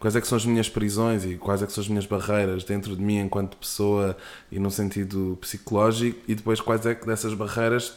quais 0.00 0.16
é 0.16 0.20
que 0.20 0.26
são 0.26 0.36
as 0.36 0.46
minhas 0.46 0.68
prisões 0.68 1.26
e 1.26 1.36
quais 1.36 1.62
é 1.62 1.66
que 1.66 1.72
são 1.72 1.82
as 1.82 1.88
minhas 1.88 2.06
barreiras 2.06 2.64
dentro 2.64 2.96
de 2.96 3.02
mim 3.02 3.18
enquanto 3.18 3.56
pessoa 3.58 4.16
e 4.50 4.58
no 4.58 4.70
sentido 4.70 5.36
psicológico 5.40 6.18
e 6.26 6.34
depois 6.34 6.58
quais 6.60 6.86
é 6.86 6.94
que 6.94 7.06
dessas 7.06 7.34
barreiras 7.34 7.94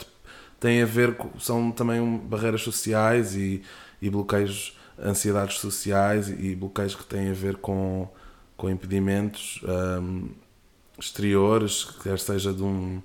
têm 0.59 0.83
a 0.83 0.85
ver 0.85 1.15
são 1.39 1.71
também 1.71 2.17
barreiras 2.17 2.61
sociais 2.61 3.35
e, 3.35 3.63
e 4.01 4.09
bloqueios 4.09 4.77
ansiedades 4.99 5.59
sociais 5.59 6.27
e 6.27 6.53
bloqueios 6.53 6.93
que 6.93 7.05
têm 7.05 7.29
a 7.29 7.33
ver 7.33 7.55
com, 7.55 8.07
com 8.57 8.69
impedimentos 8.69 9.61
um, 9.63 10.27
exteriores 10.99 11.85
quer 12.03 12.19
seja 12.19 12.53
de 12.53 12.61
um 12.61 13.01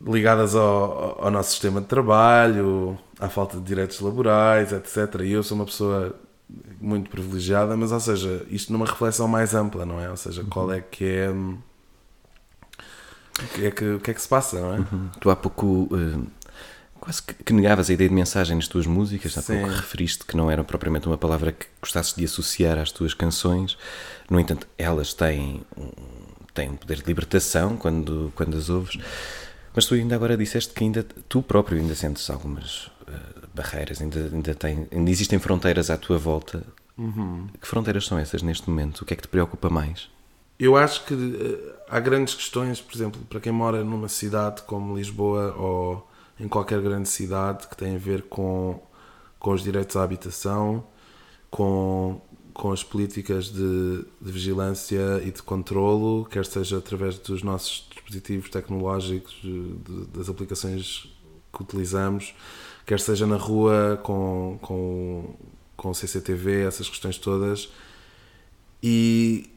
ligadas 0.00 0.54
ao, 0.54 1.24
ao 1.24 1.30
nosso 1.30 1.50
sistema 1.50 1.80
de 1.80 1.88
trabalho, 1.88 2.96
à 3.18 3.28
falta 3.28 3.56
de 3.56 3.64
direitos 3.64 3.98
laborais, 4.00 4.72
etc. 4.72 5.22
E 5.24 5.32
eu 5.32 5.42
sou 5.42 5.56
uma 5.56 5.64
pessoa 5.64 6.14
muito 6.80 7.10
privilegiada, 7.10 7.76
mas 7.76 7.92
ou 7.92 8.00
seja, 8.00 8.46
isto 8.50 8.72
numa 8.72 8.86
reflexão 8.86 9.28
mais 9.28 9.54
ampla, 9.54 9.84
não 9.84 10.00
é? 10.00 10.08
Ou 10.10 10.16
seja, 10.16 10.44
qual 10.44 10.66
uhum. 10.66 10.72
é 10.72 10.80
que 10.80 11.04
é. 11.04 11.30
O 11.30 11.58
que 13.54 13.66
é 13.66 13.70
que, 13.70 13.84
o 13.84 14.00
que, 14.00 14.10
é 14.10 14.14
que 14.14 14.20
se 14.20 14.28
passa, 14.28 14.58
não 14.60 14.74
é? 14.74 14.78
Uhum. 14.78 15.08
Tu 15.20 15.30
há 15.30 15.36
pouco 15.36 15.88
uh, 15.94 16.26
quase 16.98 17.22
que, 17.22 17.34
que, 17.34 17.52
negavas 17.52 17.88
a 17.88 17.92
ideia 17.92 18.08
de 18.08 18.14
mensagem 18.14 18.56
nas 18.56 18.66
tuas 18.66 18.86
músicas, 18.86 19.38
há 19.38 19.42
Sim. 19.42 19.60
pouco 19.60 19.76
referiste 19.76 20.24
que 20.24 20.36
não 20.36 20.50
era 20.50 20.64
propriamente 20.64 21.06
uma 21.06 21.16
palavra 21.16 21.52
que 21.52 21.66
gostasses 21.80 22.14
de 22.14 22.24
associar 22.24 22.78
às 22.78 22.90
tuas 22.90 23.14
canções, 23.14 23.78
no 24.28 24.40
entanto, 24.40 24.66
elas 24.76 25.14
têm 25.14 25.62
um, 25.76 25.90
têm 26.52 26.70
um 26.70 26.76
poder 26.76 26.96
de 26.96 27.04
libertação 27.06 27.76
quando, 27.76 28.32
quando 28.34 28.56
as 28.56 28.68
ouves. 28.68 28.98
Mas 29.74 29.86
tu 29.86 29.94
ainda 29.94 30.16
agora 30.16 30.36
disseste 30.36 30.74
que 30.74 30.82
ainda 30.82 31.04
tu 31.28 31.40
próprio 31.40 31.78
ainda 31.78 31.94
sentes 31.94 32.28
algumas 32.30 32.86
uh, 33.06 33.37
barreiras, 33.58 34.00
ainda, 34.00 34.30
ainda, 34.32 34.54
tem, 34.54 34.86
ainda 34.90 35.10
existem 35.10 35.38
fronteiras 35.38 35.90
à 35.90 35.96
tua 35.98 36.16
volta. 36.16 36.64
Uhum. 36.96 37.46
Que 37.60 37.66
fronteiras 37.66 38.06
são 38.06 38.18
essas 38.18 38.42
neste 38.42 38.68
momento? 38.70 39.02
O 39.02 39.04
que 39.04 39.14
é 39.14 39.16
que 39.16 39.22
te 39.22 39.28
preocupa 39.28 39.68
mais? 39.68 40.08
Eu 40.58 40.76
acho 40.76 41.04
que 41.04 41.14
uh, 41.14 41.72
há 41.88 42.00
grandes 42.00 42.34
questões, 42.34 42.80
por 42.80 42.94
exemplo, 42.94 43.20
para 43.28 43.40
quem 43.40 43.52
mora 43.52 43.84
numa 43.84 44.08
cidade 44.08 44.62
como 44.62 44.96
Lisboa 44.96 45.54
ou 45.56 46.08
em 46.40 46.48
qualquer 46.48 46.80
grande 46.80 47.08
cidade 47.08 47.66
que 47.68 47.76
tem 47.76 47.96
a 47.96 47.98
ver 47.98 48.22
com, 48.22 48.80
com 49.38 49.52
os 49.52 49.62
direitos 49.62 49.96
à 49.96 50.02
habitação, 50.02 50.84
com, 51.50 52.20
com 52.52 52.72
as 52.72 52.82
políticas 52.82 53.46
de, 53.46 54.04
de 54.20 54.32
vigilância 54.32 55.20
e 55.24 55.30
de 55.30 55.42
controlo, 55.42 56.24
quer 56.24 56.44
seja 56.44 56.78
através 56.78 57.18
dos 57.18 57.42
nossos 57.42 57.88
dispositivos 57.90 58.50
tecnológicos, 58.50 59.36
de, 59.42 60.06
das 60.12 60.28
aplicações 60.28 61.08
que 61.52 61.62
utilizamos, 61.62 62.34
quer 62.88 62.98
seja 62.98 63.26
na 63.26 63.36
rua 63.36 64.00
com, 64.02 64.58
com, 64.62 65.34
com 65.76 65.92
CCTV, 65.92 66.64
essas 66.64 66.88
questões 66.88 67.18
todas. 67.18 67.70
E, 68.82 69.50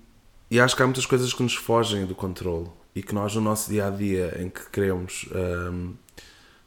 e 0.49 0.59
acho 0.59 0.75
que 0.75 0.83
há 0.83 0.85
muitas 0.85 1.05
coisas 1.05 1.33
que 1.33 1.41
nos 1.41 1.55
fogem 1.55 2.05
do 2.05 2.13
controle 2.13 2.67
e 2.93 3.01
que 3.01 3.15
nós, 3.15 3.33
no 3.33 3.39
nosso 3.39 3.69
dia 3.69 3.87
a 3.87 3.89
dia, 3.89 4.37
em 4.37 4.49
que 4.49 4.69
queremos 4.69 5.29
um, 5.33 5.93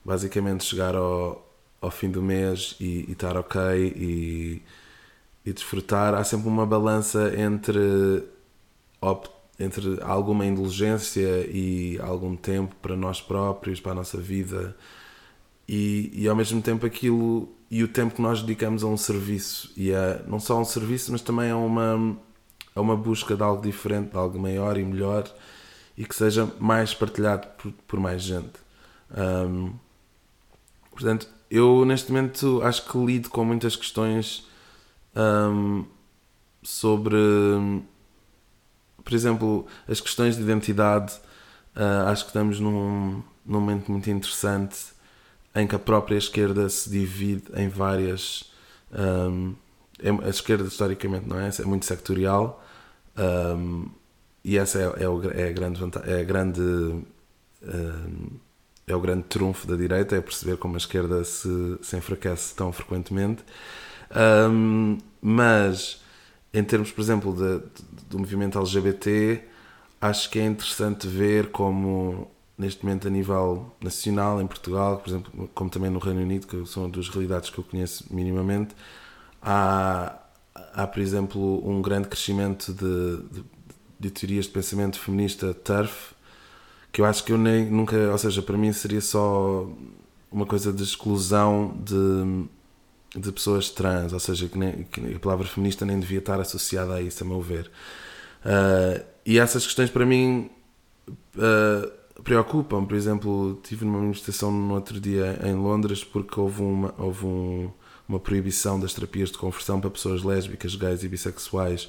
basicamente 0.03 0.65
chegar 0.65 0.95
ao, 0.95 1.47
ao 1.83 1.91
fim 1.91 2.11
do 2.11 2.23
mês 2.23 2.77
e, 2.81 3.05
e 3.09 3.13
estar 3.13 3.37
ok 3.37 3.61
e, 3.95 4.63
e 5.45 5.53
desfrutar, 5.53 6.15
há 6.15 6.25
sempre 6.25 6.49
uma 6.49 6.65
balança 6.65 7.31
entre 7.39 8.25
entre 9.61 9.99
alguma 10.01 10.47
indulgência 10.47 11.47
e 11.47 11.99
algum 12.01 12.35
tempo 12.35 12.75
para 12.81 12.97
nós 12.97 13.21
próprios, 13.21 13.81
para 13.81 13.93
a 13.93 13.97
nossa 13.97 14.17
vida 14.17 14.75
e, 15.69 16.11
e 16.13 16.29
ao 16.29 16.37
mesmo 16.37 16.61
tempo 16.61 16.85
aquilo 16.85 17.49
e 17.71 17.83
o 17.83 17.89
tempo 17.89 18.15
que 18.15 18.23
nós 18.23 18.41
dedicamos 18.43 18.85
a 18.85 18.87
um 18.87 18.97
serviço 18.97 19.73
e 19.77 19.93
a, 19.95 20.23
não 20.27 20.39
só 20.39 20.57
a 20.57 20.61
um 20.61 20.65
serviço 20.65 21.11
mas 21.13 21.23
também 21.23 21.51
a 21.51 21.57
uma 21.57 22.17
a 22.75 22.81
uma 22.81 22.97
busca 22.97 23.37
de 23.37 23.43
algo 23.43 23.63
diferente, 23.63 24.11
de 24.11 24.17
algo 24.17 24.39
maior 24.39 24.77
e 24.77 24.85
melhor 24.85 25.25
e 25.97 26.05
que 26.05 26.15
seja 26.15 26.49
mais 26.59 26.93
partilhado 26.93 27.47
por, 27.57 27.73
por 27.87 28.01
mais 28.01 28.21
gente. 28.21 28.53
Um, 29.17 29.73
portanto, 30.91 31.29
eu 31.49 31.85
neste 31.85 32.11
momento 32.11 32.61
acho 32.65 32.85
que 32.91 32.99
lido 32.99 33.31
com 33.31 33.45
muitas 33.45 33.77
questões 33.77 34.45
um, 35.15 35.85
sobre 36.65 37.17
por 39.05 39.15
exemplo, 39.15 39.67
as 39.87 40.01
questões 40.01 40.37
de 40.37 40.43
identidade, 40.43 41.13
uh, 41.77 42.09
acho 42.09 42.25
que 42.25 42.31
estamos 42.31 42.59
num, 42.59 43.23
num 43.45 43.61
momento 43.61 43.93
muito 43.93 44.09
interessante 44.11 44.94
em 45.55 45.67
que 45.67 45.75
a 45.75 45.79
própria 45.79 46.17
esquerda 46.17 46.69
se 46.69 46.91
divide 46.91 47.45
em 47.55 47.69
várias. 47.69 48.53
Um, 48.93 49.55
é, 49.99 50.11
a 50.11 50.29
esquerda, 50.29 50.65
historicamente, 50.65 51.29
não 51.29 51.39
é? 51.39 51.49
É 51.49 51.65
muito 51.65 51.87
sectorial 51.87 52.65
um, 53.17 53.89
e 54.45 54.59
essa 54.59 54.79
é, 54.79 55.05
é, 55.05 55.09
o, 55.09 55.23
é, 55.31 55.49
a 55.49 55.53
grande 55.53 55.81
É, 56.07 56.21
a 56.21 56.25
grande, 56.25 56.61
um, 56.61 57.05
é 58.87 58.95
o 58.95 59.01
grande 59.01 59.25
trunfo 59.25 59.67
da 59.67 59.77
direita, 59.77 60.17
é 60.17 60.21
perceber 60.21 60.59
como 60.59 60.75
a 60.75 60.79
esquerda 60.79 61.25
se, 61.25 61.79
se 61.81 61.97
enfraquece 61.97 62.55
tão 62.55 62.73
frequentemente. 62.73 63.43
mas 65.21 66.03
em 66.53 66.63
termos, 66.63 66.93
por 66.93 67.01
exemplo, 67.01 67.33
de, 67.35 67.59
de, 67.61 68.05
do 68.11 68.19
movimento 68.19 68.59
LGBT, 68.59 69.43
acho 70.01 70.31
que 70.31 70.39
é 70.39 70.45
interessante 70.45 71.09
ver 71.09 71.51
como, 71.51 72.31
neste 72.57 72.85
momento, 72.85 73.09
a 73.09 73.11
nível 73.11 73.75
nacional, 73.83 74.41
em 74.41 74.47
Portugal, 74.47 74.99
por 74.99 75.11
exemplo, 75.11 75.51
como 75.55 75.69
também 75.69 75.91
no 75.91 75.99
Reino 75.99 76.21
Unido, 76.21 76.47
que 76.47 76.65
são 76.67 76.89
duas 76.89 77.09
realidades 77.09 77.51
que 77.51 77.59
eu 77.59 77.65
conheço 77.65 78.05
minimamente, 78.11 78.75
há, 79.43 80.17
há 80.55 80.87
por 80.87 81.01
exemplo, 81.01 81.69
um 81.69 81.83
grande 81.83 82.09
crescimento 82.09 82.73
de, 82.73 83.17
de, 83.33 83.45
de 83.99 84.11
teorias 84.11 84.47
de 84.47 84.53
pensamento 84.53 84.99
feminista 84.99 85.53
TERF, 85.53 86.15
que 86.93 87.01
eu 87.01 87.05
acho 87.05 87.25
que 87.25 87.33
eu 87.33 87.39
nem 87.39 87.69
nunca, 87.69 87.97
ou 88.13 88.19
seja, 88.19 88.41
para 88.41 88.57
mim 88.57 88.73
seria 88.73 89.01
só 89.01 89.69
uma 90.31 90.47
coisa 90.47 90.73
de 90.73 90.83
exclusão 90.83 91.77
de, 91.85 93.21
de 93.21 93.33
pessoas 93.33 93.69
trans, 93.69 94.13
ou 94.13 94.21
seja, 94.21 94.49
que, 94.49 94.57
nem, 94.57 94.85
que 94.85 95.15
a 95.15 95.19
palavra 95.19 95.47
feminista 95.47 95.85
nem 95.85 95.99
devia 95.99 96.21
estar 96.21 96.41
associada 96.41 96.95
a 96.95 97.03
isso, 97.03 97.25
a 97.25 97.27
meu 97.27 97.41
ver. 97.41 97.69
Uh, 98.45 99.05
e 99.27 99.39
essas 99.39 99.65
questões 99.65 99.91
para 99.91 100.05
mim 100.07 100.51
uh, 101.37 102.04
preocupam. 102.23 102.85
Por 102.85 102.97
exemplo, 102.97 103.61
tive 103.63 103.85
numa 103.85 104.01
manifestação 104.01 104.53
no 104.53 104.75
outro 104.75 105.01
dia 105.01 105.39
em 105.45 105.55
Londres 105.55 106.05
porque 106.05 106.39
houve 106.39 106.63
uma, 106.63 106.95
houve 106.99 107.27
um, 107.27 107.71
uma 108.09 108.21
proibição 108.21 108.79
das 108.79 108.95
terapias 108.95 109.31
de 109.31 109.39
conversão 109.39 109.81
para 109.81 109.91
pessoas 109.91 110.23
lésbicas, 110.23 110.75
gays 110.75 111.03
e 111.03 111.09
bissexuais 111.09 111.89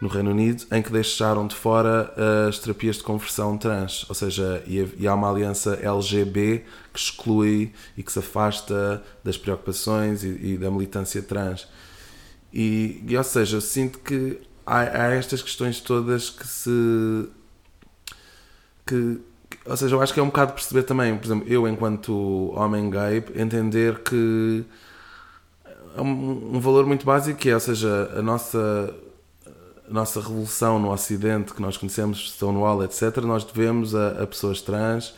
no 0.00 0.08
Reino 0.08 0.30
Unido, 0.30 0.66
em 0.72 0.82
que 0.82 0.90
deixaram 0.90 1.46
de 1.46 1.54
fora 1.54 2.12
as 2.48 2.58
terapias 2.58 2.96
de 2.96 3.04
conversão 3.04 3.56
trans, 3.56 4.04
ou 4.08 4.14
seja, 4.14 4.62
e 4.66 5.06
há 5.06 5.14
uma 5.14 5.30
aliança 5.30 5.78
LGB 5.80 6.64
que 6.92 6.98
exclui 6.98 7.72
e 7.96 8.02
que 8.02 8.12
se 8.12 8.18
afasta 8.18 9.02
das 9.22 9.38
preocupações 9.38 10.24
e, 10.24 10.28
e 10.28 10.58
da 10.58 10.70
militância 10.70 11.22
trans. 11.22 11.68
E, 12.52 13.02
e, 13.06 13.16
ou 13.16 13.24
seja, 13.24 13.56
eu 13.56 13.60
sinto 13.60 13.98
que 14.00 14.40
há, 14.66 14.80
há 14.80 15.14
estas 15.14 15.42
questões 15.42 15.80
todas 15.80 16.30
que 16.30 16.46
se. 16.46 17.28
Que, 18.86 19.20
ou 19.66 19.76
seja, 19.76 19.94
eu 19.94 20.02
acho 20.02 20.12
que 20.12 20.20
é 20.20 20.22
um 20.22 20.26
bocado 20.26 20.52
perceber 20.52 20.82
também, 20.82 21.16
por 21.16 21.26
exemplo, 21.26 21.48
eu, 21.48 21.66
enquanto 21.66 22.52
homem 22.54 22.90
gay, 22.90 23.24
entender 23.34 24.00
que 24.00 24.64
é 25.96 26.00
um, 26.00 26.56
um 26.56 26.60
valor 26.60 26.86
muito 26.86 27.06
básico 27.06 27.38
que 27.38 27.50
é, 27.50 27.54
ou 27.54 27.60
seja, 27.60 28.10
a 28.16 28.22
nossa 28.22 28.94
a 29.88 29.92
nossa 29.92 30.20
revolução 30.20 30.78
no 30.78 30.90
Ocidente 30.90 31.52
que 31.52 31.60
nós 31.60 31.76
conhecemos, 31.76 32.30
Stonewall, 32.32 32.82
etc., 32.84 33.18
nós 33.18 33.44
devemos 33.44 33.94
a, 33.94 34.22
a, 34.22 34.26
pessoas 34.26 34.60
trans, 34.62 35.14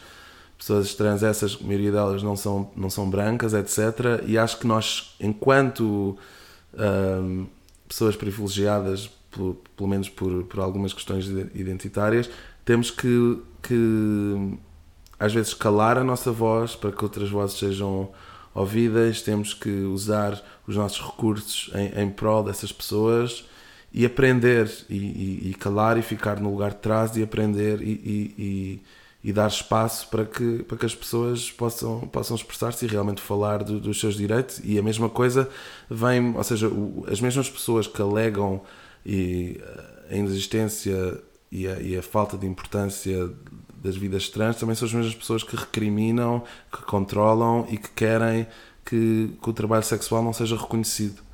pessoas 0.58 0.94
trans, 0.94 1.22
essas, 1.22 1.58
a 1.60 1.64
maioria 1.64 1.92
delas 1.92 2.22
não 2.22 2.36
são, 2.36 2.70
não 2.76 2.90
são 2.90 3.08
brancas, 3.08 3.54
etc., 3.54 4.24
e 4.26 4.36
acho 4.36 4.58
que 4.58 4.66
nós, 4.66 5.14
enquanto 5.20 6.18
um, 6.74 7.46
pessoas 7.88 8.16
privilegiadas, 8.16 9.08
por, 9.30 9.56
pelo 9.76 9.88
menos 9.88 10.08
por, 10.08 10.44
por 10.44 10.60
algumas 10.60 10.92
questões 10.92 11.26
identitárias, 11.54 12.28
temos 12.64 12.90
que, 12.90 13.38
que 13.66 14.58
às 15.18 15.32
vezes 15.32 15.54
calar 15.54 15.98
a 15.98 16.04
nossa 16.04 16.30
voz 16.30 16.74
para 16.74 16.92
que 16.92 17.02
outras 17.02 17.30
vozes 17.30 17.58
sejam 17.58 18.10
ouvidas, 18.54 19.22
temos 19.22 19.54
que 19.54 19.70
usar 19.70 20.42
os 20.66 20.76
nossos 20.76 21.00
recursos 21.00 21.70
em, 21.74 22.02
em 22.02 22.10
prol 22.10 22.42
dessas 22.42 22.72
pessoas 22.72 23.44
e 23.92 24.04
aprender 24.04 24.70
e, 24.88 24.96
e, 24.96 25.50
e, 25.50 25.54
calar 25.54 25.98
e 25.98 26.02
ficar 26.02 26.40
no 26.40 26.50
lugar 26.50 26.70
de 26.70 26.78
trás 26.78 27.16
e 27.16 27.22
aprender 27.22 27.80
e, 27.82 28.82
e 29.26 29.32
dar 29.32 29.48
espaço 29.48 30.08
para 30.08 30.24
que, 30.24 30.62
para 30.62 30.78
que 30.78 30.86
as 30.86 30.94
pessoas 30.94 31.50
possam, 31.50 32.00
possam 32.02 32.36
expressar-se 32.36 32.84
e 32.84 32.88
realmente 32.88 33.20
falar 33.20 33.64
do, 33.64 33.80
dos 33.80 33.98
seus 33.98 34.14
direitos. 34.14 34.60
E 34.62 34.78
a 34.78 34.82
mesma 34.82 35.08
coisa 35.08 35.48
vem, 35.90 36.36
ou 36.36 36.44
seja, 36.44 36.68
o, 36.68 37.04
as 37.10 37.20
mesmas 37.20 37.50
pessoas 37.50 37.88
que 37.88 38.00
alegam 38.00 38.62
e, 39.04 39.60
a 40.08 40.14
inexistência 40.14 41.20
e 41.50 41.66
a, 41.66 41.80
e 41.80 41.96
a 41.96 42.02
falta 42.02 42.36
de 42.36 42.46
importância 42.46 43.30
das 43.82 43.96
vidas 43.96 44.28
trans 44.28 44.56
também 44.56 44.74
são 44.74 44.86
as 44.86 44.94
mesmas 44.94 45.14
pessoas 45.14 45.42
que 45.42 45.54
recriminam, 45.54 46.42
que 46.72 46.82
controlam 46.82 47.66
e 47.70 47.76
que 47.76 47.90
querem 47.90 48.46
que, 48.84 49.30
que 49.42 49.50
o 49.50 49.52
trabalho 49.52 49.84
sexual 49.84 50.22
não 50.22 50.32
seja 50.32 50.56
reconhecido 50.56 51.26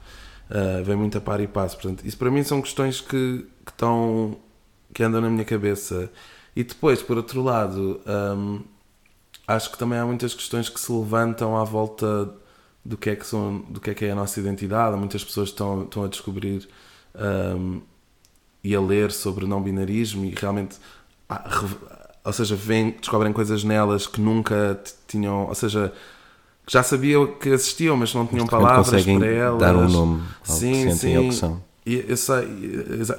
uh, 0.52 0.84
vem 0.84 0.96
muito 0.96 1.16
a 1.18 1.20
par 1.20 1.40
e 1.40 1.46
passo. 1.46 1.76
Portanto, 1.76 2.04
isso 2.06 2.16
para 2.16 2.30
mim 2.30 2.42
são 2.42 2.60
questões 2.60 3.00
que, 3.00 3.46
que 3.64 3.72
estão 3.72 4.36
que 4.92 5.02
andam 5.02 5.20
na 5.20 5.30
minha 5.30 5.44
cabeça. 5.44 6.10
E 6.54 6.62
depois, 6.62 7.02
por 7.02 7.16
outro 7.16 7.42
lado, 7.42 8.00
um, 8.06 8.60
acho 9.46 9.72
que 9.72 9.78
também 9.78 9.98
há 9.98 10.04
muitas 10.04 10.34
questões 10.34 10.68
que 10.68 10.78
se 10.78 10.92
levantam 10.92 11.56
à 11.56 11.64
volta 11.64 12.30
do 12.84 12.98
que 12.98 13.08
é 13.10 13.16
que, 13.16 13.26
são, 13.26 13.60
do 13.70 13.80
que, 13.80 13.90
é, 13.90 13.94
que 13.94 14.04
é 14.04 14.10
a 14.10 14.14
nossa 14.14 14.38
identidade. 14.38 14.94
Muitas 14.96 15.24
pessoas 15.24 15.48
estão, 15.48 15.84
estão 15.84 16.04
a 16.04 16.08
descobrir 16.08 16.68
um, 17.14 17.80
e 18.64 18.74
a 18.74 18.80
ler 18.80 19.10
sobre 19.10 19.46
não 19.46 19.62
binarismo 19.62 20.24
e 20.24 20.30
realmente, 20.30 20.76
ou 22.24 22.32
seja, 22.32 22.54
vêm, 22.54 22.90
descobrem 22.90 23.32
coisas 23.32 23.64
nelas 23.64 24.06
que 24.06 24.20
nunca 24.20 24.80
tinham, 25.08 25.46
ou 25.48 25.54
seja, 25.54 25.92
que 26.64 26.72
já 26.72 26.82
sabiam 26.82 27.26
que 27.26 27.48
existiam, 27.48 27.96
mas 27.96 28.14
não 28.14 28.26
tinham 28.26 28.46
palavras 28.46 29.04
para 29.04 29.26
elas. 29.26 29.58
dar 29.58 29.76
um 29.76 29.88
nome 29.88 30.22
ao 30.48 30.56
sim, 30.56 30.86
que 30.86 30.94
sim. 30.94 31.16
ao 31.16 31.24
que 31.24 31.34
são. 31.34 31.62
E 31.84 32.04
eu 32.08 32.16
sei, 32.16 32.46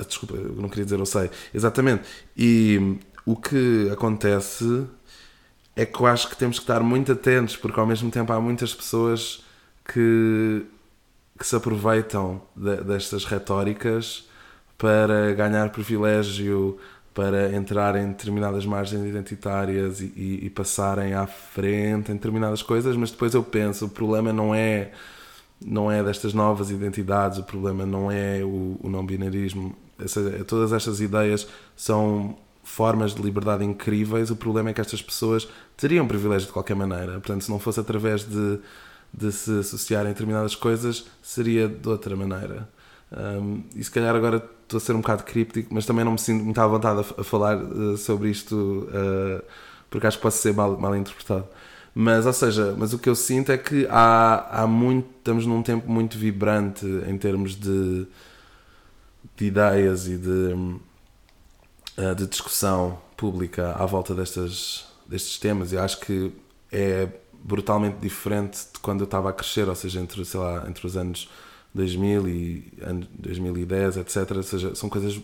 desculpa, 0.07 0.35
eu 0.35 0.55
não 0.55 0.69
queria 0.69 0.85
dizer 0.85 0.97
eu 0.97 1.05
sei, 1.05 1.29
exatamente. 1.53 2.03
E 2.37 2.97
o 3.25 3.35
que 3.35 3.89
acontece 3.91 4.85
é 5.75 5.85
que 5.85 5.99
eu 5.99 6.05
acho 6.05 6.29
que 6.29 6.37
temos 6.37 6.59
que 6.59 6.63
estar 6.63 6.79
muito 6.81 7.11
atentos, 7.11 7.57
porque 7.57 7.77
ao 7.77 7.85
mesmo 7.85 8.09
tempo 8.09 8.31
há 8.31 8.39
muitas 8.39 8.73
pessoas 8.73 9.43
que, 9.83 10.63
que 11.37 11.45
se 11.45 11.55
aproveitam 11.55 12.41
de, 12.55 12.77
destas 12.77 13.25
retóricas 13.25 14.29
para 14.83 15.33
ganhar 15.33 15.69
privilégio, 15.69 16.77
para 17.13 17.55
entrar 17.55 17.95
em 17.95 18.09
determinadas 18.09 18.65
margens 18.65 19.05
identitárias 19.05 20.01
e, 20.01 20.11
e, 20.13 20.39
e, 20.43 20.49
passarem 20.49 21.13
à 21.13 21.25
frente 21.25 22.11
em 22.11 22.15
determinadas 22.15 22.61
coisas, 22.61 22.93
mas 22.97 23.09
depois 23.09 23.33
eu 23.33 23.41
penso, 23.41 23.85
o 23.85 23.89
problema 23.89 24.33
não 24.33 24.53
é 24.53 24.91
não 25.65 25.89
é 25.89 26.03
destas 26.03 26.33
novas 26.33 26.69
identidades, 26.69 27.37
o 27.37 27.43
problema 27.43 27.85
não 27.85 28.11
é 28.11 28.43
o, 28.43 28.77
o 28.83 28.89
não 28.89 29.05
binarismo, 29.05 29.73
Essa, 29.97 30.21
todas 30.45 30.73
estas 30.73 30.99
ideias 30.99 31.47
são 31.77 32.35
formas 32.61 33.15
de 33.15 33.21
liberdade 33.21 33.63
incríveis, 33.63 34.29
o 34.31 34.35
problema 34.35 34.71
é 34.71 34.73
que 34.73 34.81
estas 34.81 35.01
pessoas 35.01 35.47
teriam 35.77 36.05
privilégio 36.05 36.47
de 36.47 36.51
qualquer 36.51 36.75
maneira, 36.75 37.13
portanto 37.13 37.45
se 37.45 37.49
não 37.49 37.57
fosse 37.57 37.79
através 37.79 38.25
de, 38.25 38.59
de 39.13 39.31
se 39.31 39.59
associarem 39.59 40.09
a 40.09 40.13
determinadas 40.13 40.55
coisas, 40.55 41.05
seria 41.21 41.69
de 41.69 41.87
outra 41.87 42.17
maneira. 42.17 42.67
Um, 43.15 43.63
e 43.75 43.83
se 43.83 43.91
calhar 43.91 44.15
agora 44.15 44.43
estou 44.75 44.77
a 44.77 44.81
ser 44.81 44.93
um 44.93 45.01
bocado 45.01 45.23
críptico, 45.23 45.73
mas 45.73 45.85
também 45.85 46.03
não 46.03 46.13
me 46.13 46.19
sinto 46.19 46.43
muito 46.43 46.59
à 46.59 46.67
vontade 46.67 46.99
a, 46.99 47.21
a 47.21 47.23
falar 47.23 47.57
uh, 47.57 47.97
sobre 47.97 48.29
isto 48.29 48.87
uh, 48.89 49.43
porque 49.93 50.07
acho 50.07 50.17
que 50.17 50.23
posso 50.23 50.39
ser 50.39 50.53
mal, 50.53 50.75
mal 50.75 50.95
interpretado. 50.95 51.47
Mas, 51.93 52.25
ou 52.25 52.33
seja, 52.33 52.73
mas 52.75 52.93
o 52.93 52.97
que 52.97 53.07
eu 53.07 53.13
sinto 53.13 53.51
é 53.51 53.57
que 53.57 53.85
há, 53.91 54.63
há 54.63 54.67
muito, 54.67 55.07
estamos 55.19 55.45
num 55.45 55.61
tempo 55.61 55.87
muito 55.87 56.17
vibrante 56.17 56.83
em 57.07 57.15
termos 57.15 57.55
de, 57.55 58.07
de 59.37 59.45
ideias 59.45 60.07
e 60.07 60.17
de, 60.17 60.55
uh, 61.97 62.15
de 62.15 62.25
discussão 62.25 62.97
pública 63.15 63.75
à 63.77 63.85
volta 63.85 64.15
destas, 64.15 64.87
destes 65.07 65.37
temas. 65.37 65.71
E 65.71 65.77
acho 65.77 65.99
que 65.99 66.33
é 66.71 67.07
brutalmente 67.43 67.97
diferente 67.97 68.57
de 68.73 68.79
quando 68.79 69.01
eu 69.01 69.05
estava 69.05 69.29
a 69.29 69.33
crescer, 69.33 69.69
ou 69.69 69.75
seja, 69.75 69.99
entre, 69.99 70.25
sei 70.25 70.39
lá, 70.39 70.65
entre 70.67 70.87
os 70.87 70.97
anos 70.97 71.29
2000 71.73 72.27
e 72.27 72.73
2010, 73.19 73.97
etc. 73.97 74.31
Ou 74.35 74.43
seja, 74.43 74.75
são 74.75 74.89
coisas 74.89 75.19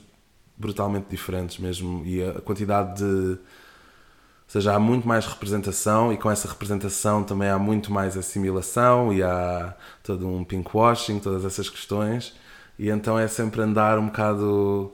brutalmente 0.58 1.08
diferentes 1.10 1.58
mesmo. 1.58 2.04
E 2.06 2.24
a 2.24 2.42
quantidade 2.42 2.98
de. 2.98 3.32
Ou 3.32 4.52
seja, 4.52 4.74
há 4.74 4.80
muito 4.80 5.08
mais 5.08 5.26
representação 5.28 6.12
e 6.12 6.18
com 6.18 6.30
essa 6.32 6.48
representação 6.48 7.24
também 7.24 7.50
há 7.50 7.60
muito 7.60 7.92
mais 7.94 8.18
assimilação 8.18 9.14
e 9.14 9.22
há 9.22 9.76
todo 10.04 10.28
um 10.28 10.44
pinkwashing, 10.44 11.20
todas 11.20 11.46
essas 11.46 11.70
questões. 11.70 12.36
E 12.78 12.90
então 12.90 13.20
é 13.20 13.28
sempre 13.28 13.62
andar 13.62 14.00
um 14.00 14.08
bocado 14.08 14.94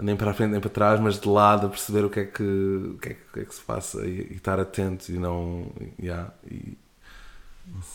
nem 0.00 0.16
para 0.16 0.30
a 0.30 0.34
frente 0.34 0.50
nem 0.50 0.60
para 0.60 0.70
trás, 0.70 1.00
mas 1.00 1.18
de 1.18 1.28
lado 1.28 1.66
a 1.66 1.70
perceber 1.70 2.04
o 2.04 2.10
que 2.10 2.20
é 2.20 2.24
que, 2.26 2.42
o 2.42 2.98
que, 2.98 3.08
é, 3.10 3.12
o 3.12 3.32
que, 3.32 3.40
é 3.40 3.44
que 3.44 3.54
se 3.54 3.60
passa 3.62 4.04
e, 4.06 4.28
e, 4.30 4.34
estar 4.36 4.58
atento 4.60 5.10
e 5.12 5.18
não. 5.18 5.72
Yeah, 6.00 6.32
e, 6.50 6.76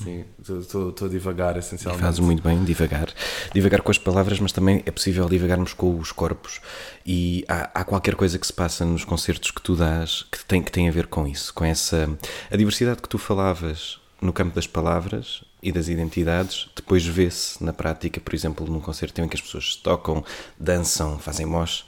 Sim, 0.03 0.25
estou 0.39 0.93
a 1.01 1.07
divagar 1.07 1.57
essencialmente. 1.57 2.03
E 2.03 2.05
fazes 2.05 2.19
muito 2.19 2.43
bem 2.43 2.63
divagar. 2.63 3.09
Divagar 3.53 3.81
com 3.81 3.91
as 3.91 3.97
palavras, 3.97 4.39
mas 4.39 4.51
também 4.51 4.83
é 4.85 4.91
possível 4.91 5.27
divagarmos 5.27 5.73
com 5.73 5.97
os 5.97 6.11
corpos. 6.11 6.59
E 7.05 7.45
há, 7.47 7.69
há, 7.73 7.83
qualquer 7.83 8.15
coisa 8.15 8.37
que 8.37 8.45
se 8.45 8.53
passa 8.53 8.85
nos 8.85 9.05
concertos 9.05 9.51
que 9.51 9.61
tu 9.61 9.75
dás 9.75 10.23
que 10.31 10.43
tem, 10.45 10.61
que 10.61 10.71
tem 10.71 10.87
a 10.87 10.91
ver 10.91 11.07
com 11.07 11.27
isso, 11.27 11.53
com 11.53 11.63
essa. 11.63 12.09
A 12.49 12.57
diversidade 12.57 13.01
que 13.01 13.09
tu 13.09 13.17
falavas 13.17 13.99
no 14.21 14.31
campo 14.31 14.53
das 14.53 14.67
palavras 14.67 15.43
e 15.63 15.71
das 15.71 15.87
identidades, 15.87 16.69
depois 16.75 17.05
vê-se 17.05 17.63
na 17.63 17.73
prática, 17.73 18.19
por 18.19 18.33
exemplo, 18.35 18.67
num 18.67 18.79
concerto 18.79 19.21
em 19.21 19.27
que 19.27 19.35
as 19.35 19.41
pessoas 19.41 19.75
tocam, 19.75 20.23
dançam, 20.59 21.17
fazem 21.17 21.45
mosh. 21.45 21.85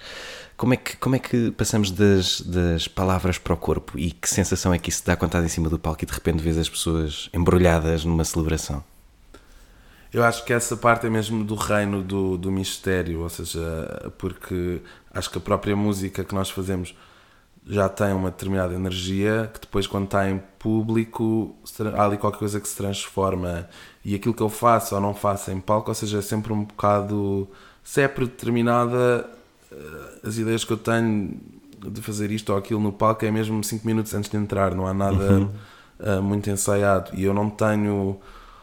Como 0.64 0.76
é 0.76 0.78
que, 0.78 0.96
como 0.96 1.14
é 1.14 1.20
que 1.20 1.52
passamos 1.52 1.92
das, 1.92 2.40
das 2.40 2.88
palavras 2.88 3.38
para 3.38 3.54
o 3.54 3.58
corpo 3.58 4.00
e 4.00 4.12
que 4.12 4.30
sensação 4.30 4.74
é 4.74 4.80
que 4.80 4.90
isso 4.90 5.06
dá 5.06 5.14
quando 5.14 5.32
estás 5.32 5.44
em 5.44 5.50
cima 5.50 5.68
do 5.68 5.78
palco 5.78 6.02
e 6.02 6.08
de 6.08 6.14
repente 6.14 6.42
vês 6.42 6.58
as 6.58 6.70
pessoas 6.70 7.30
embrulhadas 7.34 8.06
numa 8.06 8.24
celebração? 8.24 8.82
Eu 10.14 10.24
acho 10.24 10.46
que 10.46 10.54
essa 10.54 10.78
parte 10.78 11.06
é 11.06 11.10
mesmo 11.10 11.44
do 11.44 11.56
reino 11.56 12.02
do, 12.02 12.38
do 12.38 12.50
mistério, 12.50 13.24
ou 13.24 13.30
seja, 13.30 14.10
porque 14.18 14.82
acho 15.14 15.30
que 15.30 15.38
a 15.38 15.42
própria 15.42 15.76
música 15.76 16.24
que 16.24 16.34
nós 16.34 16.50
fazemos 16.50 16.96
já 17.68 17.90
tem 17.90 18.14
uma 18.14 18.32
determinada 18.32 18.74
energia 18.74 19.52
que 19.54 19.60
depois 19.60 19.86
quando 19.86 20.06
está 20.06 20.30
em 20.30 20.42
público 20.58 21.58
há 21.94 22.06
ali 22.06 22.16
qualquer 22.16 22.40
coisa 22.40 22.62
que 22.62 22.70
se 22.70 22.78
transforma 22.78 23.68
e 24.06 24.16
aquilo 24.16 24.34
que 24.34 24.42
eu 24.42 24.48
faço 24.48 24.96
ou 24.96 25.02
não 25.02 25.14
faço 25.14 25.52
em 25.52 25.60
palco, 25.60 25.92
ou 25.92 25.96
seja, 25.96 26.20
é 26.20 26.22
sempre 26.22 26.54
um 26.54 26.64
bocado 26.64 27.50
se 27.84 28.00
é 28.00 28.08
predeterminada 28.08 29.30
as 30.24 30.38
ideias 30.38 30.64
que 30.64 30.72
eu 30.74 30.78
tenho 30.78 31.40
de 31.92 32.02
fazer 32.02 32.32
isto 32.32 32.52
ou 32.52 32.58
aquilo 32.58 32.80
no 32.80 32.92
palco 32.94 33.26
é 33.26 33.32
mesmo 33.32 33.64
5 33.64 33.86
minutos 33.86 34.14
antes 34.14 34.30
de 34.30 34.38
entrar, 34.38 34.74
não 34.74 34.88
há 34.88 34.94
nada 34.94 35.50
uh, 36.00 36.22
muito 36.22 36.50
ensaiado. 36.50 37.12
E 37.14 37.24
eu 37.24 37.34
não 37.34 37.50
tenho, 37.50 37.94
ou 37.94 38.22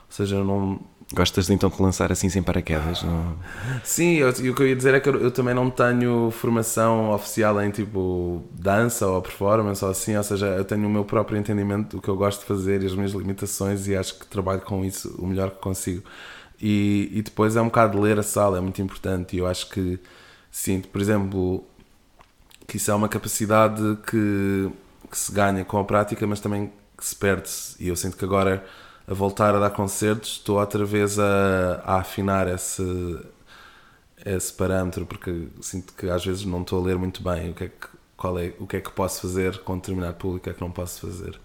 seja, 0.09 0.37
eu 0.37 0.45
não, 0.45 0.81
Gostas 1.13 1.51
então 1.51 1.69
de 1.69 1.83
lançar 1.83 2.13
assim 2.13 2.29
sem 2.29 2.41
paraquedas? 2.41 3.03
Não? 3.03 3.35
Sim, 3.83 4.15
eu- 4.19 4.33
e 4.41 4.49
o 4.51 4.55
que 4.55 4.63
eu 4.63 4.69
ia 4.69 4.77
dizer 4.77 4.95
é 4.95 5.01
que 5.01 5.09
eu, 5.09 5.21
eu 5.21 5.31
também 5.33 5.53
não 5.53 5.69
tenho 5.69 6.31
formação 6.31 7.11
oficial 7.11 7.61
em 7.61 7.71
tipo 7.71 8.45
dança 8.53 9.09
ou 9.09 9.21
performance 9.21 9.85
ou 9.85 9.91
assim, 9.91 10.17
ou 10.17 10.23
seja, 10.23 10.47
eu 10.47 10.65
tenho 10.65 10.87
o 10.87 10.91
meu 10.91 11.05
próprio 11.05 11.37
entendimento 11.37 11.97
do 11.97 12.03
que 12.03 12.09
eu 12.09 12.17
gosto 12.17 12.41
de 12.41 12.47
fazer 12.47 12.83
e 12.83 12.87
as 12.87 12.95
minhas 12.95 13.11
limitações 13.11 13.89
e 13.89 13.97
acho 13.97 14.21
que 14.21 14.27
trabalho 14.27 14.61
com 14.61 14.85
isso 14.85 15.13
o 15.19 15.27
melhor 15.27 15.51
que 15.51 15.59
consigo. 15.59 16.05
E, 16.63 17.11
e 17.13 17.23
depois 17.23 17.57
é 17.57 17.61
um 17.61 17.65
bocado 17.67 18.01
ler 18.01 18.17
a 18.19 18.23
sala, 18.23 18.59
é 18.59 18.61
muito 18.61 18.81
importante 18.81 19.35
e 19.35 19.41
eu 19.41 19.49
acho 19.49 19.69
que 19.69 19.99
sinto, 20.51 20.89
por 20.89 21.01
exemplo, 21.01 21.65
que 22.67 22.77
isso 22.77 22.91
é 22.91 22.95
uma 22.95 23.09
capacidade 23.09 23.83
que, 24.09 24.71
que 25.11 25.19
se 25.19 25.33
ganha 25.33 25.65
com 25.65 25.79
a 25.79 25.85
prática, 25.85 26.27
mas 26.27 26.41
também 26.41 26.73
que 26.97 27.05
se 27.07 27.17
perde-se. 27.17 27.83
E 27.83 27.89
eu 27.89 27.97
sinto 27.97 28.17
que 28.17 28.25
agora, 28.25 28.65
a 29.07 29.15
voltar 29.15 29.55
a 29.55 29.59
dar 29.59 29.71
concertos, 29.71 30.33
estou 30.33 30.59
outra 30.59 30.85
vez 30.85 31.19
a, 31.19 31.83
a 31.85 31.97
afinar 31.97 32.47
esse, 32.49 33.19
esse 34.25 34.53
parâmetro, 34.53 35.07
porque 35.07 35.49
sinto 35.61 35.95
que 35.95 36.09
às 36.09 36.25
vezes 36.25 36.45
não 36.45 36.63
estou 36.63 36.81
a 36.81 36.87
ler 36.87 36.99
muito 36.99 37.23
bem 37.23 37.51
o 37.51 37.55
que 37.55 37.65
é 37.65 37.69
que, 37.69 37.89
qual 38.17 38.39
é, 38.39 38.53
o 38.59 38.67
que, 38.67 38.77
é 38.77 38.81
que 38.81 38.91
posso 38.91 39.23
fazer 39.23 39.59
com 39.61 39.77
determinado 39.77 40.15
público, 40.15 40.43
o 40.43 40.45
que 40.45 40.51
é 40.51 40.53
que 40.53 40.61
não 40.61 40.71
posso 40.71 41.01
fazer. 41.01 41.41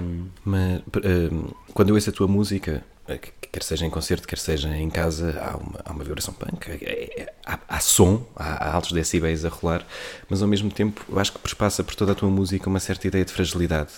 Um, 0.00 0.28
Mas 0.44 0.78
eh, 0.78 1.28
quando 1.74 1.88
eu 1.88 1.96
ouço 1.96 2.08
a 2.08 2.12
tua 2.12 2.28
música, 2.28 2.84
quer 3.16 3.62
seja 3.62 3.86
em 3.86 3.90
concerto, 3.90 4.28
quer 4.28 4.38
seja 4.38 4.68
em 4.76 4.90
casa, 4.90 5.38
há 5.40 5.56
uma, 5.56 5.80
há 5.84 5.92
uma 5.92 6.04
vibração 6.04 6.34
punk, 6.34 6.68
é- 6.68 7.22
é- 7.22 7.32
há, 7.46 7.58
há 7.68 7.80
som, 7.80 8.26
há, 8.36 8.68
há 8.68 8.74
altos 8.74 8.92
decibéis 8.92 9.44
a 9.44 9.48
rolar, 9.48 9.86
mas 10.28 10.42
ao 10.42 10.48
mesmo 10.48 10.70
tempo 10.70 11.02
eu 11.08 11.18
acho 11.18 11.32
que 11.32 11.38
perspassa 11.38 11.82
por 11.82 11.94
toda 11.94 12.12
a 12.12 12.14
tua 12.14 12.28
música 12.28 12.68
uma 12.68 12.80
certa 12.80 13.06
ideia 13.06 13.24
de 13.24 13.32
fragilidade. 13.32 13.90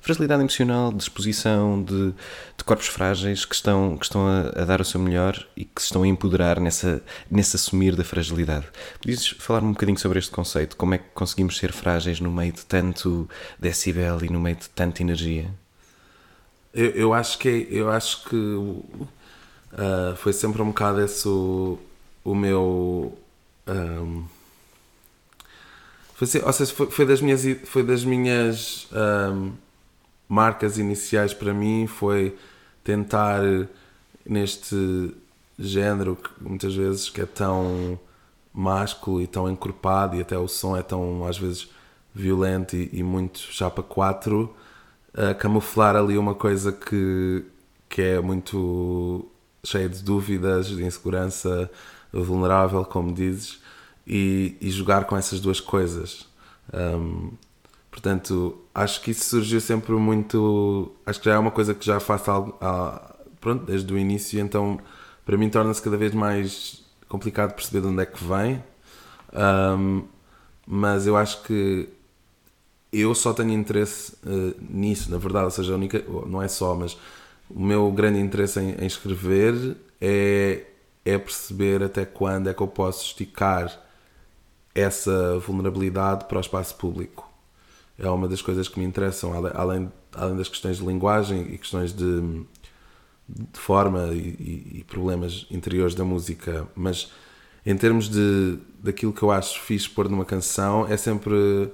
Fragilidade 0.00 0.40
emocional, 0.42 0.92
de 0.92 1.02
exposição, 1.02 1.82
de, 1.82 2.12
de 2.56 2.64
corpos 2.64 2.86
frágeis 2.86 3.44
que 3.44 3.54
estão, 3.54 3.96
que 3.96 4.04
estão 4.04 4.26
a, 4.26 4.40
a 4.62 4.64
dar 4.64 4.80
o 4.80 4.84
seu 4.84 5.00
melhor 5.00 5.44
e 5.56 5.64
que 5.64 5.80
se 5.80 5.86
estão 5.86 6.02
a 6.04 6.06
empoderar 6.06 6.60
nessa, 6.60 7.02
nesse 7.30 7.56
assumir 7.56 7.96
da 7.96 8.04
fragilidade. 8.04 8.66
Podias 9.00 9.26
falar 9.26 9.62
um 9.62 9.72
bocadinho 9.72 9.98
sobre 9.98 10.18
este 10.20 10.30
conceito? 10.30 10.76
Como 10.76 10.94
é 10.94 10.98
que 10.98 11.04
conseguimos 11.14 11.58
ser 11.58 11.72
frágeis 11.72 12.20
no 12.20 12.30
meio 12.30 12.52
de 12.52 12.64
tanto 12.64 13.28
decibel 13.58 14.24
e 14.24 14.28
no 14.30 14.40
meio 14.40 14.56
de 14.56 14.68
tanta 14.70 15.02
energia? 15.02 15.50
Eu, 16.74 16.90
eu 16.90 17.14
acho 17.14 17.38
que 17.38 17.68
eu 17.70 17.90
acho 17.90 18.24
que 18.28 18.36
ah, 19.72 20.14
foi 20.16 20.32
sempre 20.32 20.62
um 20.62 20.66
bocado 20.68 21.00
esse 21.00 21.28
o, 21.28 21.78
o 22.24 22.34
meu 22.34 23.16
ahm, 23.66 24.24
foi, 26.14 26.26
ou 26.42 26.52
seja, 26.52 26.72
foi, 26.74 26.90
foi 26.90 27.06
das 27.06 27.20
minhas 27.20 27.44
foi 27.64 27.82
das 27.84 28.04
minhas 28.04 28.88
ahm, 28.92 29.52
marcas 30.28 30.78
iniciais 30.78 31.34
para 31.34 31.54
mim 31.54 31.86
foi 31.86 32.36
tentar 32.84 33.40
neste 34.26 35.14
género 35.58 36.16
que 36.16 36.30
muitas 36.40 36.74
vezes 36.74 37.10
que 37.10 37.20
é 37.20 37.26
tão 37.26 37.98
másculo 38.52 39.22
e 39.22 39.26
tão 39.26 39.50
encorpado 39.50 40.16
e 40.16 40.20
até 40.20 40.36
o 40.38 40.48
som 40.48 40.76
é 40.76 40.82
tão 40.82 41.26
às 41.26 41.38
vezes 41.38 41.68
violento 42.14 42.76
e, 42.76 42.90
e 42.92 43.02
muito 43.02 43.38
chapa 43.38 43.82
4 43.82 44.54
camuflar 45.38 45.96
ali 45.96 46.16
uma 46.16 46.34
coisa 46.34 46.72
que, 46.72 47.44
que 47.88 48.02
é 48.02 48.20
muito 48.20 49.26
cheia 49.64 49.88
de 49.88 50.02
dúvidas, 50.02 50.68
de 50.68 50.84
insegurança, 50.84 51.70
vulnerável, 52.12 52.84
como 52.84 53.12
dizes, 53.12 53.60
e, 54.06 54.56
e 54.60 54.70
jogar 54.70 55.04
com 55.04 55.16
essas 55.16 55.40
duas 55.40 55.60
coisas. 55.60 56.26
Um, 56.72 57.32
portanto, 57.90 58.58
acho 58.74 59.00
que 59.02 59.10
isso 59.10 59.24
surgiu 59.24 59.60
sempre 59.60 59.92
muito. 59.92 60.92
Acho 61.04 61.18
que 61.20 61.26
já 61.26 61.34
é 61.34 61.38
uma 61.38 61.50
coisa 61.50 61.74
que 61.74 61.84
já 61.84 62.00
faço 62.00 62.30
algo, 62.30 62.58
pronto, 63.40 63.64
desde 63.66 63.92
o 63.92 63.98
início, 63.98 64.40
então 64.40 64.78
para 65.24 65.36
mim 65.36 65.50
torna-se 65.50 65.82
cada 65.82 65.96
vez 65.96 66.14
mais 66.14 66.82
complicado 67.08 67.54
perceber 67.54 67.82
de 67.82 67.86
onde 67.88 68.02
é 68.02 68.06
que 68.06 68.22
vem. 68.24 68.62
Um, 69.32 70.04
mas 70.66 71.06
eu 71.06 71.16
acho 71.16 71.42
que 71.42 71.88
eu 72.92 73.14
só 73.14 73.32
tenho 73.32 73.52
interesse 73.52 74.14
eh, 74.26 74.54
nisso, 74.60 75.10
na 75.10 75.18
verdade, 75.18 75.46
ou 75.46 75.50
seja, 75.50 75.74
única, 75.74 76.02
não 76.26 76.42
é 76.42 76.48
só, 76.48 76.74
mas 76.74 76.96
o 77.50 77.60
meu 77.62 77.90
grande 77.92 78.18
interesse 78.20 78.60
em, 78.60 78.72
em 78.82 78.86
escrever 78.86 79.76
é, 80.00 80.64
é 81.04 81.18
perceber 81.18 81.82
até 81.82 82.04
quando 82.06 82.48
é 82.48 82.54
que 82.54 82.62
eu 82.62 82.68
posso 82.68 83.04
esticar 83.06 83.78
essa 84.74 85.38
vulnerabilidade 85.40 86.26
para 86.26 86.38
o 86.38 86.40
espaço 86.40 86.74
público. 86.76 87.28
É 87.98 88.08
uma 88.10 88.28
das 88.28 88.42
coisas 88.42 88.68
que 88.68 88.78
me 88.78 88.86
interessam, 88.86 89.32
além, 89.54 89.90
além 90.14 90.36
das 90.36 90.48
questões 90.48 90.78
de 90.78 90.86
linguagem 90.86 91.42
e 91.54 91.58
questões 91.58 91.92
de, 91.92 92.20
de 93.28 93.58
forma 93.60 94.08
e- 94.12 94.78
e 94.80 94.84
problemas 94.88 95.46
interiores 95.50 95.94
da 95.94 96.04
música, 96.04 96.66
mas 96.74 97.12
em 97.66 97.76
termos 97.76 98.08
de 98.08 98.58
daquilo 98.82 99.12
que 99.12 99.22
eu 99.22 99.30
acho 99.30 99.60
fixe 99.60 99.88
pôr 99.88 100.08
numa 100.08 100.24
canção, 100.24 100.86
é 100.86 100.96
sempre 100.96 101.70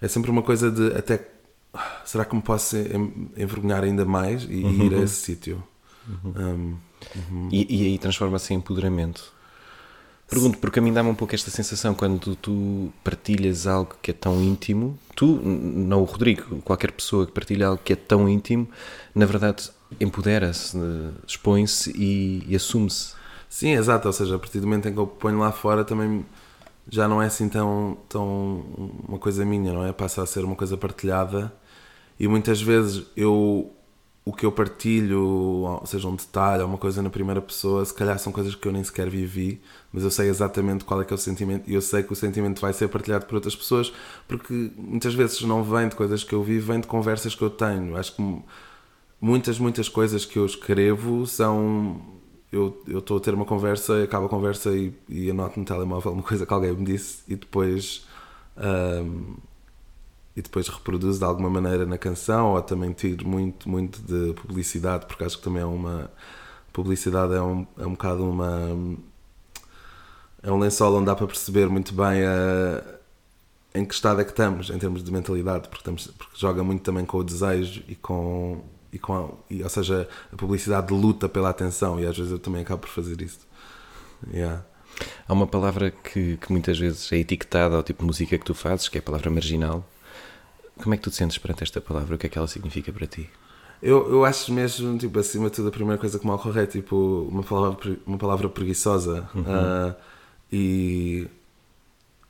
é 0.00 0.08
sempre 0.08 0.30
uma 0.30 0.42
coisa 0.42 0.70
de 0.70 0.94
até 0.96 1.28
"Ah, 1.74 2.00
será 2.04 2.24
que 2.24 2.34
me 2.34 2.42
posso 2.42 2.76
envergonhar 3.36 3.84
ainda 3.84 4.04
mais 4.04 4.44
e 4.44 4.54
ir 4.86 4.94
a 4.94 4.98
esse 5.02 5.16
sítio? 5.16 5.62
Um, 6.24 6.76
E, 7.52 7.66
e 7.82 7.86
aí 7.86 7.98
transforma-se 7.98 8.54
em 8.54 8.56
empoderamento. 8.58 9.32
Pergunto, 10.28 10.58
porque 10.58 10.80
a 10.80 10.82
mim 10.82 10.92
dá-me 10.92 11.08
um 11.10 11.14
pouco 11.14 11.34
esta 11.34 11.50
sensação 11.50 11.94
quando 11.94 12.34
tu 12.36 12.92
partilhas 13.04 13.66
algo 13.66 13.94
que 14.02 14.10
é 14.10 14.14
tão 14.14 14.42
íntimo, 14.42 14.98
tu, 15.14 15.26
não 15.44 16.00
o 16.00 16.04
Rodrigo, 16.04 16.60
qualquer 16.62 16.90
pessoa 16.90 17.26
que 17.26 17.32
partilha 17.32 17.68
algo 17.68 17.80
que 17.84 17.92
é 17.92 17.96
tão 17.96 18.28
íntimo, 18.28 18.68
na 19.14 19.24
verdade 19.24 19.70
empodera-se, 20.00 20.76
eh, 20.76 21.10
expõe-se 21.28 21.92
e, 21.96 22.42
e 22.48 22.56
assume-se. 22.56 23.14
Sim, 23.48 23.70
exato, 23.74 24.08
ou 24.08 24.12
seja, 24.12 24.34
a 24.34 24.38
partir 24.38 24.58
do 24.58 24.66
momento 24.66 24.88
em 24.88 24.92
que 24.92 24.98
eu 24.98 25.06
ponho 25.06 25.38
lá 25.38 25.52
fora 25.52 25.84
também 25.84 26.26
já 26.88 27.08
não 27.08 27.22
é 27.22 27.26
assim 27.26 27.48
tão, 27.48 27.98
tão 28.08 28.64
uma 29.08 29.18
coisa 29.18 29.44
minha, 29.44 29.72
não 29.72 29.84
é? 29.84 29.92
Passa 29.92 30.22
a 30.22 30.26
ser 30.26 30.44
uma 30.44 30.56
coisa 30.56 30.76
partilhada 30.76 31.52
e 32.18 32.28
muitas 32.28 32.60
vezes 32.62 33.06
eu 33.16 33.72
o 34.26 34.32
que 34.32 34.44
eu 34.44 34.50
partilho, 34.50 35.80
seja, 35.84 36.08
um 36.08 36.16
detalhe 36.16 36.60
ou 36.60 36.68
uma 36.68 36.78
coisa 36.78 37.00
na 37.00 37.08
primeira 37.08 37.40
pessoa, 37.40 37.84
se 37.84 37.94
calhar 37.94 38.18
são 38.18 38.32
coisas 38.32 38.56
que 38.56 38.66
eu 38.66 38.72
nem 38.72 38.82
sequer 38.82 39.08
vivi, 39.08 39.60
mas 39.92 40.02
eu 40.02 40.10
sei 40.10 40.28
exatamente 40.28 40.84
qual 40.84 41.00
é 41.00 41.04
que 41.04 41.12
é 41.12 41.14
o 41.14 41.18
sentimento 41.18 41.70
e 41.70 41.74
eu 41.74 41.80
sei 41.80 42.02
que 42.02 42.12
o 42.12 42.16
sentimento 42.16 42.60
vai 42.60 42.72
ser 42.72 42.88
partilhado 42.88 43.24
por 43.26 43.36
outras 43.36 43.54
pessoas, 43.54 43.92
porque 44.26 44.72
muitas 44.76 45.14
vezes 45.14 45.40
não 45.42 45.62
vem 45.62 45.88
de 45.88 45.94
coisas 45.94 46.24
que 46.24 46.34
eu 46.34 46.42
vivo, 46.42 46.72
vem 46.72 46.80
de 46.80 46.88
conversas 46.88 47.36
que 47.36 47.42
eu 47.42 47.50
tenho. 47.50 47.96
Acho 47.96 48.16
que 48.16 48.42
muitas, 49.20 49.60
muitas 49.60 49.88
coisas 49.88 50.24
que 50.24 50.38
eu 50.38 50.46
escrevo 50.46 51.24
são. 51.26 52.00
Eu 52.52 52.82
estou 52.88 53.18
a 53.18 53.20
ter 53.20 53.34
uma 53.34 53.44
conversa, 53.44 54.02
acaba 54.04 54.26
a 54.26 54.28
conversa 54.28 54.70
e, 54.74 54.94
e 55.08 55.30
anoto 55.30 55.58
no 55.58 55.66
telemóvel 55.66 56.12
uma 56.12 56.22
coisa 56.22 56.46
que 56.46 56.52
alguém 56.52 56.72
me 56.72 56.84
disse 56.84 57.22
e 57.28 57.36
depois. 57.36 58.06
ahm, 58.56 59.36
e 60.36 60.42
depois 60.42 60.68
reproduzo 60.68 61.18
de 61.18 61.24
alguma 61.24 61.48
maneira 61.48 61.86
na 61.86 61.96
canção 61.96 62.52
ou 62.52 62.62
também 62.62 62.92
tiro 62.92 63.26
muito, 63.26 63.68
muito 63.68 64.00
de 64.02 64.34
publicidade, 64.34 65.06
porque 65.06 65.24
acho 65.24 65.38
que 65.38 65.44
também 65.44 65.62
é 65.62 65.66
uma. 65.66 66.10
Publicidade 66.72 67.32
é 67.34 67.40
um, 67.40 67.66
é 67.78 67.86
um 67.86 67.92
bocado 67.92 68.22
uma. 68.28 68.70
É 70.42 70.52
um 70.52 70.58
lençol 70.58 70.94
onde 70.94 71.06
dá 71.06 71.16
para 71.16 71.26
perceber 71.26 71.68
muito 71.68 71.94
bem 71.94 72.24
a, 72.24 72.84
em 73.74 73.84
que 73.84 73.94
estado 73.94 74.20
é 74.20 74.24
que 74.24 74.30
estamos 74.30 74.70
em 74.70 74.78
termos 74.78 75.02
de 75.02 75.10
mentalidade, 75.10 75.68
porque, 75.68 75.78
estamos, 75.78 76.06
porque 76.08 76.34
joga 76.36 76.62
muito 76.62 76.82
também 76.82 77.04
com 77.06 77.18
o 77.18 77.24
desejo 77.24 77.82
e 77.88 77.94
com. 77.94 78.62
E 78.96 78.98
com 78.98 79.12
a- 79.14 79.28
e, 79.50 79.62
ou 79.62 79.68
seja, 79.68 80.08
a 80.32 80.36
publicidade 80.36 80.92
luta 80.92 81.28
pela 81.28 81.50
atenção 81.50 82.00
e 82.00 82.06
às 82.06 82.16
vezes 82.16 82.32
eu 82.32 82.38
também 82.38 82.62
acabo 82.62 82.80
por 82.82 82.88
fazer 82.90 83.20
isso. 83.20 83.40
Yeah. 84.32 84.64
Há 85.28 85.32
uma 85.34 85.46
palavra 85.46 85.90
que, 85.90 86.38
que 86.38 86.50
muitas 86.50 86.78
vezes 86.78 87.12
é 87.12 87.18
etiquetada 87.18 87.76
ao 87.76 87.82
tipo 87.82 88.00
de 88.00 88.06
música 88.06 88.38
que 88.38 88.44
tu 88.44 88.54
fazes, 88.54 88.88
que 88.88 88.96
é 88.96 89.00
a 89.00 89.02
palavra 89.02 89.30
marginal. 89.30 89.84
Como 90.82 90.94
é 90.94 90.96
que 90.96 91.02
tu 91.02 91.10
te 91.10 91.16
sentes 91.16 91.36
perante 91.36 91.62
esta 91.62 91.80
palavra? 91.80 92.14
O 92.14 92.18
que 92.18 92.26
é 92.26 92.30
que 92.30 92.38
ela 92.38 92.46
significa 92.46 92.90
para 92.92 93.06
ti? 93.06 93.28
Eu, 93.82 94.10
eu 94.10 94.24
acho 94.24 94.50
mesmo, 94.52 94.96
tipo, 94.96 95.18
acima 95.18 95.50
de 95.50 95.56
tudo, 95.56 95.68
a 95.68 95.70
primeira 95.70 96.00
coisa 96.00 96.18
que 96.18 96.24
me 96.26 96.32
ocorre 96.32 96.62
é 96.62 96.66
tipo 96.66 97.28
uma 97.30 97.42
palavra, 97.42 97.98
uma 98.06 98.16
palavra 98.18 98.48
preguiçosa. 98.48 99.28
Ah, 99.46 99.94
e, 100.50 101.28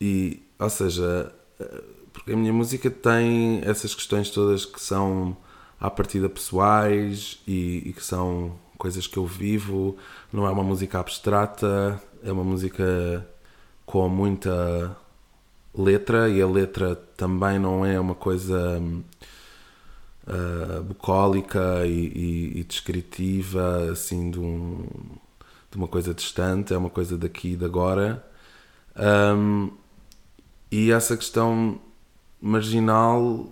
e, 0.01 0.43
ou 0.59 0.71
seja, 0.71 1.33
ah, 1.61 1.83
porque 2.12 2.33
a 2.33 2.37
minha 2.37 2.53
música 2.53 2.91
tem 2.91 3.61
essas 3.64 3.95
questões 3.95 4.29
todas 4.31 4.64
que 4.64 4.81
são 4.81 5.37
à 5.81 5.91
partida 5.91 6.29
pessoais 6.29 7.41
e, 7.47 7.83
e 7.87 7.93
que 7.93 8.05
são 8.05 8.53
coisas 8.79 9.07
que 9.07 9.16
eu 9.18 9.27
vivo. 9.27 9.97
Não 10.33 10.47
é 10.47 10.51
uma 10.51 10.62
música 10.64 10.99
abstrata, 11.01 12.01
é 12.24 12.33
uma 12.33 12.45
música 12.45 13.27
com 13.87 14.09
muita 14.09 14.97
letra 15.77 16.29
e 16.29 16.41
a 16.43 16.47
letra 16.47 16.97
também 17.16 17.59
não 17.59 17.85
é 17.87 17.99
uma 18.01 18.14
coisa 18.14 18.81
uh, 20.27 20.83
bucólica 20.83 21.87
e, 21.87 22.07
e- 22.57 22.61
e 22.61 22.64
descritiva 22.64 23.91
assim 23.91 24.31
de, 24.31 24.39
um- 24.41 24.87
de 25.70 25.77
uma 25.77 25.89
coisa 25.89 26.14
distante, 26.14 26.72
é 26.74 26.77
uma 26.79 26.91
coisa 26.91 27.16
daqui 27.16 27.53
e 27.53 27.57
de 27.57 27.64
agora. 27.64 28.24
Um, 28.97 29.70
e 30.70 30.91
essa 30.91 31.16
questão 31.16 31.79
marginal, 32.41 33.47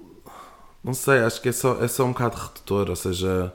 não 0.85 0.95
sei, 0.95 1.21
acho 1.21 1.41
que 1.41 1.49
é 1.49 1.53
só, 1.53 1.83
é 1.83 1.89
só 1.89 2.05
um 2.05 2.13
bocado 2.13 2.37
redutor, 2.37 2.91
ou 2.91 2.97
seja, 2.97 3.55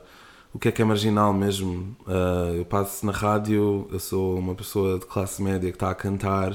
o 0.52 0.58
que 0.58 0.68
é 0.68 0.72
que 0.72 0.82
é 0.82 0.84
marginal 0.84 1.32
mesmo? 1.32 1.96
Uh, 2.06 2.56
eu 2.56 2.64
passo 2.64 3.06
na 3.06 3.12
rádio, 3.12 3.88
eu 3.92 4.00
sou 4.00 4.36
uma 4.38 4.54
pessoa 4.54 4.98
de 4.98 5.06
classe 5.06 5.40
média 5.42 5.70
que 5.70 5.76
está 5.76 5.90
a 5.90 5.94
cantar, 5.94 6.52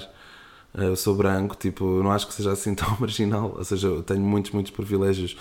uh, 0.73 0.81
eu 0.81 0.95
sou 0.95 1.15
branco, 1.15 1.55
tipo, 1.55 2.03
não 2.03 2.11
acho 2.11 2.27
que 2.27 2.33
seja 2.33 2.51
assim 2.51 2.75
tão 2.75 2.97
marginal, 2.99 3.55
ou 3.57 3.63
seja, 3.63 3.87
eu 3.87 4.03
tenho 4.03 4.21
muitos, 4.21 4.51
muitos 4.51 4.71
privilégios. 4.71 5.37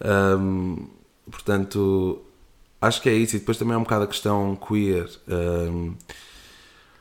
Um, 0.00 0.88
portanto, 1.30 2.22
acho 2.80 3.02
que 3.02 3.08
é 3.08 3.14
isso. 3.14 3.36
E 3.36 3.38
depois 3.40 3.56
também 3.58 3.74
é 3.74 3.76
um 3.76 3.82
bocado 3.82 4.04
a 4.04 4.06
questão 4.06 4.56
queer. 4.56 5.08
Um, 5.28 5.94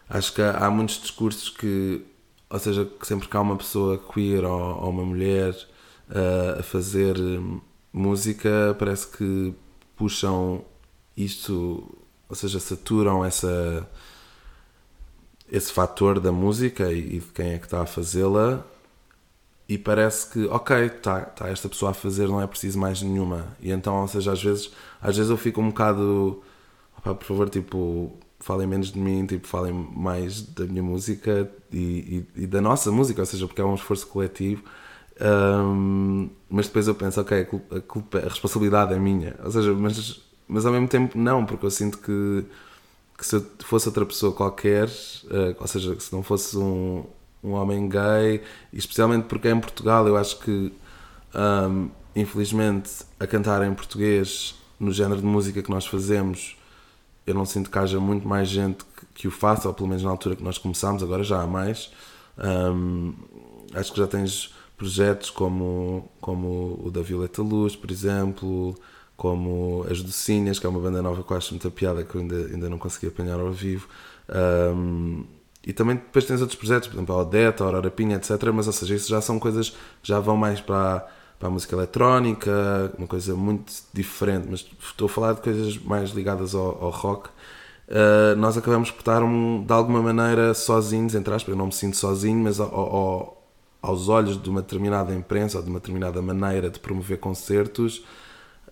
acho 0.10 0.34
que 0.34 0.42
há, 0.42 0.70
muitos 0.70 1.00
discursos 1.02 1.50
que, 1.50 2.04
ou 2.50 2.60
seja, 2.60 2.86
que 2.86 3.06
sempre 3.08 3.28
que 3.28 3.38
há 3.38 3.42
uma 3.42 3.56
pessoa 3.58 3.98
queer 4.14 4.44
ou, 4.46 4.84
ou 4.84 4.90
uma 4.90 5.04
mulher 5.04 5.54
uh, 6.10 6.60
a 6.60 6.64
fazer 6.64 7.16
música, 7.98 8.76
parece 8.78 9.08
que 9.08 9.54
puxam 9.96 10.64
isto, 11.16 11.98
ou 12.30 12.36
seja, 12.36 12.60
saturam 12.60 13.26
essa 13.26 13.88
esse 15.50 15.72
fator 15.72 16.20
da 16.20 16.32
música 16.32 16.92
e, 16.92 17.20
de 17.20 17.26
quem 17.34 17.54
é 17.54 17.60
que 17.60 17.66
está 17.66 17.82
a 17.82 17.86
fazê-la. 17.86 18.66
E 19.70 19.78
parece 19.78 20.30
que 20.32 20.46
ok, 20.48 20.86
está 20.86 21.22
tá 21.22 21.50
esta 21.50 21.68
pessoa 21.68 21.92
a 21.92 21.94
fazer, 21.94 22.28
não 22.28 22.42
é 22.42 22.48
preciso 22.48 22.80
mais 22.80 23.02
nenhuma. 23.02 23.56
E 23.62 23.72
então, 23.72 24.02
ou 24.02 24.08
seja, 24.08 24.32
às 24.32 24.42
vezes 24.42 24.72
às 25.02 25.16
vezes 25.18 25.30
eu 25.30 25.38
fico 25.38 25.62
um 25.62 25.70
bocado 25.70 26.42
opa, 26.98 27.16
por 27.16 27.26
favor, 27.26 27.50
tipo 27.50 28.18
falem 28.40 28.68
menos 28.68 28.92
de 28.92 29.00
mim, 29.00 29.26
tipo, 29.26 29.48
falem 29.48 29.74
mais 29.74 30.42
da 30.42 30.66
minha 30.66 30.84
música 30.84 31.52
e, 31.72 32.26
e, 32.38 32.44
e 32.44 32.48
da 32.48 32.62
nossa 32.62 32.92
música, 32.92 33.22
ou 33.22 33.26
seja, 33.26 33.48
porque 33.48 33.62
é 33.62 33.66
um 33.66 33.76
esforço 33.76 34.08
coletivo 34.08 34.64
um, 35.22 36.30
mas 36.50 36.68
depois 36.68 36.88
eu 36.88 36.96
penso, 36.96 37.20
ok, 37.22 37.42
a, 37.42 37.46
culpa, 37.46 37.78
a, 37.78 37.82
culpa, 37.82 38.18
a 38.20 38.30
responsabilidade 38.30 38.94
é 38.94 39.00
minha, 39.00 39.36
ou 39.44 39.52
seja, 39.52 39.74
mas 39.74 40.28
mas 40.48 40.66
ao 40.66 40.72
mesmo 40.72 40.88
tempo 40.88 41.18
não, 41.18 41.46
porque 41.46 41.66
eu 41.66 41.72
sinto 41.72 41.98
que, 41.98 42.46
que 43.18 43.26
se 43.26 43.36
eu 43.36 43.46
fosse 43.60 43.88
outra 43.88 44.06
pessoa 44.06 44.32
qualquer, 44.32 44.88
uh, 44.88 45.56
ou 45.60 45.68
seja, 45.68 46.00
se 46.00 46.14
não 46.14 46.24
fosse 46.24 46.58
um, 46.58 47.04
um 47.44 47.52
homem 47.52 47.90
gay, 47.90 48.42
especialmente 48.72 49.26
porque 49.26 49.50
é 49.50 49.52
em 49.52 49.60
Portugal, 49.60 50.08
eu 50.08 50.16
acho 50.16 50.40
que 50.40 50.72
um, 51.36 51.90
infelizmente 52.16 52.92
a 53.20 53.28
cantar 53.28 53.62
em 53.66 53.74
português 53.74 54.56
no 54.80 54.92
género 54.92 55.20
de 55.20 55.28
música 55.28 55.62
que 55.62 55.70
nós 55.70 55.86
fazemos, 55.86 56.56
eu 57.26 57.34
não 57.34 57.46
sinto 57.46 57.70
que 57.70 57.78
haja 57.78 58.00
muito 58.00 58.26
mais 58.26 58.48
gente 58.48 58.86
que, 58.86 59.06
que 59.14 59.28
o 59.28 59.32
faça, 59.32 59.68
ou 59.68 59.74
pelo 59.74 59.90
menos 59.90 60.04
na 60.04 60.10
altura 60.10 60.36
que 60.36 60.44
nós 60.44 60.58
começámos, 60.58 61.04
agora 61.04 61.24
já 61.24 61.42
há 61.42 61.48
mais. 61.48 61.92
Um, 62.38 63.14
acho 63.74 63.92
que 63.92 63.98
já 63.98 64.08
tens 64.08 64.54
projetos 64.78 65.30
como, 65.30 66.10
como 66.22 66.80
o 66.84 66.92
da 66.92 67.02
Violeta 67.02 67.42
Luz, 67.42 67.76
por 67.76 67.90
exemplo, 67.90 68.76
como 69.18 69.86
as 69.90 70.02
Docinhas, 70.02 70.60
que 70.60 70.66
é 70.66 70.70
uma 70.70 70.80
banda 70.80 71.02
nova 71.02 71.24
que 71.24 71.32
eu 71.32 71.38
acho 71.38 71.54
muita 71.54 71.72
piada, 71.72 72.04
que 72.04 72.16
eu 72.16 72.22
ainda, 72.22 72.36
ainda 72.36 72.70
não 72.70 72.78
consegui 72.78 73.08
apanhar 73.08 73.40
ao 73.40 73.52
vivo. 73.52 73.88
Um, 74.30 75.26
e 75.66 75.74
também 75.74 75.96
depois 75.98 76.24
tens 76.24 76.40
outros 76.40 76.58
projetos, 76.58 76.88
por 76.88 76.96
exemplo, 76.96 77.16
a 77.16 77.20
Odete, 77.20 77.62
a 77.62 77.66
Aurora 77.66 77.92
Pinha, 77.92 78.16
etc. 78.16 78.32
Mas, 78.54 78.68
ou 78.68 78.74
seja, 78.74 78.96
isso 78.96 79.10
já 79.10 79.20
são 79.20 79.40
coisas 79.40 79.72
que 79.72 79.78
já 80.04 80.20
vão 80.20 80.38
mais 80.38 80.62
para, 80.62 81.06
para 81.40 81.48
a 81.50 81.52
música 81.52 81.76
eletrónica, 81.76 82.94
uma 82.98 83.08
coisa 83.08 83.36
muito 83.36 83.74
diferente. 83.94 84.48
Mas 84.50 84.66
estou 84.80 85.08
a 85.08 85.10
falar 85.10 85.34
de 85.34 85.42
coisas 85.42 85.78
mais 85.80 86.12
ligadas 86.12 86.56
ao, 86.56 86.84
ao 86.84 86.90
rock. 86.92 87.30
Uh, 87.90 88.36
nós 88.38 88.58
acabamos 88.58 88.92
por 88.92 89.00
estar, 89.00 89.24
um, 89.24 89.64
de 89.64 89.74
alguma 89.74 90.02
maneira, 90.02 90.54
sozinhos, 90.54 91.16
entre 91.16 91.34
aspas. 91.34 91.52
Eu 91.52 91.58
não 91.58 91.66
me 91.66 91.74
sinto 91.74 91.98
sozinho, 91.98 92.40
mas 92.44 92.60
ao, 92.60 92.74
ao, 92.74 93.37
aos 93.82 94.10
olhos 94.10 94.42
de 94.42 94.50
uma 94.50 94.62
determinada 94.62 95.14
imprensa 95.14 95.58
ou 95.58 95.64
de 95.64 95.70
uma 95.70 95.80
determinada 95.80 96.22
maneira 96.22 96.70
de 96.70 96.80
promover 96.80 97.18
concertos 97.20 98.04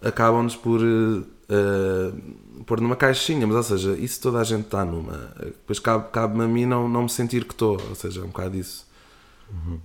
acabam-nos 0.01 0.55
por 0.55 0.81
uh, 0.81 2.63
pôr 2.65 2.81
numa 2.81 2.95
caixinha, 2.95 3.45
mas 3.47 3.55
ou 3.55 3.63
seja, 3.63 3.97
isso 3.97 4.21
toda 4.21 4.39
a 4.39 4.43
gente 4.43 4.65
está 4.65 4.85
numa. 4.85 5.31
Depois 5.39 5.79
cabe-me 5.79 6.11
cabe 6.11 6.41
a 6.41 6.47
mim 6.47 6.65
não, 6.65 6.87
não 6.87 7.03
me 7.03 7.09
sentir 7.09 7.45
que 7.45 7.53
estou, 7.53 7.79
ou 7.89 7.95
seja, 7.95 8.21
é 8.21 8.23
um 8.23 8.27
bocado 8.27 8.57
isso. 8.57 8.85
Uhum. 9.51 9.79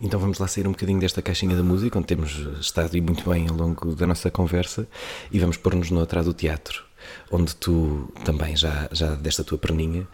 Então 0.00 0.18
vamos 0.18 0.38
lá 0.38 0.46
sair 0.46 0.66
um 0.66 0.72
bocadinho 0.72 0.98
desta 0.98 1.22
caixinha 1.22 1.56
da 1.56 1.62
música, 1.62 1.98
onde 1.98 2.08
temos 2.08 2.32
estado 2.60 3.00
muito 3.00 3.28
bem 3.28 3.48
ao 3.48 3.56
longo 3.56 3.94
da 3.94 4.06
nossa 4.06 4.30
conversa, 4.30 4.86
e 5.30 5.38
vamos 5.38 5.56
pôr-nos 5.56 5.90
no 5.90 6.00
atrás 6.00 6.26
do 6.26 6.34
teatro, 6.34 6.82
onde 7.30 7.54
tu 7.56 8.12
também 8.24 8.56
já, 8.56 8.88
já 8.90 9.14
deste 9.14 9.40
a 9.40 9.44
tua 9.44 9.58
perninha. 9.58 10.06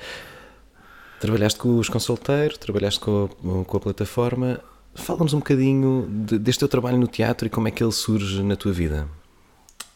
Trabalhaste 1.21 1.59
com 1.59 1.79
os 1.79 1.89
consulteiros, 1.89 2.59
trabalhaste 2.59 3.01
com 3.01 3.29
a, 3.61 3.65
com 3.65 3.77
a 3.77 3.81
plataforma. 3.81 4.61
Fala-nos 4.95 5.35
um 5.35 5.39
bocadinho 5.39 6.09
de, 6.09 6.39
deste 6.39 6.61
teu 6.61 6.69
trabalho 6.69 6.99
no 6.99 7.07
teatro 7.07 7.47
e 7.47 7.51
como 7.51 7.69
é 7.69 7.71
que 7.71 7.83
ele 7.83 7.93
surge 7.93 8.43
na 8.43 8.57
tua 8.57 8.73
vida 8.73 9.09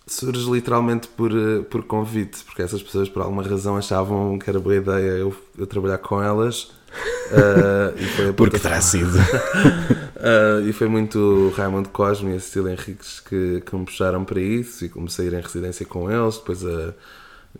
surge 0.06 0.50
literalmente 0.50 1.08
por, 1.08 1.30
eh, 1.32 1.62
por 1.70 1.84
convite, 1.84 2.42
porque 2.44 2.62
essas 2.62 2.82
pessoas 2.82 3.08
por 3.08 3.22
alguma 3.22 3.42
razão 3.42 3.76
achavam 3.76 4.38
que 4.38 4.48
era 4.50 4.58
boa 4.58 4.76
ideia 4.76 5.10
eu, 5.12 5.34
eu 5.56 5.66
trabalhar 5.66 5.98
com 5.98 6.22
elas. 6.22 6.70
Uh, 7.32 8.34
porque 8.34 8.58
terá 8.58 8.78
sido. 8.82 9.16
uh, 9.16 10.60
e 10.68 10.72
foi 10.74 10.86
muito 10.88 11.50
Raimundo 11.56 11.88
Cosme 11.88 12.34
e 12.34 12.36
a 12.36 12.40
Cecília 12.40 12.72
Henriques 12.72 13.18
que, 13.20 13.62
que 13.64 13.74
me 13.74 13.86
puxaram 13.86 14.22
para 14.26 14.38
isso 14.38 14.84
e 14.84 14.90
comecei 14.90 15.24
a 15.24 15.30
ir 15.30 15.34
em 15.38 15.40
residência 15.40 15.86
com 15.86 16.10
eles, 16.10 16.36
depois 16.36 16.62
a, 16.66 16.92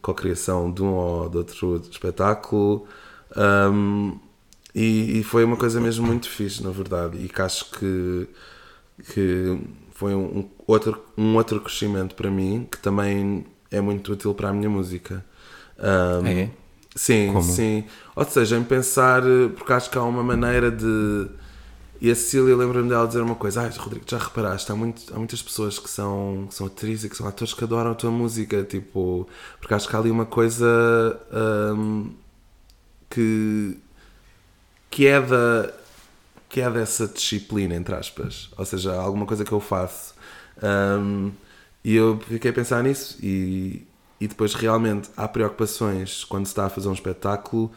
a 0.02 0.14
criação 0.14 0.70
de 0.70 0.82
um 0.82 0.92
ou 0.92 1.30
de 1.30 1.38
outro 1.38 1.80
espetáculo. 1.90 2.86
Um, 3.36 4.18
e, 4.74 5.20
e, 5.20 5.24
foi 5.24 5.44
uma 5.44 5.56
coisa 5.56 5.80
mesmo 5.80 6.06
muito 6.06 6.28
fixe, 6.28 6.62
na 6.62 6.70
verdade, 6.70 7.18
e 7.18 7.28
que 7.28 7.42
acho 7.42 7.70
que, 7.72 8.28
que 9.12 9.58
foi 9.92 10.14
um, 10.14 10.48
outro, 10.66 11.02
um 11.16 11.36
outro 11.36 11.60
crescimento 11.60 12.14
para 12.14 12.30
mim 12.30 12.66
que 12.70 12.78
também 12.78 13.44
é 13.70 13.80
muito 13.80 14.12
útil 14.12 14.34
para 14.34 14.48
a 14.48 14.52
minha 14.52 14.70
música. 14.70 15.24
Um, 15.78 16.26
é? 16.26 16.50
Sim, 16.94 17.28
Como? 17.28 17.42
sim. 17.42 17.84
Ou 18.14 18.24
seja, 18.24 18.56
em 18.56 18.64
pensar, 18.64 19.22
porque 19.56 19.72
acho 19.72 19.90
que 19.90 19.96
há 19.96 20.02
uma 20.02 20.22
maneira 20.22 20.70
de. 20.70 21.28
E 22.00 22.10
a 22.10 22.14
Cecília 22.14 22.56
lembra-me 22.56 22.88
dela 22.88 23.06
dizer 23.06 23.22
uma 23.22 23.34
coisa: 23.34 23.62
Ah, 23.62 23.70
Rodrigo, 23.78 24.04
já 24.06 24.18
reparaste? 24.18 24.70
Há, 24.70 24.74
muito, 24.74 25.02
há 25.14 25.18
muitas 25.18 25.40
pessoas 25.40 25.78
que 25.78 25.88
são, 25.88 26.46
que 26.48 26.54
são 26.54 26.66
atrizes 26.66 27.04
e 27.04 27.08
que 27.08 27.16
são 27.16 27.26
atores 27.26 27.54
que 27.54 27.64
adoram 27.64 27.92
a 27.92 27.94
tua 27.94 28.10
música. 28.10 28.62
Tipo, 28.64 29.26
porque 29.58 29.72
acho 29.72 29.88
que 29.88 29.96
há 29.96 29.98
ali 29.98 30.10
uma 30.10 30.26
coisa 30.26 30.66
um, 31.74 32.10
que, 33.12 33.76
que 34.90 35.06
é 35.06 35.20
da 35.20 35.72
que 36.48 36.60
é 36.60 36.70
dessa 36.70 37.08
disciplina, 37.08 37.74
entre 37.74 37.94
aspas. 37.94 38.50
Ou 38.58 38.64
seja, 38.66 38.94
alguma 38.94 39.24
coisa 39.24 39.42
que 39.42 39.52
eu 39.52 39.60
faço. 39.60 40.14
Um, 40.62 41.32
e 41.82 41.96
eu 41.96 42.20
fiquei 42.28 42.50
a 42.50 42.54
pensar 42.54 42.82
nisso 42.82 43.18
e, 43.22 43.86
e 44.20 44.28
depois 44.28 44.52
realmente 44.52 45.08
há 45.16 45.26
preocupações 45.26 46.24
quando 46.24 46.44
se 46.44 46.52
está 46.52 46.66
a 46.66 46.68
fazer 46.68 46.88
um 46.88 46.92
espetáculo 46.92 47.72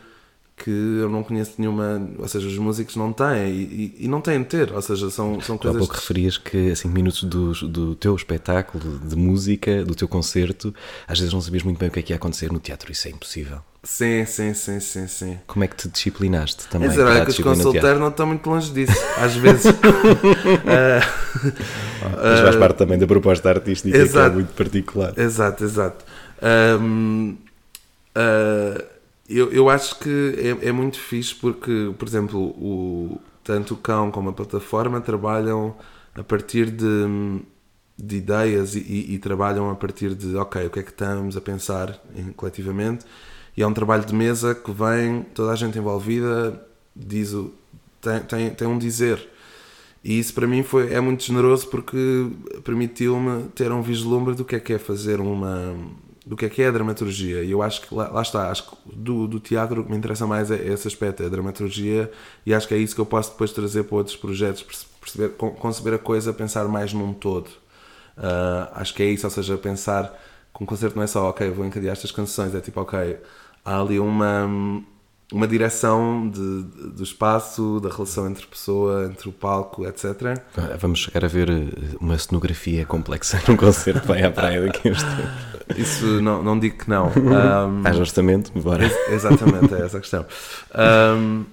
que 0.58 0.70
eu 0.70 1.10
não 1.10 1.22
conheço 1.22 1.54
nenhuma, 1.58 2.02
ou 2.18 2.28
seja, 2.28 2.48
os 2.48 2.58
músicos 2.58 2.96
não 2.96 3.12
têm 3.12 3.50
e, 3.50 3.96
e, 4.00 4.08
não 4.08 4.22
têm 4.22 4.40
de 4.40 4.46
ter, 4.46 4.72
ou 4.72 4.82
seja, 4.82 5.10
são, 5.10 5.42
são 5.42 5.58
coisas. 5.58 5.76
Há 5.76 5.80
pouco 5.80 5.96
referias 5.96 6.38
que 6.38 6.72
a 6.72 6.76
5 6.76 6.94
minutos 6.94 7.24
do, 7.24 7.52
do 7.68 7.96
teu 7.96 8.16
espetáculo, 8.16 9.00
de 9.00 9.16
música, 9.18 9.84
do 9.84 9.94
teu 9.94 10.08
concerto, 10.08 10.74
às 11.08 11.20
vezes 11.20 11.34
não 11.34 11.42
sabias 11.42 11.64
muito 11.64 11.78
bem 11.78 11.90
o 11.90 11.92
que 11.92 12.00
é 12.00 12.02
que 12.02 12.14
ia 12.14 12.16
acontecer 12.16 12.52
no 12.52 12.60
teatro, 12.60 12.92
isso 12.92 13.08
é 13.08 13.12
impossível. 13.12 13.60
Sim, 13.84 14.26
sim, 14.26 14.54
sim, 14.56 14.80
sim, 14.80 15.08
sim. 15.08 15.38
Como 15.46 15.64
é 15.64 15.68
que 15.68 15.76
te 15.76 15.88
disciplinaste 15.88 16.68
também? 16.70 16.88
É 16.88 16.90
dizer, 16.90 17.04
olha 17.04 17.24
que 17.24 17.32
os 17.32 17.38
consulteiros 17.38 18.00
não 18.00 18.08
estão 18.08 18.26
muito 18.26 18.50
longe 18.50 18.72
disso, 18.72 19.00
às 19.18 19.36
vezes. 19.36 19.66
uh, 19.66 19.76
Mas 22.02 22.40
faz 22.40 22.56
parte 22.56 22.78
também 22.78 22.98
da 22.98 23.06
proposta 23.06 23.50
artística 23.50 23.96
exato, 23.96 24.30
que 24.30 24.32
é 24.32 24.36
muito 24.36 24.54
particular. 24.54 25.14
Exato, 25.18 25.64
exato. 25.64 26.04
Um, 26.42 27.38
uh, 28.16 28.95
eu, 29.30 29.52
eu 29.52 29.70
acho 29.70 30.00
que 30.00 30.36
é, 30.62 30.70
é 30.70 30.72
muito 30.72 31.00
fixe 31.00 31.34
porque, 31.36 31.94
por 31.98 32.08
exemplo, 32.08 32.40
o, 32.40 33.20
tanto 33.44 33.74
o 33.74 33.78
cão 33.78 34.12
como 34.12 34.30
a 34.30 34.34
plataforma 34.34 35.02
trabalham 35.02 35.76
a 36.14 36.24
partir 36.24 36.70
de, 36.72 36.86
de 37.98 38.18
ideias 38.18 38.76
e, 38.76 38.80
e, 38.80 39.16
e 39.16 39.20
trabalham 39.20 39.70
a 39.70 39.76
partir 39.76 40.16
de, 40.16 40.36
ok, 40.36 40.66
o 40.68 40.70
que 40.70 40.80
é 40.80 40.84
que 40.84 40.92
estamos 40.92 41.36
a 41.36 41.42
pensar 41.42 42.00
em, 42.16 42.32
coletivamente 42.32 43.06
e 43.58 43.64
é 43.64 43.68
um 43.68 43.74
trabalho 43.74 44.06
de 44.06 44.14
mesa 44.14 44.54
que 44.54 44.72
vem, 44.72 45.24
toda 45.34 45.52
a 45.52 45.56
gente 45.56 45.78
envolvida 45.78 46.62
diz 46.96 47.34
o, 47.34 47.54
tem, 48.02 48.20
tem, 48.22 48.50
tem 48.52 48.68
um 48.68 48.78
dizer. 48.78 49.30
E 50.04 50.20
isso 50.20 50.34
para 50.34 50.46
mim 50.46 50.62
foi, 50.62 50.94
é 50.94 51.00
muito 51.00 51.24
generoso 51.24 51.68
porque 51.68 52.30
permitiu-me 52.64 53.46
ter 53.50 53.72
um 53.72 53.82
vislumbre 53.82 54.36
do 54.36 54.46
que 54.46 54.56
é 54.56 54.60
que 54.60 54.74
é 54.74 54.78
fazer 54.78 55.20
uma. 55.20 55.76
Do 56.26 56.36
que 56.36 56.46
é 56.46 56.50
que 56.50 56.62
é 56.62 56.68
a 56.68 56.72
dramaturgia. 56.72 57.44
E 57.44 57.52
eu 57.52 57.62
acho 57.62 57.82
que 57.82 57.94
lá, 57.94 58.10
lá 58.10 58.22
está, 58.22 58.50
acho 58.50 58.70
que 58.70 58.78
do, 58.96 59.28
do 59.28 59.40
teatro 59.40 59.82
o 59.82 59.84
que 59.84 59.92
me 59.92 59.98
interessa 59.98 60.26
mais 60.26 60.50
é 60.52 60.56
esse 60.68 60.88
aspecto, 60.88 61.24
é 61.24 61.28
a 61.28 61.30
dramaturgia, 61.30 62.12
e 62.46 62.54
acho 62.54 62.68
que 62.68 62.74
é 62.74 62.78
isso 62.78 62.96
que 62.96 63.02
eu 63.02 63.06
posso 63.06 63.32
depois 63.32 63.52
trazer 63.52 63.84
para 63.84 63.98
outros 63.98 64.16
projetos, 64.16 64.66
perceber, 65.00 65.30
conceber 65.36 65.94
a 65.94 66.00
coisa, 66.00 66.34
pensar 66.34 66.68
mais 66.68 66.94
num 66.94 67.14
todo. 67.14 67.48
Uh, 68.18 68.72
acho 68.74 68.94
que 68.94 69.04
é 69.04 69.08
isso, 69.08 69.28
ou 69.28 69.32
seja, 69.32 69.58
pensar 69.58 70.12
com 70.54 70.64
um 70.64 70.68
concerto 70.68 70.96
não 70.96 71.04
é 71.04 71.08
só, 71.08 71.30
ok, 71.30 71.50
vou 71.50 71.66
encadear 71.66 71.94
estas 71.94 72.12
canções, 72.12 72.56
é 72.56 72.62
tipo, 72.62 72.80
ok 72.80 73.18
há 73.66 73.82
ali 73.82 74.00
uma, 74.00 74.46
uma 75.34 75.48
direção 75.48 76.30
de, 76.30 76.64
de- 76.64 76.90
do 76.92 77.04
espaço, 77.04 77.80
da 77.82 77.90
relação 77.90 78.28
entre 78.30 78.46
pessoa, 78.46 79.06
entre 79.06 79.28
o 79.28 79.32
palco, 79.32 79.86
etc. 79.88 80.40
Vamos 80.80 81.00
chegar 81.00 81.26
a 81.26 81.28
ver 81.28 81.50
eh, 81.50 81.96
uma 82.00 82.18
cenografia 82.18 82.86
complexa 82.86 83.42
num 83.48 83.58
concerto 83.58 84.02
que 84.02 84.08
vai 84.08 84.24
à 84.24 84.30
praia 84.32 84.62
daqui 84.62 84.88
a 84.88 84.92
uns 84.92 85.02
tempos. 85.04 85.78
Isso 85.78 86.06
não, 86.22 86.44
não 86.44 86.60
digo 86.60 86.78
que 86.78 86.90
não. 86.90 87.12
Haja 87.84 88.00
orçamento, 88.00 88.52
bora. 88.60 88.86
Exatamente, 89.10 89.74
é 89.74 89.82
essa 89.82 89.98
a 89.98 90.02
questão. 90.02 90.26
Ahm, 90.74 91.44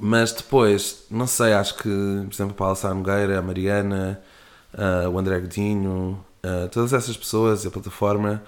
mas 0.00 0.32
depois, 0.32 1.04
não 1.10 1.26
sei, 1.26 1.52
acho 1.52 1.76
que, 1.76 1.82
por 2.26 2.32
exemplo, 2.34 2.52
a 2.52 2.54
Paula 2.54 2.74
Sá 2.74 2.92
Nogueira, 2.94 3.38
a 3.38 3.42
Mariana, 3.42 4.20
ah, 4.76 5.08
o 5.08 5.18
André 5.18 5.38
Godinho, 5.40 6.18
ah, 6.42 6.68
todas 6.72 6.92
essas 6.92 7.16
pessoas, 7.16 7.64
a 7.66 7.70
plataforma, 7.70 8.42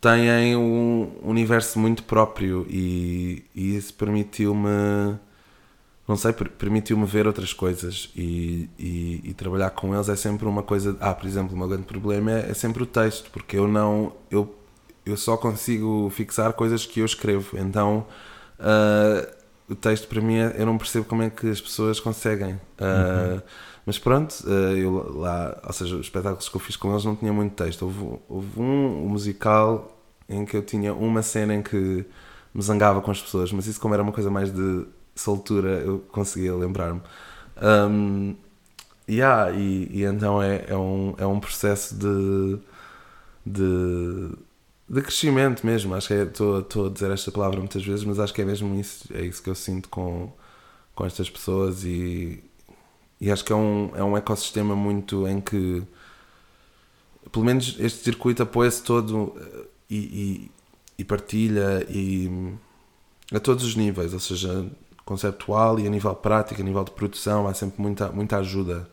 têm 0.00 0.56
um 0.56 1.10
universo 1.22 1.78
muito 1.78 2.02
próprio 2.04 2.66
e, 2.70 3.44
e 3.54 3.76
isso 3.76 3.94
permitiu-me, 3.94 4.68
não 6.06 6.16
sei, 6.16 6.32
per- 6.32 6.50
permitiu-me 6.50 7.04
ver 7.06 7.26
outras 7.26 7.52
coisas 7.52 8.10
e, 8.16 8.68
e, 8.78 9.20
e 9.24 9.34
trabalhar 9.34 9.70
com 9.70 9.94
eles 9.94 10.08
é 10.08 10.16
sempre 10.16 10.46
uma 10.46 10.62
coisa. 10.62 10.96
Ah, 11.00 11.14
por 11.14 11.26
exemplo, 11.26 11.54
o 11.54 11.58
meu 11.58 11.68
grande 11.68 11.84
problema 11.84 12.32
é, 12.32 12.50
é 12.50 12.54
sempre 12.54 12.82
o 12.82 12.86
texto, 12.86 13.30
porque 13.30 13.56
eu 13.58 13.68
não. 13.68 14.12
Eu, 14.30 14.54
eu 15.04 15.16
só 15.16 15.36
consigo 15.36 16.10
fixar 16.10 16.52
coisas 16.54 16.86
que 16.86 17.00
eu 17.00 17.06
escrevo, 17.06 17.58
então. 17.58 18.06
ah, 18.58 19.28
o 19.68 19.74
texto 19.74 20.08
para 20.08 20.20
mim 20.22 20.36
é- 20.36 20.54
eu 20.58 20.64
não 20.66 20.78
percebo 20.78 21.04
como 21.06 21.22
é 21.22 21.30
que 21.30 21.48
as 21.50 21.60
pessoas 21.60 22.00
conseguem. 22.00 22.58
Ah, 22.78 23.42
Mas 23.88 23.98
pronto, 23.98 24.34
ah, 24.46 24.72
eu 24.76 25.18
lá, 25.18 25.58
ou 25.66 25.72
seja, 25.72 25.94
os 25.96 26.02
espetáculos 26.02 26.46
que 26.48 26.54
eu 26.56 26.60
fiz 26.60 26.76
com 26.76 26.90
eles 26.92 27.04
não 27.06 27.16
tinha 27.16 27.32
muito 27.32 27.54
texto. 27.54 27.82
Houve, 27.84 28.18
houve 28.28 28.60
um, 28.60 29.04
um 29.06 29.08
musical 29.08 29.98
em 30.28 30.44
que 30.44 30.54
eu 30.56 30.62
tinha 30.62 30.92
uma 30.94 31.22
cena 31.22 31.54
em 31.54 31.62
que 31.62 32.04
me 32.54 32.62
zangava 32.62 33.00
com 33.00 33.10
as 33.10 33.22
pessoas, 33.22 33.50
mas 33.52 33.66
isso 33.66 33.80
como 33.80 33.94
era 33.94 34.02
uma 34.02 34.12
coisa 34.12 34.30
mais 34.30 34.50
de 34.52 34.84
soltura, 35.14 35.70
eu 35.80 36.00
conseguia 36.12 36.54
lembrar-me. 36.54 37.00
Um, 37.62 38.36
yeah, 39.08 39.52
e, 39.52 39.88
e 39.92 40.04
então 40.04 40.42
é, 40.42 40.66
é, 40.68 40.76
um, 40.76 41.14
é 41.18 41.26
um 41.26 41.40
processo 41.40 41.94
de, 41.96 42.58
de, 43.46 44.30
de 44.88 45.02
crescimento 45.02 45.66
mesmo. 45.66 45.94
Acho 45.94 46.08
que 46.08 46.14
é- 46.14 46.22
estou 46.24 46.60
estou 46.60 46.86
a 46.86 46.90
dizer 46.90 47.10
esta 47.10 47.30
palavra 47.32 47.58
muitas 47.60 47.84
vezes, 47.84 48.04
mas 48.04 48.18
acho 48.20 48.34
que 48.34 48.42
é 48.42 48.44
mesmo 48.44 48.74
isso, 48.80 49.08
é 49.14 49.22
isso 49.24 49.42
que 49.42 49.50
eu 49.50 49.54
sinto 49.54 49.88
com, 49.88 50.32
com 50.94 51.06
estas 51.06 51.30
pessoas 51.30 51.84
e, 51.84 52.42
e 53.20 53.30
acho 53.30 53.44
que 53.44 53.52
é 53.52 53.56
um, 53.56 53.90
é 53.94 54.02
um 54.02 54.16
ecossistema 54.16 54.76
muito 54.76 55.26
em 55.26 55.40
que 55.40 55.82
pelo 57.32 57.44
menos 57.44 57.76
este 57.78 58.04
circuito 58.04 58.42
apoia-se 58.42 58.82
todo 58.82 59.34
eh, 59.40 59.64
e, 59.90 59.96
e, 59.96 60.50
e 60.98 61.04
partilha 61.04 61.86
e 61.88 62.54
a 63.32 63.38
todos 63.38 63.64
os 63.64 63.76
níveis, 63.76 64.14
ou 64.14 64.20
seja, 64.20 64.66
conceptual 65.04 65.78
e 65.78 65.86
a 65.86 65.90
nível 65.90 66.14
prático, 66.14 66.60
a 66.60 66.64
nível 66.64 66.84
de 66.84 66.90
produção, 66.92 67.46
há 67.46 67.54
sempre 67.54 67.80
muita, 67.80 68.08
muita 68.10 68.38
ajuda. 68.38 68.88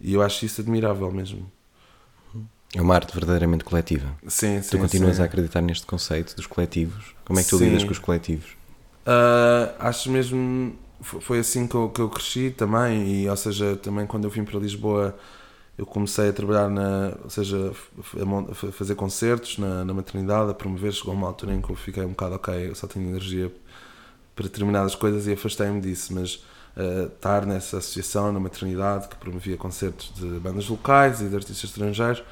E 0.00 0.14
eu 0.14 0.22
acho 0.22 0.44
isso 0.44 0.60
admirável 0.60 1.10
mesmo. 1.12 1.50
É 2.74 2.80
uma 2.80 2.94
arte 2.94 3.12
verdadeiramente 3.12 3.64
coletiva. 3.64 4.16
Sim, 4.26 4.62
sim. 4.62 4.70
Tu 4.70 4.78
continuas 4.78 5.16
sim. 5.16 5.22
a 5.22 5.24
acreditar 5.26 5.60
neste 5.60 5.86
conceito 5.86 6.34
dos 6.34 6.46
coletivos? 6.46 7.14
Como 7.24 7.38
é 7.38 7.42
que 7.42 7.50
tu 7.50 7.58
Sim. 7.58 7.66
lidas 7.66 7.84
com 7.84 7.90
os 7.90 7.98
coletivos? 7.98 8.56
Ah, 9.04 9.74
acho 9.78 10.10
mesmo 10.10 10.74
foi 11.02 11.38
assim 11.40 11.66
que 11.66 11.74
eu, 11.74 11.88
que 11.90 12.00
eu 12.00 12.08
cresci 12.08 12.50
também 12.50 13.22
e 13.22 13.28
ou 13.28 13.36
seja 13.36 13.76
também 13.76 14.06
quando 14.06 14.24
eu 14.24 14.30
vim 14.30 14.44
para 14.44 14.58
Lisboa 14.58 15.16
eu 15.76 15.86
comecei 15.86 16.28
a 16.28 16.32
trabalhar 16.32 16.68
na 16.68 17.14
ou 17.22 17.30
seja 17.30 17.72
a, 18.50 18.54
fazer 18.72 18.94
concertos 18.94 19.58
na, 19.58 19.84
na 19.84 19.94
maternidade 19.94 20.50
a 20.50 20.54
promover. 20.54 20.92
Chegou 20.92 21.14
uma 21.14 21.26
altura 21.26 21.54
em 21.54 21.60
que 21.60 21.70
eu 21.70 21.76
fiquei 21.76 22.04
um 22.04 22.10
bocado 22.10 22.36
ok 22.36 22.68
eu 22.68 22.74
só 22.74 22.86
tenho 22.86 23.08
energia 23.08 23.52
para 24.34 24.44
determinadas 24.44 24.94
coisas 24.94 25.26
e 25.26 25.32
afastei-me 25.32 25.80
disso 25.80 26.14
mas 26.14 26.44
ah, 26.76 27.08
estar 27.14 27.46
nessa 27.46 27.78
associação 27.78 28.32
na 28.32 28.40
maternidade 28.40 29.08
que 29.08 29.16
promovia 29.16 29.56
concertos 29.56 30.12
de 30.14 30.26
bandas 30.38 30.68
locais 30.68 31.20
e 31.20 31.28
de 31.28 31.34
artistas 31.34 31.64
estrangeiros 31.70 32.22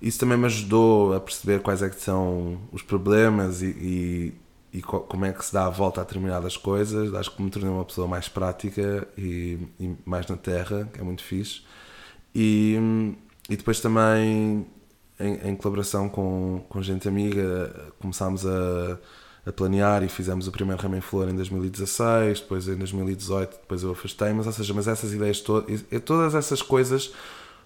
isso 0.00 0.18
também 0.18 0.36
me 0.36 0.46
ajudou 0.46 1.14
a 1.14 1.20
perceber 1.20 1.60
quais 1.62 1.82
é 1.82 1.88
que 1.88 2.00
são 2.00 2.60
os 2.70 2.82
problemas 2.82 3.62
e, 3.62 3.66
e, 3.66 4.34
e 4.78 4.82
co- 4.82 5.00
como 5.00 5.24
é 5.24 5.32
que 5.32 5.44
se 5.44 5.52
dá 5.52 5.66
a 5.66 5.70
volta 5.70 6.00
a 6.00 6.04
determinadas 6.04 6.56
coisas. 6.56 7.14
Acho 7.14 7.30
que 7.34 7.42
me 7.42 7.50
tornei 7.50 7.70
uma 7.70 7.84
pessoa 7.84 8.06
mais 8.08 8.28
prática 8.28 9.06
e, 9.16 9.58
e 9.80 9.96
mais 10.04 10.26
na 10.26 10.36
terra, 10.36 10.88
que 10.92 11.00
é 11.00 11.04
muito 11.04 11.22
fixe. 11.22 11.62
E, 12.34 12.76
e 13.48 13.56
depois 13.56 13.80
também, 13.80 14.66
em, 15.18 15.50
em 15.50 15.56
colaboração 15.56 16.08
com, 16.08 16.64
com 16.68 16.82
gente 16.82 17.08
amiga, 17.08 17.92
começámos 18.00 18.44
a, 18.46 18.98
a 19.46 19.52
planear 19.52 20.02
e 20.02 20.08
fizemos 20.08 20.46
o 20.48 20.52
primeiro 20.52 20.82
Ramo 20.82 20.96
em 20.96 21.00
Flor 21.00 21.28
em 21.28 21.34
2016, 21.36 22.40
depois 22.40 22.68
em 22.68 22.76
2018, 22.76 23.52
depois 23.60 23.82
eu 23.82 23.92
afastei, 23.92 24.32
mas 24.32 24.46
ou 24.46 24.52
seja, 24.52 24.74
mas 24.74 24.88
essas 24.88 25.12
ideias 25.12 25.40
todas, 25.40 25.82
todas 26.04 26.34
essas 26.34 26.60
coisas 26.62 27.12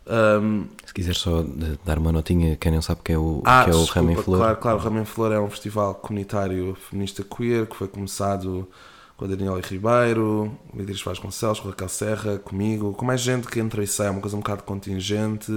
hum, 0.07 0.67
Se 0.85 0.95
quiser 0.95 1.15
só 1.15 1.45
dar 1.85 1.99
uma 1.99 2.13
notinha, 2.13 2.57
quem 2.57 2.73
não 2.73 2.83
sabe 2.83 3.01
o 3.01 3.05
que 3.05 3.13
é 3.13 3.19
o, 3.19 3.43
ah, 3.45 3.65
que 3.65 3.71
é 3.71 3.75
o 3.75 3.79
desculpa, 3.79 4.01
Ramo 4.01 4.11
em 4.11 4.17
Flor. 4.17 4.39
Claro, 4.39 4.57
claro, 4.57 4.79
o 4.79 4.81
Ramo 4.81 4.99
em 4.99 5.05
Flor 5.05 5.33
é 5.33 5.41
um 5.41 5.51
festival 5.51 5.95
comunitário 5.95 6.77
feminista 6.89 7.25
queer 7.25 7.67
que 7.67 7.77
foi 7.77 7.89
começado 7.89 8.69
com 9.17 9.27
a 9.27 9.29
Daniela 9.29 9.61
Ribeiro, 9.61 10.57
o 10.73 10.77
Beatriz 10.77 11.03
Vasconcelos, 11.03 11.61
com 11.61 11.69
a 11.69 11.71
Raquel 11.73 11.89
Serra, 11.91 12.39
comigo, 12.39 12.95
com 12.95 13.05
mais 13.05 13.21
gente 13.21 13.47
que 13.49 13.61
entra 13.61 13.85
e 13.85 13.87
sai, 13.87 14.07
é 14.07 14.11
uma 14.11 14.21
coisa 14.21 14.35
um 14.35 14.41
bocado 14.41 14.63
contingente 14.63 15.53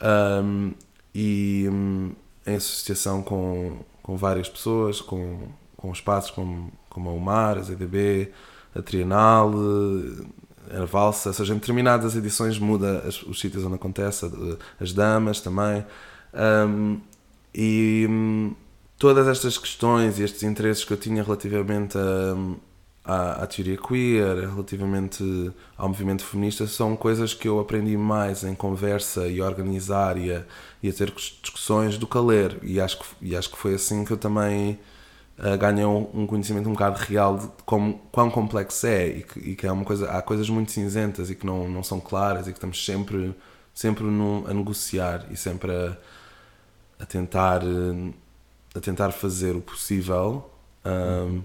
um, 0.00 0.72
e 1.12 1.66
um, 1.68 2.12
em 2.46 2.54
associação 2.54 3.22
com, 3.22 3.80
com 4.04 4.16
várias 4.16 4.48
pessoas, 4.48 5.00
com, 5.00 5.48
com 5.76 5.90
espaços 5.90 6.30
como, 6.30 6.72
como 6.88 7.10
a 7.10 7.12
UMAR, 7.12 7.58
a 7.58 7.62
ZDB, 7.62 8.30
a 8.72 8.80
Trienal, 8.80 9.50
a 10.70 10.84
Valsa, 10.84 11.30
ou 11.30 11.32
seja, 11.34 11.52
em 11.54 11.58
determinadas 11.58 12.16
edições 12.16 12.58
muda 12.58 12.98
as- 13.06 13.22
os 13.22 13.40
sítios 13.40 13.64
onde 13.64 13.74
acontece, 13.76 14.30
as 14.80 14.92
damas 14.92 15.40
também. 15.40 15.84
Um, 16.34 17.00
e 17.54 18.06
hum, 18.08 18.54
todas 18.98 19.26
estas 19.28 19.56
questões 19.58 20.18
e 20.18 20.22
estes 20.24 20.42
interesses 20.42 20.84
que 20.84 20.92
eu 20.92 20.96
tinha 20.96 21.22
relativamente 21.22 21.96
a, 21.98 22.34
à, 23.04 23.42
à 23.44 23.46
teoria 23.46 23.76
queer, 23.76 24.48
relativamente 24.50 25.22
ao 25.76 25.88
movimento 25.88 26.24
feminista, 26.24 26.66
são 26.66 26.96
coisas 26.96 27.32
que 27.34 27.46
eu 27.48 27.58
aprendi 27.60 27.96
mais 27.96 28.44
em 28.44 28.54
conversa 28.54 29.26
e 29.28 29.40
organizar 29.40 30.16
e 30.18 30.32
a, 30.32 30.44
e 30.82 30.88
a 30.88 30.92
ter 30.92 31.12
discussões 31.42 31.96
do 31.98 32.06
que 32.06 32.18
a 32.18 32.20
ler. 32.20 32.58
E 32.62 32.80
acho 32.80 32.98
que, 32.98 33.04
e 33.22 33.36
acho 33.36 33.50
que 33.50 33.56
foi 33.58 33.74
assim 33.74 34.04
que 34.04 34.12
eu 34.12 34.16
também 34.16 34.78
uh, 35.38 35.58
ganhei 35.58 35.84
um, 35.84 36.26
conhecimento 36.26 36.68
um 36.68 36.72
bocado 36.72 36.98
real 37.00 37.38
de 37.38 37.48
como, 37.64 38.00
quão 38.12 38.30
complexo 38.30 38.86
é 38.86 39.08
e 39.08 39.22
que, 39.22 39.38
e 39.40 39.56
que 39.56 39.66
é 39.66 39.72
uma 39.72 39.84
coisa, 39.84 40.10
há 40.10 40.22
coisas 40.22 40.48
muito 40.48 40.72
cinzentas 40.72 41.30
e 41.30 41.34
que 41.34 41.44
não, 41.46 41.68
não 41.68 41.82
são 41.82 42.00
claras 42.00 42.46
e 42.46 42.50
que 42.50 42.56
estamos 42.58 42.84
sempre, 42.84 43.34
sempre 43.74 44.04
num- 44.04 44.46
a 44.46 44.54
negociar 44.54 45.26
e 45.30 45.36
sempre 45.36 45.70
a, 45.72 45.96
a 47.00 47.06
tentar 47.06 47.62
eh, 47.62 48.12
a 48.74 48.80
tentar 48.80 49.10
fazer 49.12 49.56
o 49.56 49.60
possível 49.60 50.50
um, 50.84 51.42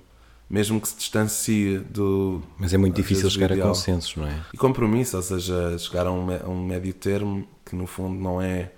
mesmo 0.50 0.82
que 0.82 0.88
se 0.90 0.98
distancie 0.98 1.78
do 1.80 2.42
Mas 2.60 2.74
é 2.74 2.78
muito 2.78 2.96
difícil 2.96 3.30
chegar 3.30 3.52
a 3.52 3.54
ideal. 3.54 3.70
consensos, 3.70 4.16
não 4.18 4.28
é? 4.28 4.38
e 4.54 4.58
compromisso, 4.58 5.16
ou 5.16 5.24
seja, 5.24 5.78
chegar 5.78 6.06
a 6.08 6.12
um, 6.12 6.30
a 6.30 6.48
um 6.50 6.66
médio 6.66 6.94
termo 6.94 7.48
que 7.66 7.74
no 7.76 7.88
fundo 7.88 8.20
não 8.22 8.42
é 8.42 8.72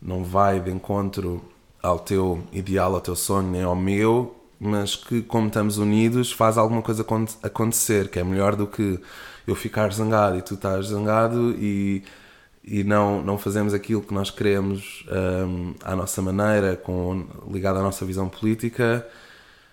não 0.00 0.22
vai 0.24 0.60
de 0.60 0.70
encontro 0.70 1.42
ao 1.82 1.98
teu 1.98 2.42
ideal, 2.52 2.94
ao 2.94 3.00
teu 3.00 3.16
sonho, 3.16 3.50
nem 3.50 3.62
ao 3.62 3.76
meu, 3.76 4.34
mas 4.58 4.96
que 4.96 5.22
como 5.22 5.48
estamos 5.48 5.78
unidos 5.78 6.32
faz 6.32 6.58
alguma 6.58 6.82
coisa 6.82 7.02
acon- 7.02 7.26
acontecer, 7.42 8.08
que 8.08 8.18
é 8.18 8.24
melhor 8.24 8.56
do 8.56 8.66
que 8.66 8.98
eu 9.46 9.54
ficar 9.54 9.92
zangado 9.92 10.36
e 10.38 10.42
tu 10.42 10.54
estás 10.54 10.86
zangado 10.86 11.52
e, 11.58 12.02
e 12.64 12.84
não, 12.84 13.22
não 13.22 13.38
fazemos 13.38 13.74
aquilo 13.74 14.02
que 14.02 14.14
nós 14.14 14.30
queremos 14.30 15.04
hum, 15.46 15.74
à 15.82 15.96
nossa 15.96 16.20
maneira, 16.22 16.76
com, 16.76 17.26
ligado 17.50 17.78
à 17.78 17.82
nossa 17.82 18.04
visão 18.04 18.28
política 18.28 19.06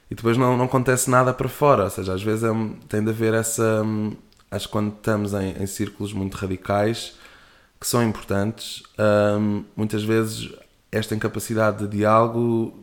e 0.10 0.16
depois 0.16 0.38
não, 0.38 0.58
não 0.58 0.66
acontece 0.66 1.10
nada 1.10 1.34
para 1.34 1.50
fora. 1.50 1.84
Ou 1.86 1.90
seja, 1.90 2.14
às 2.14 2.24
vezes 2.24 2.44
é 2.44 2.52
um- 2.52 2.74
tem 2.90 3.04
de 3.04 3.10
haver 3.10 3.34
essa. 3.34 3.84
hum, 3.84 4.14
Acho 4.50 4.68
que 4.68 4.72
quando 4.72 4.94
estamos 4.96 5.34
em, 5.34 5.62
em 5.62 5.68
círculos 5.68 6.14
muito 6.14 6.36
radicais, 6.36 7.16
que 7.80 7.86
são 7.88 8.02
importantes, 8.04 8.82
hum, 9.40 9.64
muitas 9.76 10.04
vezes 10.04 10.50
esta 10.98 11.16
incapacidade 11.16 11.88
de 11.88 11.98
diálogo 11.98 12.74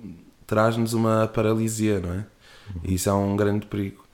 traz-nos 0.46 0.92
uma 0.94 1.26
paralisia, 1.28 2.00
não 2.00 2.12
é? 2.14 2.24
E 2.84 2.94
isso 2.94 3.08
é 3.08 3.12
um 3.12 3.36
grande 3.36 3.66
perigo. 3.66 4.04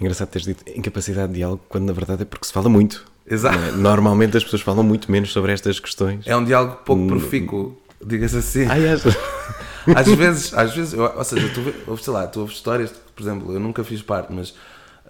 Engraçado 0.00 0.28
teres 0.28 0.46
dito 0.46 0.64
incapacidade 0.76 1.28
de 1.28 1.38
diálogo, 1.38 1.62
quando 1.68 1.84
na 1.86 1.92
verdade 1.92 2.22
é 2.22 2.24
porque 2.24 2.46
se 2.46 2.52
fala 2.52 2.68
muito. 2.68 3.04
Exato. 3.26 3.56
é? 3.58 3.70
Normalmente 3.72 4.36
as 4.36 4.44
pessoas 4.44 4.62
falam 4.62 4.82
muito 4.82 5.10
menos 5.10 5.32
sobre 5.32 5.52
estas 5.52 5.78
questões. 5.80 6.26
É 6.26 6.36
um 6.36 6.44
diálogo 6.44 6.76
pouco 6.84 7.06
profícuo, 7.06 7.78
diga-se 8.04 8.36
assim. 8.36 8.66
Ai, 8.66 8.88
achas? 8.88 9.14
Às 9.94 10.06
vezes, 10.08 10.54
às 10.54 10.74
vezes, 10.74 10.94
eu- 10.94 11.12
ou 11.14 11.24
seja, 11.24 11.46
tu, 11.52 11.96
sei 11.98 12.12
lá, 12.14 12.26
tu 12.26 12.40
ouves 12.40 12.56
histórias, 12.56 12.90
por 13.14 13.22
exemplo, 13.22 13.52
eu 13.52 13.60
nunca 13.60 13.84
fiz 13.84 14.00
parte, 14.00 14.32
mas 14.32 14.54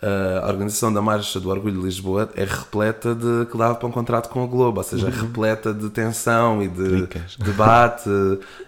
a 0.02 0.48
organização 0.48 0.92
da 0.92 1.00
Marcha 1.00 1.40
do 1.40 1.48
Orgulho 1.48 1.78
de 1.78 1.86
Lisboa 1.86 2.30
é 2.34 2.44
repleta 2.44 3.14
de 3.14 3.46
que 3.50 3.56
dava 3.56 3.74
para 3.74 3.88
um 3.88 3.92
contrato 3.92 4.28
com 4.28 4.42
a 4.42 4.46
Globo, 4.46 4.78
ou 4.78 4.84
seja, 4.84 5.08
é 5.08 5.10
repleta 5.10 5.72
de 5.72 5.88
tensão 5.88 6.62
e 6.62 6.68
de 6.68 7.06
debate. 7.38 8.10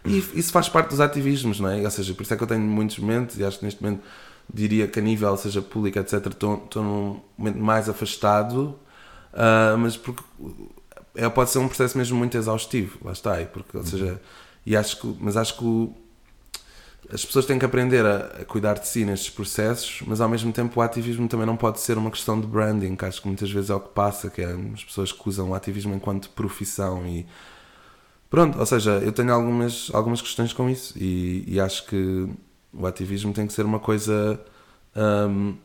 E 0.05 0.18
isso 0.35 0.53
faz 0.53 0.68
parte 0.68 0.91
dos 0.91 1.01
ativismos, 1.01 1.61
não 1.61 1.68
é? 1.68 1.83
Ou 1.83 1.91
seja, 1.91 2.14
por 2.14 2.22
isso 2.22 2.33
é 2.33 2.37
que 2.37 2.43
eu 2.43 2.47
tenho 2.47 2.62
muitos 2.62 2.99
momentos 2.99 3.39
e 3.39 3.45
acho 3.45 3.59
que 3.59 3.64
neste 3.64 3.83
momento 3.83 4.03
diria 4.53 4.87
que 4.87 4.99
a 4.99 5.03
nível, 5.03 5.37
seja 5.37 5.61
público, 5.61 5.99
etc., 5.99 6.27
estou, 6.27 6.62
estou 6.64 6.83
num 6.83 7.20
momento 7.37 7.59
mais 7.59 7.89
afastado, 7.89 8.79
uh, 9.33 9.77
mas 9.79 9.97
porque 9.97 10.22
é, 11.14 11.29
pode 11.29 11.51
ser 11.51 11.59
um 11.59 11.68
processo 11.68 11.99
mesmo 11.99 12.16
muito 12.16 12.37
exaustivo, 12.37 12.99
lá 13.05 13.12
está, 13.12 13.41
e 13.41 13.47
porque, 13.47 13.77
ou 13.77 13.85
seja, 13.85 14.20
e 14.64 14.77
acho 14.77 15.01
que, 15.01 15.16
mas 15.20 15.37
acho 15.37 15.57
que 15.57 15.64
o, 15.64 15.93
as 17.12 17.24
pessoas 17.24 17.46
têm 17.46 17.59
que 17.59 17.64
aprender 17.64 18.04
a, 18.04 18.16
a, 18.40 18.44
cuidar 18.44 18.74
de 18.74 18.88
si 18.88 19.04
nestes 19.04 19.30
processos, 19.30 20.02
mas 20.07 20.20
ao 20.20 20.28
mesmo 20.28 20.52
tempo 20.52 20.80
o 20.80 20.82
ativismo 20.82 21.28
também 21.28 21.46
não 21.46 21.57
pode 21.57 21.80
ser 21.80 21.96
uma 21.98 22.11
questão 22.11 22.40
de 22.40 22.46
branding, 22.46 22.96
que 22.96 23.04
acho 23.04 23.20
que 23.20 23.28
muitas 23.28 23.50
vezes 23.50 23.70
é 23.70 23.74
o 23.74 23.80
que 23.80 23.90
passa, 23.90 24.28
que 24.28 24.42
é 24.42 24.57
as 24.74 24.84
pessoas 24.84 25.12
que 25.12 25.28
usam 25.28 25.50
o 25.50 25.54
ativismo 25.54 25.94
enquanto 25.94 26.30
profissão 26.30 27.07
e 27.07 27.26
pronto, 28.28 28.59
ou 28.59 28.66
seja, 28.66 28.98
eu 28.98 29.12
tenho 29.12 29.32
algumas, 29.32 29.90
algumas 29.92 30.20
questões 30.20 30.52
com 30.52 30.68
isso 30.68 30.94
e, 30.98 31.44
e 31.46 31.61
acho 31.61 31.86
que 31.86 32.28
o 32.72 32.86
ativismo 32.86 33.32
tem 33.32 33.46
que 33.46 33.52
ser 33.52 33.64
uma 33.64 33.78
coisa 33.78 34.40
um, 34.96 35.57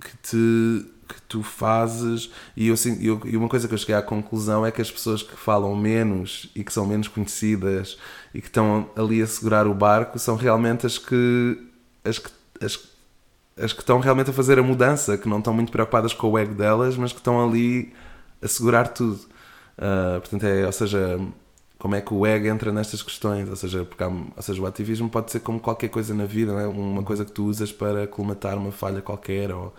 que 0.00 0.16
te 0.18 0.86
que 1.14 1.22
tu 1.22 1.42
fazes 1.42 2.30
e 2.56 2.68
eu, 2.68 2.74
eu, 3.00 3.20
e 3.24 3.36
uma 3.36 3.48
coisa 3.48 3.66
que 3.66 3.74
eu 3.74 3.78
cheguei 3.78 3.94
à 3.94 4.02
conclusão 4.02 4.64
é 4.64 4.70
que 4.70 4.80
as 4.80 4.90
pessoas 4.90 5.22
que 5.22 5.36
falam 5.36 5.74
menos 5.74 6.50
e 6.54 6.62
que 6.62 6.72
são 6.72 6.86
menos 6.86 7.08
conhecidas 7.08 7.98
e 8.34 8.40
que 8.40 8.46
estão 8.46 8.88
ali 8.96 9.20
a 9.20 9.26
segurar 9.26 9.66
o 9.66 9.74
barco 9.74 10.18
são 10.18 10.36
realmente 10.36 10.86
as 10.86 10.98
que 10.98 11.70
as 12.04 12.18
que, 12.18 12.30
as, 12.60 12.78
as 13.56 13.72
que 13.72 13.80
estão 13.80 14.00
realmente 14.00 14.30
a 14.30 14.32
fazer 14.32 14.58
a 14.58 14.62
mudança, 14.62 15.18
que 15.18 15.28
não 15.28 15.38
estão 15.38 15.52
muito 15.52 15.70
preocupadas 15.72 16.12
com 16.12 16.28
o 16.30 16.38
ego 16.38 16.54
delas, 16.54 16.96
mas 16.96 17.12
que 17.12 17.18
estão 17.18 17.46
ali 17.46 17.92
a 18.42 18.48
segurar 18.48 18.88
tudo. 18.88 19.20
Uh, 19.76 20.20
portanto, 20.20 20.44
é, 20.44 20.66
ou 20.66 20.72
seja, 20.72 21.18
como 21.78 21.94
é 21.94 22.00
que 22.00 22.12
o 22.12 22.26
ego 22.26 22.46
entra 22.46 22.72
nestas 22.72 23.02
questões? 23.02 23.48
Ou 23.48 23.56
seja, 23.56 23.84
porque 23.84 24.02
há, 24.02 24.08
ou 24.08 24.42
seja, 24.42 24.60
o 24.60 24.66
ativismo 24.66 25.08
pode 25.08 25.30
ser 25.30 25.40
como 25.40 25.60
qualquer 25.60 25.88
coisa 25.88 26.14
na 26.14 26.26
vida, 26.26 26.52
é? 26.52 26.66
uma 26.66 27.02
coisa 27.02 27.24
que 27.24 27.32
tu 27.32 27.44
usas 27.46 27.72
para 27.72 28.06
colmatar 28.06 28.56
uma 28.56 28.72
falha 28.72 29.00
qualquer 29.00 29.52
ou 29.52 29.74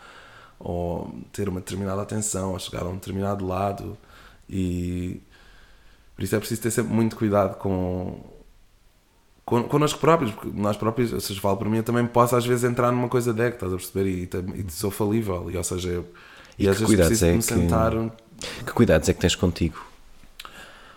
ou 0.63 1.13
ter 1.31 1.49
uma 1.49 1.59
determinada 1.59 2.01
atenção, 2.01 2.53
ou 2.53 2.59
chegar 2.59 2.83
a 2.83 2.89
um 2.89 2.95
determinado 2.95 3.45
lado. 3.45 3.97
E 4.49 5.21
por 6.15 6.23
isso 6.23 6.35
é 6.35 6.39
preciso 6.39 6.61
ter 6.61 6.71
sempre 6.71 6.93
muito 6.93 7.15
cuidado 7.15 7.57
com, 7.57 8.19
con, 9.45 9.63
connosco 9.63 9.99
próprios, 9.99 10.31
porque 10.31 10.49
nós 10.53 10.77
próprios, 10.77 11.13
ou 11.13 11.19
seja, 11.19 11.39
falo 11.41 11.57
para 11.57 11.69
mim, 11.69 11.77
eu 11.77 11.83
também 11.83 12.05
posso 12.05 12.35
às 12.35 12.45
vezes 12.45 12.63
entrar 12.63 12.91
numa 12.91 13.09
coisa 13.09 13.33
de 13.33 13.47
estás 13.47 13.73
a 13.73 13.75
perceber? 13.75 14.07
E, 14.07 14.29
e, 14.55 14.71
sou 14.71 14.91
falível, 14.91 15.49
e 15.49 15.57
ou 15.57 15.63
seja, 15.63 15.89
eu, 15.89 16.05
e, 16.57 16.65
e 16.65 16.69
às 16.69 16.79
vezes 16.79 16.95
preciso 16.95 17.25
é 17.25 17.33
me 17.33 17.41
sentar. 17.41 17.91
Que, 17.91 18.65
que 18.65 18.71
cuidados 18.71 19.09
é 19.09 19.13
que 19.13 19.19
tens 19.19 19.35
contigo? 19.35 19.83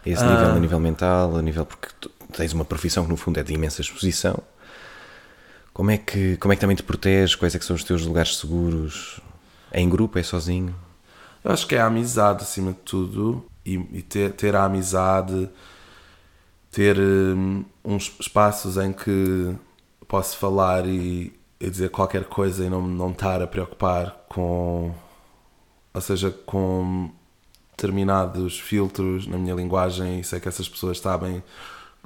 A 0.04 0.08
esse 0.08 0.22
ah. 0.22 0.30
nível, 0.30 0.46
a 0.46 0.60
nível 0.60 0.80
mental, 0.80 1.36
a 1.36 1.42
nível. 1.42 1.64
porque 1.64 1.88
tu 2.00 2.10
tens 2.32 2.52
uma 2.52 2.64
profissão 2.64 3.04
que 3.04 3.10
no 3.10 3.16
fundo 3.16 3.40
é 3.40 3.42
de 3.42 3.54
imensa 3.54 3.80
exposição. 3.80 4.42
Como 5.72 5.90
é 5.90 5.98
que, 5.98 6.36
como 6.36 6.52
é 6.52 6.56
que 6.56 6.60
também 6.60 6.76
te 6.76 6.82
proteges? 6.82 7.34
Quais 7.34 7.54
é 7.54 7.58
que 7.58 7.64
são 7.64 7.74
os 7.74 7.82
teus 7.82 8.04
lugares 8.06 8.36
seguros? 8.36 9.20
É 9.74 9.80
em 9.80 9.88
grupo? 9.88 10.20
É 10.20 10.22
sozinho? 10.22 10.72
Eu 11.42 11.50
acho 11.50 11.66
que 11.66 11.74
é 11.74 11.80
a 11.80 11.86
amizade 11.86 12.44
acima 12.44 12.70
de 12.70 12.78
tudo 12.78 13.44
e, 13.66 13.74
e 13.74 14.02
ter, 14.02 14.32
ter 14.32 14.54
a 14.54 14.64
amizade, 14.64 15.50
ter 16.70 16.96
um, 16.96 17.64
uns 17.84 18.14
espaços 18.20 18.76
em 18.76 18.92
que 18.92 19.52
posso 20.06 20.38
falar 20.38 20.86
e, 20.86 21.32
e, 21.58 21.68
dizer 21.68 21.90
qualquer 21.90 22.22
coisa 22.26 22.64
e 22.64 22.70
não, 22.70 22.86
não 22.86 23.10
estar 23.10 23.42
a 23.42 23.48
preocupar 23.48 24.24
com, 24.28 24.94
ou 25.92 26.00
seja, 26.00 26.30
com 26.30 27.10
determinados 27.72 28.60
filtros 28.60 29.26
na 29.26 29.36
minha 29.36 29.56
linguagem 29.56 30.20
e 30.20 30.24
sei 30.24 30.38
que 30.38 30.46
essas 30.46 30.68
pessoas 30.68 31.00
sabem 31.00 31.42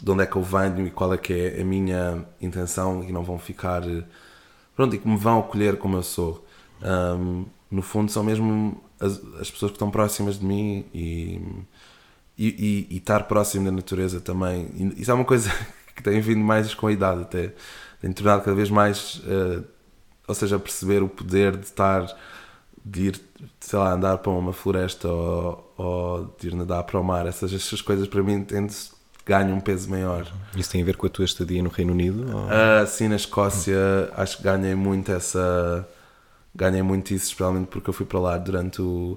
de 0.02 0.10
onde 0.10 0.22
é 0.22 0.26
que 0.26 0.36
eu 0.36 0.42
venho 0.42 0.86
e 0.86 0.90
qual 0.90 1.12
é 1.12 1.18
que 1.18 1.34
é 1.34 1.60
a 1.60 1.64
minha 1.66 2.24
intenção 2.40 3.04
e 3.04 3.12
não 3.12 3.22
vão 3.22 3.38
ficar 3.38 3.82
pronto 4.74 4.96
e 4.96 4.98
que 4.98 5.06
me 5.06 5.18
vão 5.18 5.40
acolher 5.40 5.76
como 5.76 5.98
eu 5.98 6.02
sou 6.02 6.46
um, 6.82 7.44
no 7.70 7.82
fundo 7.82 8.10
são 8.10 8.24
mesmo 8.24 8.82
as, 9.00 9.20
as 9.40 9.50
pessoas 9.50 9.70
que 9.70 9.76
estão 9.76 9.90
próximas 9.90 10.38
de 10.38 10.44
mim 10.44 10.84
e, 10.92 11.40
e, 12.36 12.46
e, 12.48 12.86
e, 12.90 12.96
estar 12.96 13.24
próximo 13.24 13.64
da 13.66 13.72
natureza 13.72 14.20
também. 14.20 14.68
E 14.74 15.02
isso 15.02 15.10
é 15.10 15.14
uma 15.14 15.24
coisa 15.24 15.50
que 15.94 16.02
tem 16.02 16.20
vindo 16.20 16.40
mais 16.40 16.74
com 16.74 16.86
a 16.86 16.92
idade 16.92 17.22
até. 17.22 17.52
Tenho 18.00 18.14
tornado 18.14 18.42
cada 18.42 18.56
vez 18.56 18.70
mais, 18.70 19.16
uh, 19.16 19.64
ou 20.26 20.34
seja, 20.34 20.58
perceber 20.58 21.02
o 21.02 21.08
poder 21.08 21.56
de 21.56 21.64
estar, 21.64 22.06
de 22.84 23.08
ir, 23.08 23.20
sei 23.60 23.78
lá, 23.78 23.92
andar 23.92 24.18
para 24.18 24.30
uma 24.30 24.52
floresta 24.52 25.08
ou, 25.08 25.74
ou 25.76 26.36
de 26.38 26.48
ir 26.48 26.54
nadar 26.54 26.84
para 26.84 26.98
o 26.98 27.04
mar. 27.04 27.26
Essas, 27.26 27.52
essas 27.52 27.82
coisas 27.82 28.06
para 28.06 28.22
mim 28.22 28.46
ganham 29.26 29.58
um 29.58 29.60
peso 29.60 29.90
maior. 29.90 30.26
Isso 30.56 30.70
tem 30.70 30.80
a 30.80 30.84
ver 30.84 30.96
com 30.96 31.06
a 31.06 31.10
tua 31.10 31.24
estadia 31.24 31.62
no 31.62 31.68
Reino 31.68 31.92
Unido? 31.92 32.24
Ou... 32.34 32.44
Uh, 32.46 32.86
sim, 32.86 33.08
na 33.08 33.16
Escócia 33.16 33.76
acho 34.16 34.38
que 34.38 34.44
ganhei 34.44 34.74
muito 34.74 35.12
essa 35.12 35.86
ganhei 36.58 36.82
muito 36.82 37.14
isso, 37.14 37.26
especialmente 37.26 37.68
porque 37.68 37.88
eu 37.88 37.94
fui 37.94 38.04
para 38.04 38.18
lá 38.18 38.36
durante 38.36 38.82
o, 38.82 39.16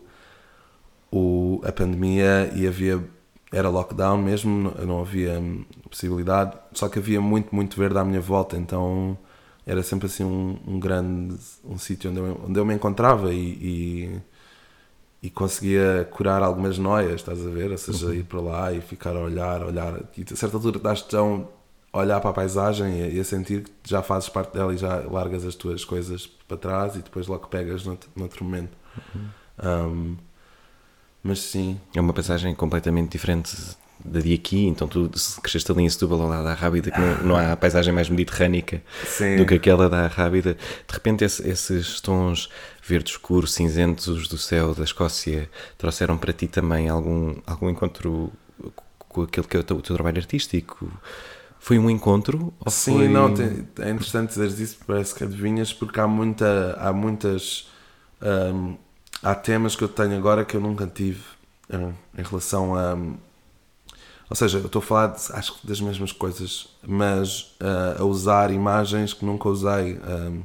o, 1.11 1.59
a 1.65 1.71
pandemia 1.71 2.51
e 2.55 2.67
havia 2.67 3.03
era 3.51 3.67
lockdown 3.67 4.17
mesmo, 4.17 4.73
não 4.85 5.01
havia 5.01 5.41
possibilidade, 5.89 6.57
só 6.71 6.87
que 6.87 6.99
havia 6.99 7.19
muito, 7.19 7.53
muito 7.53 7.75
verde 7.75 7.97
à 7.97 8.05
minha 8.05 8.21
volta, 8.21 8.55
então 8.55 9.17
era 9.65 9.83
sempre 9.83 10.05
assim 10.05 10.23
um, 10.23 10.57
um 10.65 10.79
grande 10.79 11.35
um 11.65 11.77
sítio 11.77 12.09
onde 12.11 12.19
eu, 12.19 12.41
onde 12.47 12.59
eu 12.59 12.65
me 12.65 12.73
encontrava 12.73 13.33
e, 13.33 13.37
e, 13.37 14.21
e, 15.23 15.29
conseguia 15.29 16.07
curar 16.11 16.41
algumas 16.41 16.77
noias, 16.77 17.15
estás 17.15 17.45
a 17.45 17.49
ver? 17.49 17.71
Ou 17.71 17.77
seja, 17.77 18.05
uhum. 18.05 18.13
ir 18.13 18.23
para 18.23 18.39
lá 18.39 18.71
e 18.71 18.79
ficar 18.81 19.15
a 19.15 19.19
olhar, 19.19 19.63
olhar, 19.65 19.99
e 20.17 20.23
a 20.31 20.35
certa 20.35 20.55
altura 20.55 20.77
estás 20.77 21.01
tão 21.01 21.49
olhar 21.93 22.19
para 22.21 22.29
a 22.29 22.33
paisagem 22.33 23.13
e, 23.13 23.19
a 23.19 23.23
sentir 23.23 23.63
que 23.83 23.89
já 23.89 24.01
fazes 24.01 24.29
parte 24.29 24.53
dela 24.53 24.73
e 24.73 24.77
já 24.77 24.97
largas 25.09 25.45
as 25.45 25.55
tuas 25.55 25.83
coisas 25.83 26.27
para 26.47 26.57
trás 26.57 26.95
e 26.95 26.99
depois 26.99 27.27
logo 27.27 27.47
pegas 27.47 27.85
noutro, 27.85 28.09
noutro 28.15 28.43
momento. 28.43 28.77
Uhum. 29.15 29.27
Um, 29.63 30.17
mas 31.23 31.39
sim. 31.39 31.79
É 31.95 32.01
uma 32.01 32.13
paisagem 32.13 32.55
completamente 32.55 33.11
diferente 33.11 33.55
da 34.03 34.19
de 34.19 34.33
aqui, 34.33 34.65
então 34.65 34.87
tu 34.87 35.11
cresceste 35.43 35.71
ali 35.71 35.83
em 35.83 35.89
Setúbal 35.89 36.27
lado 36.27 36.43
da 36.43 36.55
Rábida, 36.55 36.89
que 36.89 36.99
não, 36.99 37.23
não 37.23 37.35
há 37.35 37.55
paisagem 37.55 37.93
mais 37.93 38.09
mediterrânica 38.09 38.81
sim. 39.05 39.35
do 39.35 39.45
que 39.45 39.53
aquela 39.53 39.87
da 39.87 40.07
Rábida. 40.07 40.55
De 40.87 40.93
repente 40.93 41.23
esse, 41.23 41.47
esses 41.47 42.01
tons 42.01 42.49
verde 42.81 43.11
escuro, 43.11 43.45
cinzentos 43.45 44.27
do 44.27 44.39
céu 44.39 44.73
da 44.73 44.83
Escócia 44.83 45.47
trouxeram 45.77 46.17
para 46.17 46.33
ti 46.33 46.47
também 46.47 46.89
algum, 46.89 47.35
algum 47.45 47.69
encontro 47.69 48.31
com 48.97 49.23
aquele 49.23 49.45
que 49.45 49.57
é 49.57 49.59
o 49.59 49.63
teu, 49.63 49.77
o 49.77 49.81
teu 49.81 49.95
trabalho 49.95 50.17
artístico? 50.17 50.91
Foi 51.63 51.77
um 51.77 51.91
encontro? 51.91 52.51
Sim, 52.65 52.97
foi... 52.97 53.07
não, 53.07 53.31
tem, 53.31 53.67
é 53.81 53.91
interessante 53.91 54.29
dizer 54.29 54.47
isso, 54.47 54.79
parece 54.85 55.13
que 55.13 55.23
adivinhas, 55.23 55.71
porque 55.71 55.99
há, 55.99 56.07
muita, 56.07 56.75
há 56.79 56.91
muitas. 56.91 57.69
Um, 58.19 58.75
há 59.21 59.35
temas 59.35 59.75
que 59.75 59.83
eu 59.83 59.87
tenho 59.87 60.17
agora 60.17 60.43
que 60.43 60.57
eu 60.57 60.59
nunca 60.59 60.87
tive 60.87 61.21
um, 61.71 61.93
em 62.17 62.23
relação 62.23 62.73
a. 62.73 62.95
Ou 64.27 64.35
seja, 64.35 64.57
eu 64.57 64.65
estou 64.65 64.79
a 64.79 64.83
falar, 64.83 65.07
de, 65.09 65.21
acho 65.33 65.59
que 65.59 65.67
das 65.67 65.79
mesmas 65.79 66.11
coisas, 66.11 66.67
mas 66.81 67.55
uh, 67.61 68.01
a 68.01 68.05
usar 68.05 68.49
imagens 68.49 69.13
que 69.13 69.23
nunca 69.23 69.47
usei. 69.47 69.99
Um, 69.99 70.41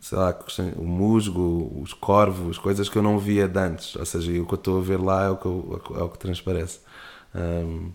sei 0.00 0.16
lá, 0.16 0.34
o 0.76 0.84
musgo, 0.84 1.70
os 1.82 1.92
corvos, 1.92 2.56
coisas 2.56 2.88
que 2.88 2.96
eu 2.96 3.02
não 3.02 3.18
via 3.18 3.46
de 3.46 3.58
antes. 3.58 3.94
Ou 3.94 4.06
seja, 4.06 4.32
o 4.40 4.46
que 4.46 4.54
eu 4.54 4.56
estou 4.56 4.78
a 4.78 4.82
ver 4.82 4.98
lá 4.98 5.24
é 5.24 5.28
o 5.28 5.36
que, 5.36 5.44
eu, 5.44 5.82
é 5.96 6.02
o 6.02 6.08
que 6.08 6.18
transparece. 6.18 6.80
Um, 7.34 7.92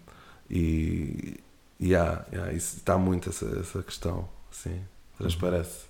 e, 0.48 1.40
Yeah, 1.82 2.26
yeah, 2.32 2.54
isso 2.54 2.78
está 2.78 2.98
muito 2.98 3.30
essa, 3.30 3.46
essa 3.60 3.84
questão, 3.84 4.28
sim, 4.50 4.82
transparece. 5.18 5.86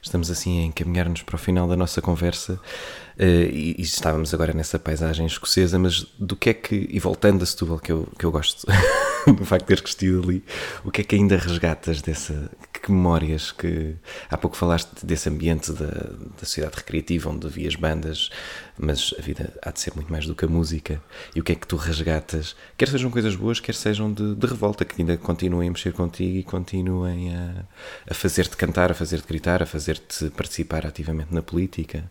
Estamos 0.00 0.30
assim 0.30 0.64
a 0.64 0.66
encaminhar-nos 0.66 1.22
para 1.22 1.36
o 1.36 1.38
final 1.38 1.68
da 1.68 1.76
nossa 1.76 2.02
conversa 2.02 2.54
uh, 2.54 3.22
e, 3.22 3.76
e, 3.78 3.82
estávamos 3.82 4.34
agora 4.34 4.52
nessa 4.52 4.76
paisagem 4.78 5.24
escocesa, 5.26 5.78
mas 5.78 6.02
do 6.18 6.34
que 6.34 6.50
é 6.50 6.54
que, 6.54 6.88
e 6.90 6.98
voltando 6.98 7.42
a 7.42 7.46
Setúbal, 7.46 7.78
que 7.78 7.92
eu, 7.92 8.08
que 8.18 8.26
eu 8.26 8.32
gosto 8.32 8.66
do 9.26 9.44
facto 9.44 9.62
de 9.62 9.68
teres 9.68 9.82
crescido 9.82 10.22
ali, 10.24 10.44
o 10.84 10.90
que 10.90 11.02
é 11.02 11.04
que 11.04 11.14
ainda 11.14 11.36
resgatas 11.36 12.02
dessa, 12.02 12.50
que 12.72 12.90
memórias 12.90 13.52
que 13.52 13.94
há 14.28 14.36
pouco 14.36 14.56
falaste 14.56 15.06
desse 15.06 15.28
ambiente 15.28 15.72
da, 15.72 15.86
da 15.86 16.40
sociedade 16.40 16.78
recreativa 16.78 17.30
onde 17.30 17.46
havia 17.46 17.68
as 17.68 17.76
bandas, 17.76 18.30
mas 18.78 19.14
a 19.18 19.22
vida 19.22 19.52
há 19.62 19.70
de 19.70 19.80
ser 19.80 19.94
muito 19.94 20.10
mais 20.10 20.26
do 20.26 20.34
que 20.34 20.44
a 20.44 20.48
música. 20.48 21.02
E 21.34 21.40
o 21.40 21.44
que 21.44 21.52
é 21.52 21.54
que 21.54 21.66
tu 21.66 21.76
resgatas, 21.76 22.56
quer 22.76 22.88
sejam 22.88 23.10
coisas 23.10 23.34
boas, 23.36 23.60
quer 23.60 23.74
sejam 23.74 24.12
de, 24.12 24.34
de 24.34 24.46
revolta, 24.46 24.84
que 24.84 25.00
ainda 25.00 25.16
continuem 25.16 25.68
a 25.68 25.72
mexer 25.72 25.92
contigo 25.92 26.38
e 26.38 26.42
continuem 26.42 27.34
a, 27.34 27.64
a 28.10 28.14
fazer-te 28.14 28.56
cantar, 28.56 28.90
a 28.90 28.94
fazer-te 28.94 29.26
gritar, 29.26 29.62
a 29.62 29.66
fazer-te 29.66 30.30
participar 30.30 30.86
ativamente 30.86 31.32
na 31.34 31.42
política? 31.42 32.10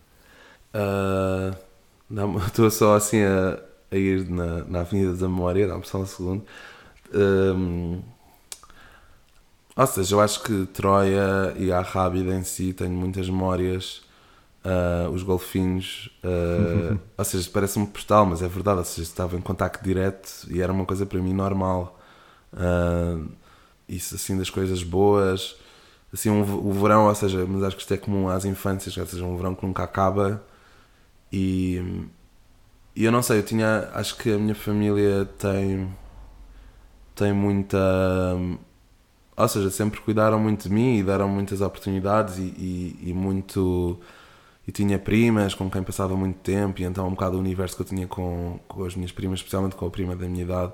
Uh, 0.74 1.56
não, 2.08 2.38
estou 2.46 2.70
só 2.70 2.96
assim 2.96 3.22
a, 3.22 3.58
a 3.90 3.96
ir 3.96 4.28
na, 4.28 4.64
na 4.64 4.80
Avenida 4.80 5.14
da 5.14 5.28
Memória, 5.28 5.66
dá-me 5.66 5.86
só 5.86 5.98
um 5.98 6.06
segundo. 6.06 6.44
Um, 7.14 8.00
ou 9.74 9.86
seja, 9.86 10.14
eu 10.14 10.20
acho 10.20 10.42
que 10.42 10.66
Troia 10.66 11.54
e 11.56 11.72
a 11.72 11.80
Rábida 11.80 12.34
em 12.34 12.44
si 12.44 12.72
tenho 12.72 12.92
muitas 12.92 13.28
memórias. 13.28 14.02
Uh, 14.64 15.10
os 15.10 15.24
golfinhos, 15.24 16.08
uh, 16.22 16.98
ou 17.18 17.24
seja, 17.24 17.50
parece-me 17.52 17.86
postal, 17.86 18.26
mas 18.26 18.42
é 18.42 18.48
verdade. 18.48 18.78
Ou 18.78 18.84
seja, 18.84 19.02
estava 19.02 19.36
em 19.36 19.40
contacto 19.40 19.82
direto 19.84 20.46
e 20.48 20.60
era 20.62 20.72
uma 20.72 20.84
coisa 20.84 21.04
para 21.04 21.20
mim 21.20 21.32
normal. 21.32 21.98
Uh, 22.52 23.28
isso 23.88 24.14
assim 24.14 24.36
das 24.38 24.50
coisas 24.50 24.82
boas. 24.82 25.56
assim 26.12 26.30
um, 26.30 26.42
o 26.42 26.72
verão, 26.72 27.06
ou 27.08 27.14
seja, 27.14 27.44
mas 27.46 27.62
acho 27.64 27.76
que 27.76 27.82
isto 27.82 27.94
é 27.94 27.96
comum 27.96 28.28
às 28.28 28.44
infâncias, 28.44 28.96
ou 28.96 29.06
seja, 29.06 29.24
um 29.24 29.36
verão 29.36 29.54
que 29.54 29.66
nunca 29.66 29.82
acaba 29.82 30.42
e, 31.32 32.06
e 32.94 33.04
eu 33.04 33.12
não 33.12 33.22
sei, 33.22 33.38
eu 33.38 33.42
tinha, 33.42 33.90
acho 33.94 34.16
que 34.18 34.30
a 34.32 34.38
minha 34.38 34.54
família 34.54 35.24
tem 35.38 35.88
tem 37.14 37.32
muita 37.32 37.78
ou 39.36 39.48
seja, 39.48 39.70
sempre 39.70 40.00
cuidaram 40.00 40.38
muito 40.38 40.68
de 40.68 40.74
mim 40.74 40.98
e 40.98 41.02
deram 41.02 41.28
muitas 41.28 41.60
oportunidades 41.60 42.38
e, 42.38 42.42
e, 42.42 43.10
e 43.10 43.14
muito 43.14 43.98
e 44.66 44.72
tinha 44.72 44.98
primas 44.98 45.54
com 45.54 45.70
quem 45.70 45.82
passava 45.82 46.16
muito 46.16 46.36
tempo 46.36 46.80
e 46.80 46.84
então 46.84 47.06
um 47.06 47.10
bocado 47.10 47.36
o 47.36 47.40
universo 47.40 47.76
que 47.76 47.82
eu 47.82 47.86
tinha 47.86 48.06
com, 48.06 48.60
com 48.68 48.84
as 48.84 48.94
minhas 48.94 49.12
primas, 49.12 49.40
especialmente 49.40 49.74
com 49.74 49.86
a 49.86 49.90
prima 49.90 50.14
da 50.14 50.26
minha 50.26 50.44
idade 50.44 50.72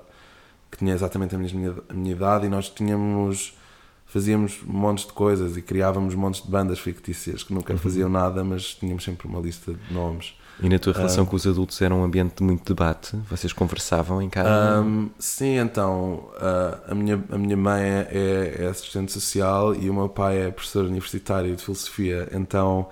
que 0.71 0.77
tinha 0.77 0.93
exatamente 0.93 1.35
a 1.35 1.37
minha, 1.37 1.75
a 1.89 1.93
minha 1.93 2.11
idade 2.11 2.45
e 2.45 2.49
nós 2.49 2.69
tínhamos 2.69 3.57
fazíamos 4.05 4.59
montes 4.65 5.05
de 5.05 5.13
coisas 5.13 5.55
e 5.55 5.61
criávamos 5.61 6.15
montes 6.15 6.41
de 6.41 6.49
bandas 6.49 6.79
fictícias 6.79 7.43
que 7.43 7.53
nunca 7.53 7.73
uhum. 7.73 7.79
faziam 7.79 8.09
nada, 8.09 8.43
mas 8.43 8.73
tínhamos 8.73 9.03
sempre 9.03 9.27
uma 9.27 9.39
lista 9.39 9.71
de 9.71 9.93
nomes. 9.93 10.33
E 10.61 10.67
na 10.67 10.79
tua 10.79 10.93
relação 10.93 11.23
um, 11.23 11.27
com 11.27 11.35
os 11.35 11.45
adultos 11.45 11.79
era 11.81 11.93
um 11.93 12.03
ambiente 12.03 12.37
de 12.37 12.43
muito 12.43 12.73
debate? 12.73 13.15
Vocês 13.29 13.53
conversavam 13.53 14.21
em 14.21 14.27
casa? 14.27 14.81
Um, 14.81 15.09
sim, 15.19 15.57
então 15.57 16.27
uh, 16.35 16.91
a, 16.91 16.95
minha, 16.95 17.23
a 17.31 17.37
minha 17.37 17.55
mãe 17.55 17.83
é, 17.83 18.55
é, 18.59 18.67
assistente 18.67 19.11
social 19.11 19.75
e 19.75 19.89
o 19.89 19.93
meu 19.93 20.09
pai 20.09 20.47
é 20.47 20.51
professor 20.51 20.85
universitário 20.85 21.55
de 21.55 21.63
filosofia, 21.63 22.27
então 22.33 22.89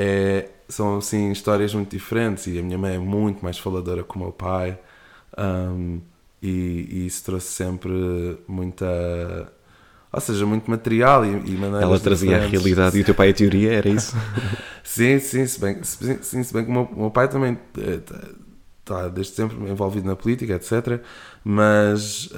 é, 0.00 0.48
são 0.68 0.98
assim 0.98 1.32
histórias 1.32 1.74
muito 1.74 1.90
diferentes 1.90 2.46
e 2.46 2.56
a 2.56 2.62
minha 2.62 2.78
mãe 2.78 2.94
é 2.94 2.98
muito 3.00 3.42
mais 3.42 3.58
faladora 3.58 4.04
que 4.04 4.14
o 4.14 4.18
meu 4.20 4.30
pai 4.30 4.78
um, 5.36 6.00
e, 6.40 6.86
e 6.88 7.06
isso 7.06 7.24
trouxe 7.24 7.48
sempre 7.48 8.38
muita 8.46 8.86
ou 10.12 10.20
seja, 10.20 10.46
muito 10.46 10.70
material 10.70 11.24
e, 11.24 11.28
e 11.28 11.56
maneiras 11.56 11.82
Ela 11.82 11.98
trazia 11.98 12.28
diferentes. 12.28 12.48
a 12.48 12.50
realidade 12.50 12.96
e 12.96 13.00
o 13.00 13.04
teu 13.04 13.14
pai 13.14 13.30
a 13.30 13.34
teoria, 13.34 13.72
era 13.72 13.88
isso? 13.88 14.16
sim, 14.84 15.18
sim, 15.18 15.44
se 15.46 15.60
bem, 15.60 15.82
se, 15.82 16.22
sim, 16.22 16.42
se 16.44 16.54
bem 16.54 16.64
que 16.64 16.70
o 16.70 16.72
meu, 16.72 16.82
o 16.84 17.00
meu 17.00 17.10
pai 17.10 17.28
também 17.28 17.58
está 17.76 19.04
eh, 19.04 19.10
desde 19.10 19.34
sempre 19.34 19.56
envolvido 19.68 20.06
na 20.06 20.16
política, 20.16 20.54
etc. 20.54 21.02
Mas, 21.44 22.30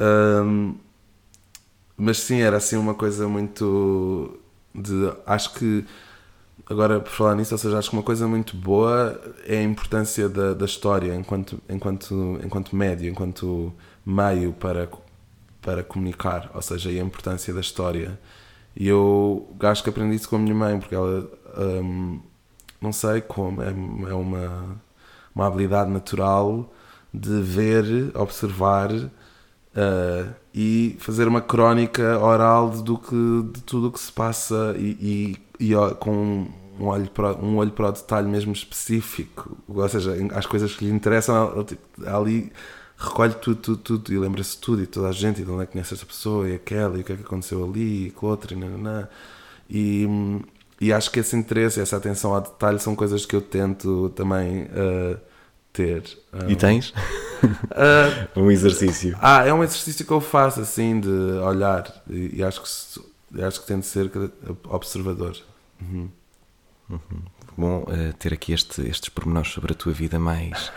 hum, 0.45 0.75
mas 1.97 2.19
sim, 2.19 2.41
era 2.41 2.57
assim 2.57 2.77
uma 2.77 2.95
coisa 2.95 3.29
muito 3.29 4.41
de. 4.75 5.13
Acho 5.25 5.55
que 5.55 5.85
agora 6.71 7.01
por 7.01 7.11
falar 7.11 7.35
nisso, 7.35 7.53
ou 7.53 7.59
seja, 7.59 7.79
acho 7.79 7.91
que 7.91 7.97
uma 7.97 8.03
coisa 8.03 8.29
muito 8.29 8.57
boa 8.57 9.21
é 9.45 9.59
a 9.59 9.63
importância 9.63 10.29
da, 10.29 10.55
da 10.55 10.65
história 10.65 11.15
enquanto, 11.15 11.61
enquanto, 11.69 12.41
enquanto 12.45 12.77
médio, 12.77 13.11
enquanto 13.11 13.73
meio 14.07 14.53
para 14.53 14.89
para 15.61 15.83
comunicar, 15.83 16.51
ou 16.55 16.63
seja, 16.63 16.89
a 16.89 16.93
importância 16.95 17.53
da 17.53 17.61
história. 17.61 18.19
E 18.75 18.89
eu 18.89 19.49
acho 19.61 19.83
que 19.83 19.91
aprendi 19.91 20.17
isso 20.17 20.29
com 20.29 20.37
a 20.37 20.39
minha 20.39 20.55
mãe, 20.55 20.79
porque 20.79 20.95
ela, 20.95 21.31
hum, 21.59 22.21
não 22.81 22.93
sei 22.93 23.21
como, 23.21 23.63
é, 23.63 23.69
é 23.69 24.15
uma, 24.15 24.81
uma 25.35 25.47
habilidade 25.47 25.91
natural 25.91 26.73
de 27.13 27.43
ver, 27.43 28.11
observar 28.15 28.91
uh, 28.93 30.35
e 30.55 30.97
fazer 30.99 31.29
uma 31.29 31.41
crónica 31.41 32.19
oral 32.19 32.71
do 32.71 32.97
que, 32.97 33.43
de 33.53 33.63
tudo 33.63 33.89
o 33.89 33.93
que 33.93 34.01
se 34.01 34.13
passa 34.13 34.75
e, 34.79 35.37
e, 35.61 35.71
e 35.73 35.95
com 35.97 36.47
um 36.81 36.87
olho, 36.87 37.11
para, 37.11 37.35
um 37.35 37.57
olho 37.57 37.71
para 37.71 37.89
o 37.89 37.93
detalhe 37.93 38.29
mesmo 38.29 38.53
específico, 38.53 39.57
ou 39.69 39.89
seja, 39.89 40.17
as 40.35 40.47
coisas 40.47 40.75
que 40.75 40.87
lhe 40.87 40.91
interessam, 40.91 41.67
ali 42.07 42.51
recolhe 42.97 43.35
tudo, 43.35 43.57
tudo, 43.57 43.79
tudo 43.79 44.13
e 44.13 44.19
lembra-se 44.19 44.59
tudo 44.59 44.83
e 44.83 44.87
toda 44.87 45.09
a 45.09 45.13
gente 45.13 45.41
e 45.41 45.45
de 45.45 45.51
onde 45.51 45.63
é 45.63 45.67
que 45.67 45.73
conhece 45.73 45.95
essa 45.95 46.07
pessoa 46.07 46.49
e 46.49 46.55
aquela 46.55 46.99
e 46.99 47.01
o 47.01 47.05
que 47.05 47.13
é 47.13 47.17
que 47.17 47.23
aconteceu 47.23 47.65
ali 47.65 48.07
e 48.07 48.11
com 48.11 48.27
outra 48.27 48.53
e 48.53 48.57
nananã. 48.57 49.09
E, 49.69 50.07
e 50.81 50.93
acho 50.93 51.11
que 51.11 51.21
esse 51.21 51.37
interesse, 51.37 51.81
essa 51.81 51.97
atenção 51.97 52.35
ao 52.35 52.41
detalhe 52.41 52.79
são 52.79 52.95
coisas 52.95 53.25
que 53.25 53.35
eu 53.35 53.41
tento 53.41 54.11
também 54.11 54.65
uh, 54.65 55.19
ter. 55.73 56.03
Um, 56.33 56.51
e 56.51 56.57
tens? 56.57 56.91
Uh, 57.43 58.41
um 58.41 58.51
exercício. 58.51 59.17
Ah, 59.21 59.47
é 59.47 59.53
um 59.53 59.65
exercício 59.65 60.05
que 60.05 60.13
eu 60.13 60.21
faço 60.21 60.61
assim 60.61 61.01
de 61.01 61.09
olhar 61.09 62.03
e, 62.09 62.37
e 62.37 62.43
acho 62.43 62.63
que 62.63 63.43
acho 63.43 63.61
que 63.61 63.67
tento 63.67 63.85
ser 63.85 64.11
observador. 64.69 65.37
Uhum. 65.81 66.11
Uhum. 66.91 67.23
Bom 67.57 67.83
uh, 67.83 68.13
ter 68.19 68.33
aqui 68.33 68.53
este, 68.53 68.83
estes 68.83 69.09
pormenores 69.09 69.53
sobre 69.53 69.73
a 69.73 69.77
tua 69.77 69.93
vida 69.93 70.19
mais 70.19 70.73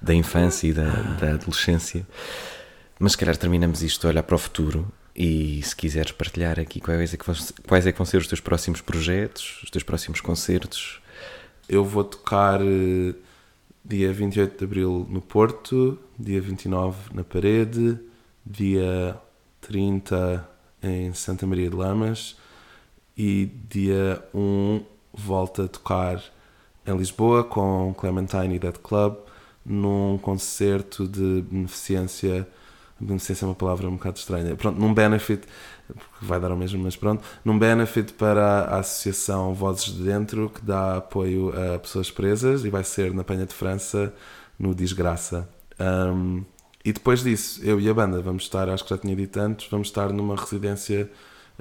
da 0.00 0.14
infância 0.14 0.66
e 0.66 0.72
da, 0.72 0.90
da 0.90 1.30
adolescência. 1.34 2.06
Mas 2.98 3.12
se 3.12 3.18
calhar 3.18 3.36
terminamos 3.36 3.82
isto 3.82 4.06
a 4.06 4.10
olhar 4.10 4.22
para 4.22 4.34
o 4.34 4.38
futuro 4.38 4.86
e 5.16 5.62
se 5.62 5.74
quiseres 5.74 6.12
partilhar 6.12 6.58
aqui 6.58 6.80
quais 6.80 7.14
é, 7.14 7.16
que 7.16 7.24
vão, 7.24 7.34
quais 7.66 7.86
é 7.86 7.92
que 7.92 7.98
vão 7.98 8.04
ser 8.04 8.18
os 8.18 8.26
teus 8.26 8.40
próximos 8.40 8.80
projetos, 8.80 9.62
os 9.62 9.70
teus 9.70 9.82
próximos 9.82 10.20
concertos. 10.20 11.00
Eu 11.68 11.84
vou 11.84 12.04
tocar 12.04 12.60
uh, 12.60 13.14
dia 13.84 14.12
28 14.12 14.58
de 14.58 14.64
Abril 14.64 15.06
no 15.08 15.20
Porto, 15.20 15.98
dia 16.18 16.40
29 16.40 17.14
na 17.14 17.24
Parede, 17.24 17.98
dia 18.44 19.16
30 19.62 20.46
em 20.82 21.12
Santa 21.14 21.46
Maria 21.46 21.70
de 21.70 21.76
Lamas 21.76 22.36
e 23.16 23.50
dia 23.68 24.22
1 24.34 24.93
volta 25.14 25.64
a 25.64 25.68
tocar 25.68 26.22
em 26.86 26.96
Lisboa 26.96 27.44
com 27.44 27.94
Clementine 27.96 28.56
e 28.56 28.58
Dead 28.58 28.76
Club 28.78 29.16
num 29.64 30.18
concerto 30.18 31.08
de 31.08 31.42
beneficência. 31.42 32.46
Beneficência 33.00 33.44
é 33.44 33.48
uma 33.48 33.54
palavra 33.54 33.88
um 33.88 33.96
bocado 33.96 34.18
estranha. 34.18 34.54
Pronto, 34.54 34.78
num 34.78 34.92
benefit, 34.92 35.46
porque 35.86 36.24
vai 36.24 36.38
dar 36.38 36.50
ao 36.50 36.56
mesmo, 36.56 36.82
mas 36.82 36.96
pronto, 36.96 37.22
num 37.44 37.58
benefit 37.58 38.12
para 38.12 38.64
a 38.64 38.78
Associação 38.78 39.52
Vozes 39.54 39.86
de 39.86 40.02
Dentro, 40.04 40.50
que 40.50 40.62
dá 40.62 40.98
apoio 40.98 41.50
a 41.50 41.78
pessoas 41.78 42.10
presas 42.10 42.64
e 42.64 42.70
vai 42.70 42.84
ser 42.84 43.12
na 43.12 43.24
Penha 43.24 43.46
de 43.46 43.54
França, 43.54 44.12
no 44.58 44.74
Desgraça. 44.74 45.48
Um, 45.80 46.44
e 46.84 46.92
depois 46.92 47.22
disso, 47.22 47.60
eu 47.64 47.80
e 47.80 47.88
a 47.88 47.94
banda 47.94 48.20
vamos 48.20 48.44
estar, 48.44 48.68
acho 48.68 48.84
que 48.84 48.90
já 48.90 48.98
tinha 48.98 49.16
dito 49.16 49.40
antes, 49.40 49.66
vamos 49.70 49.88
estar 49.88 50.12
numa 50.12 50.36
residência 50.36 51.10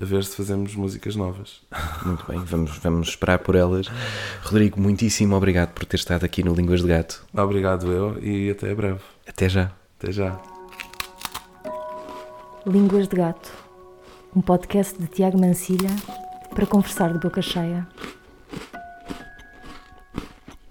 a 0.02 0.06
ver 0.06 0.24
se 0.24 0.36
fazemos 0.36 0.76
músicas 0.76 1.16
novas. 1.16 1.62
Muito 2.06 2.26
bem, 2.28 2.40
vamos, 2.44 2.78
vamos 2.78 3.10
esperar 3.10 3.40
por 3.40 3.56
elas. 3.56 3.88
Rodrigo, 4.44 4.80
muitíssimo 4.80 5.36
obrigado 5.36 5.70
por 5.74 5.86
ter 5.86 5.98
estado 5.98 6.26
aqui 6.26 6.44
no 6.44 6.54
Línguas 6.54 6.82
de 6.82 6.88
Gato. 6.88 7.24
Obrigado 7.34 7.92
eu 7.92 8.22
e 8.22 8.50
até 8.50 8.74
breve. 8.74 9.00
Até 9.28 9.48
já. 9.48 9.72
Até 10.00 10.12
já. 10.12 10.40
Línguas 12.66 13.08
de 13.08 13.16
Gato, 13.18 13.52
um 14.36 14.42
podcast 14.42 14.98
de 14.98 15.08
Tiago 15.08 15.40
Mancilha 15.40 15.90
para 16.54 16.66
conversar 16.66 17.12
de 17.12 17.20
boca 17.20 17.42
cheia. 17.42 17.88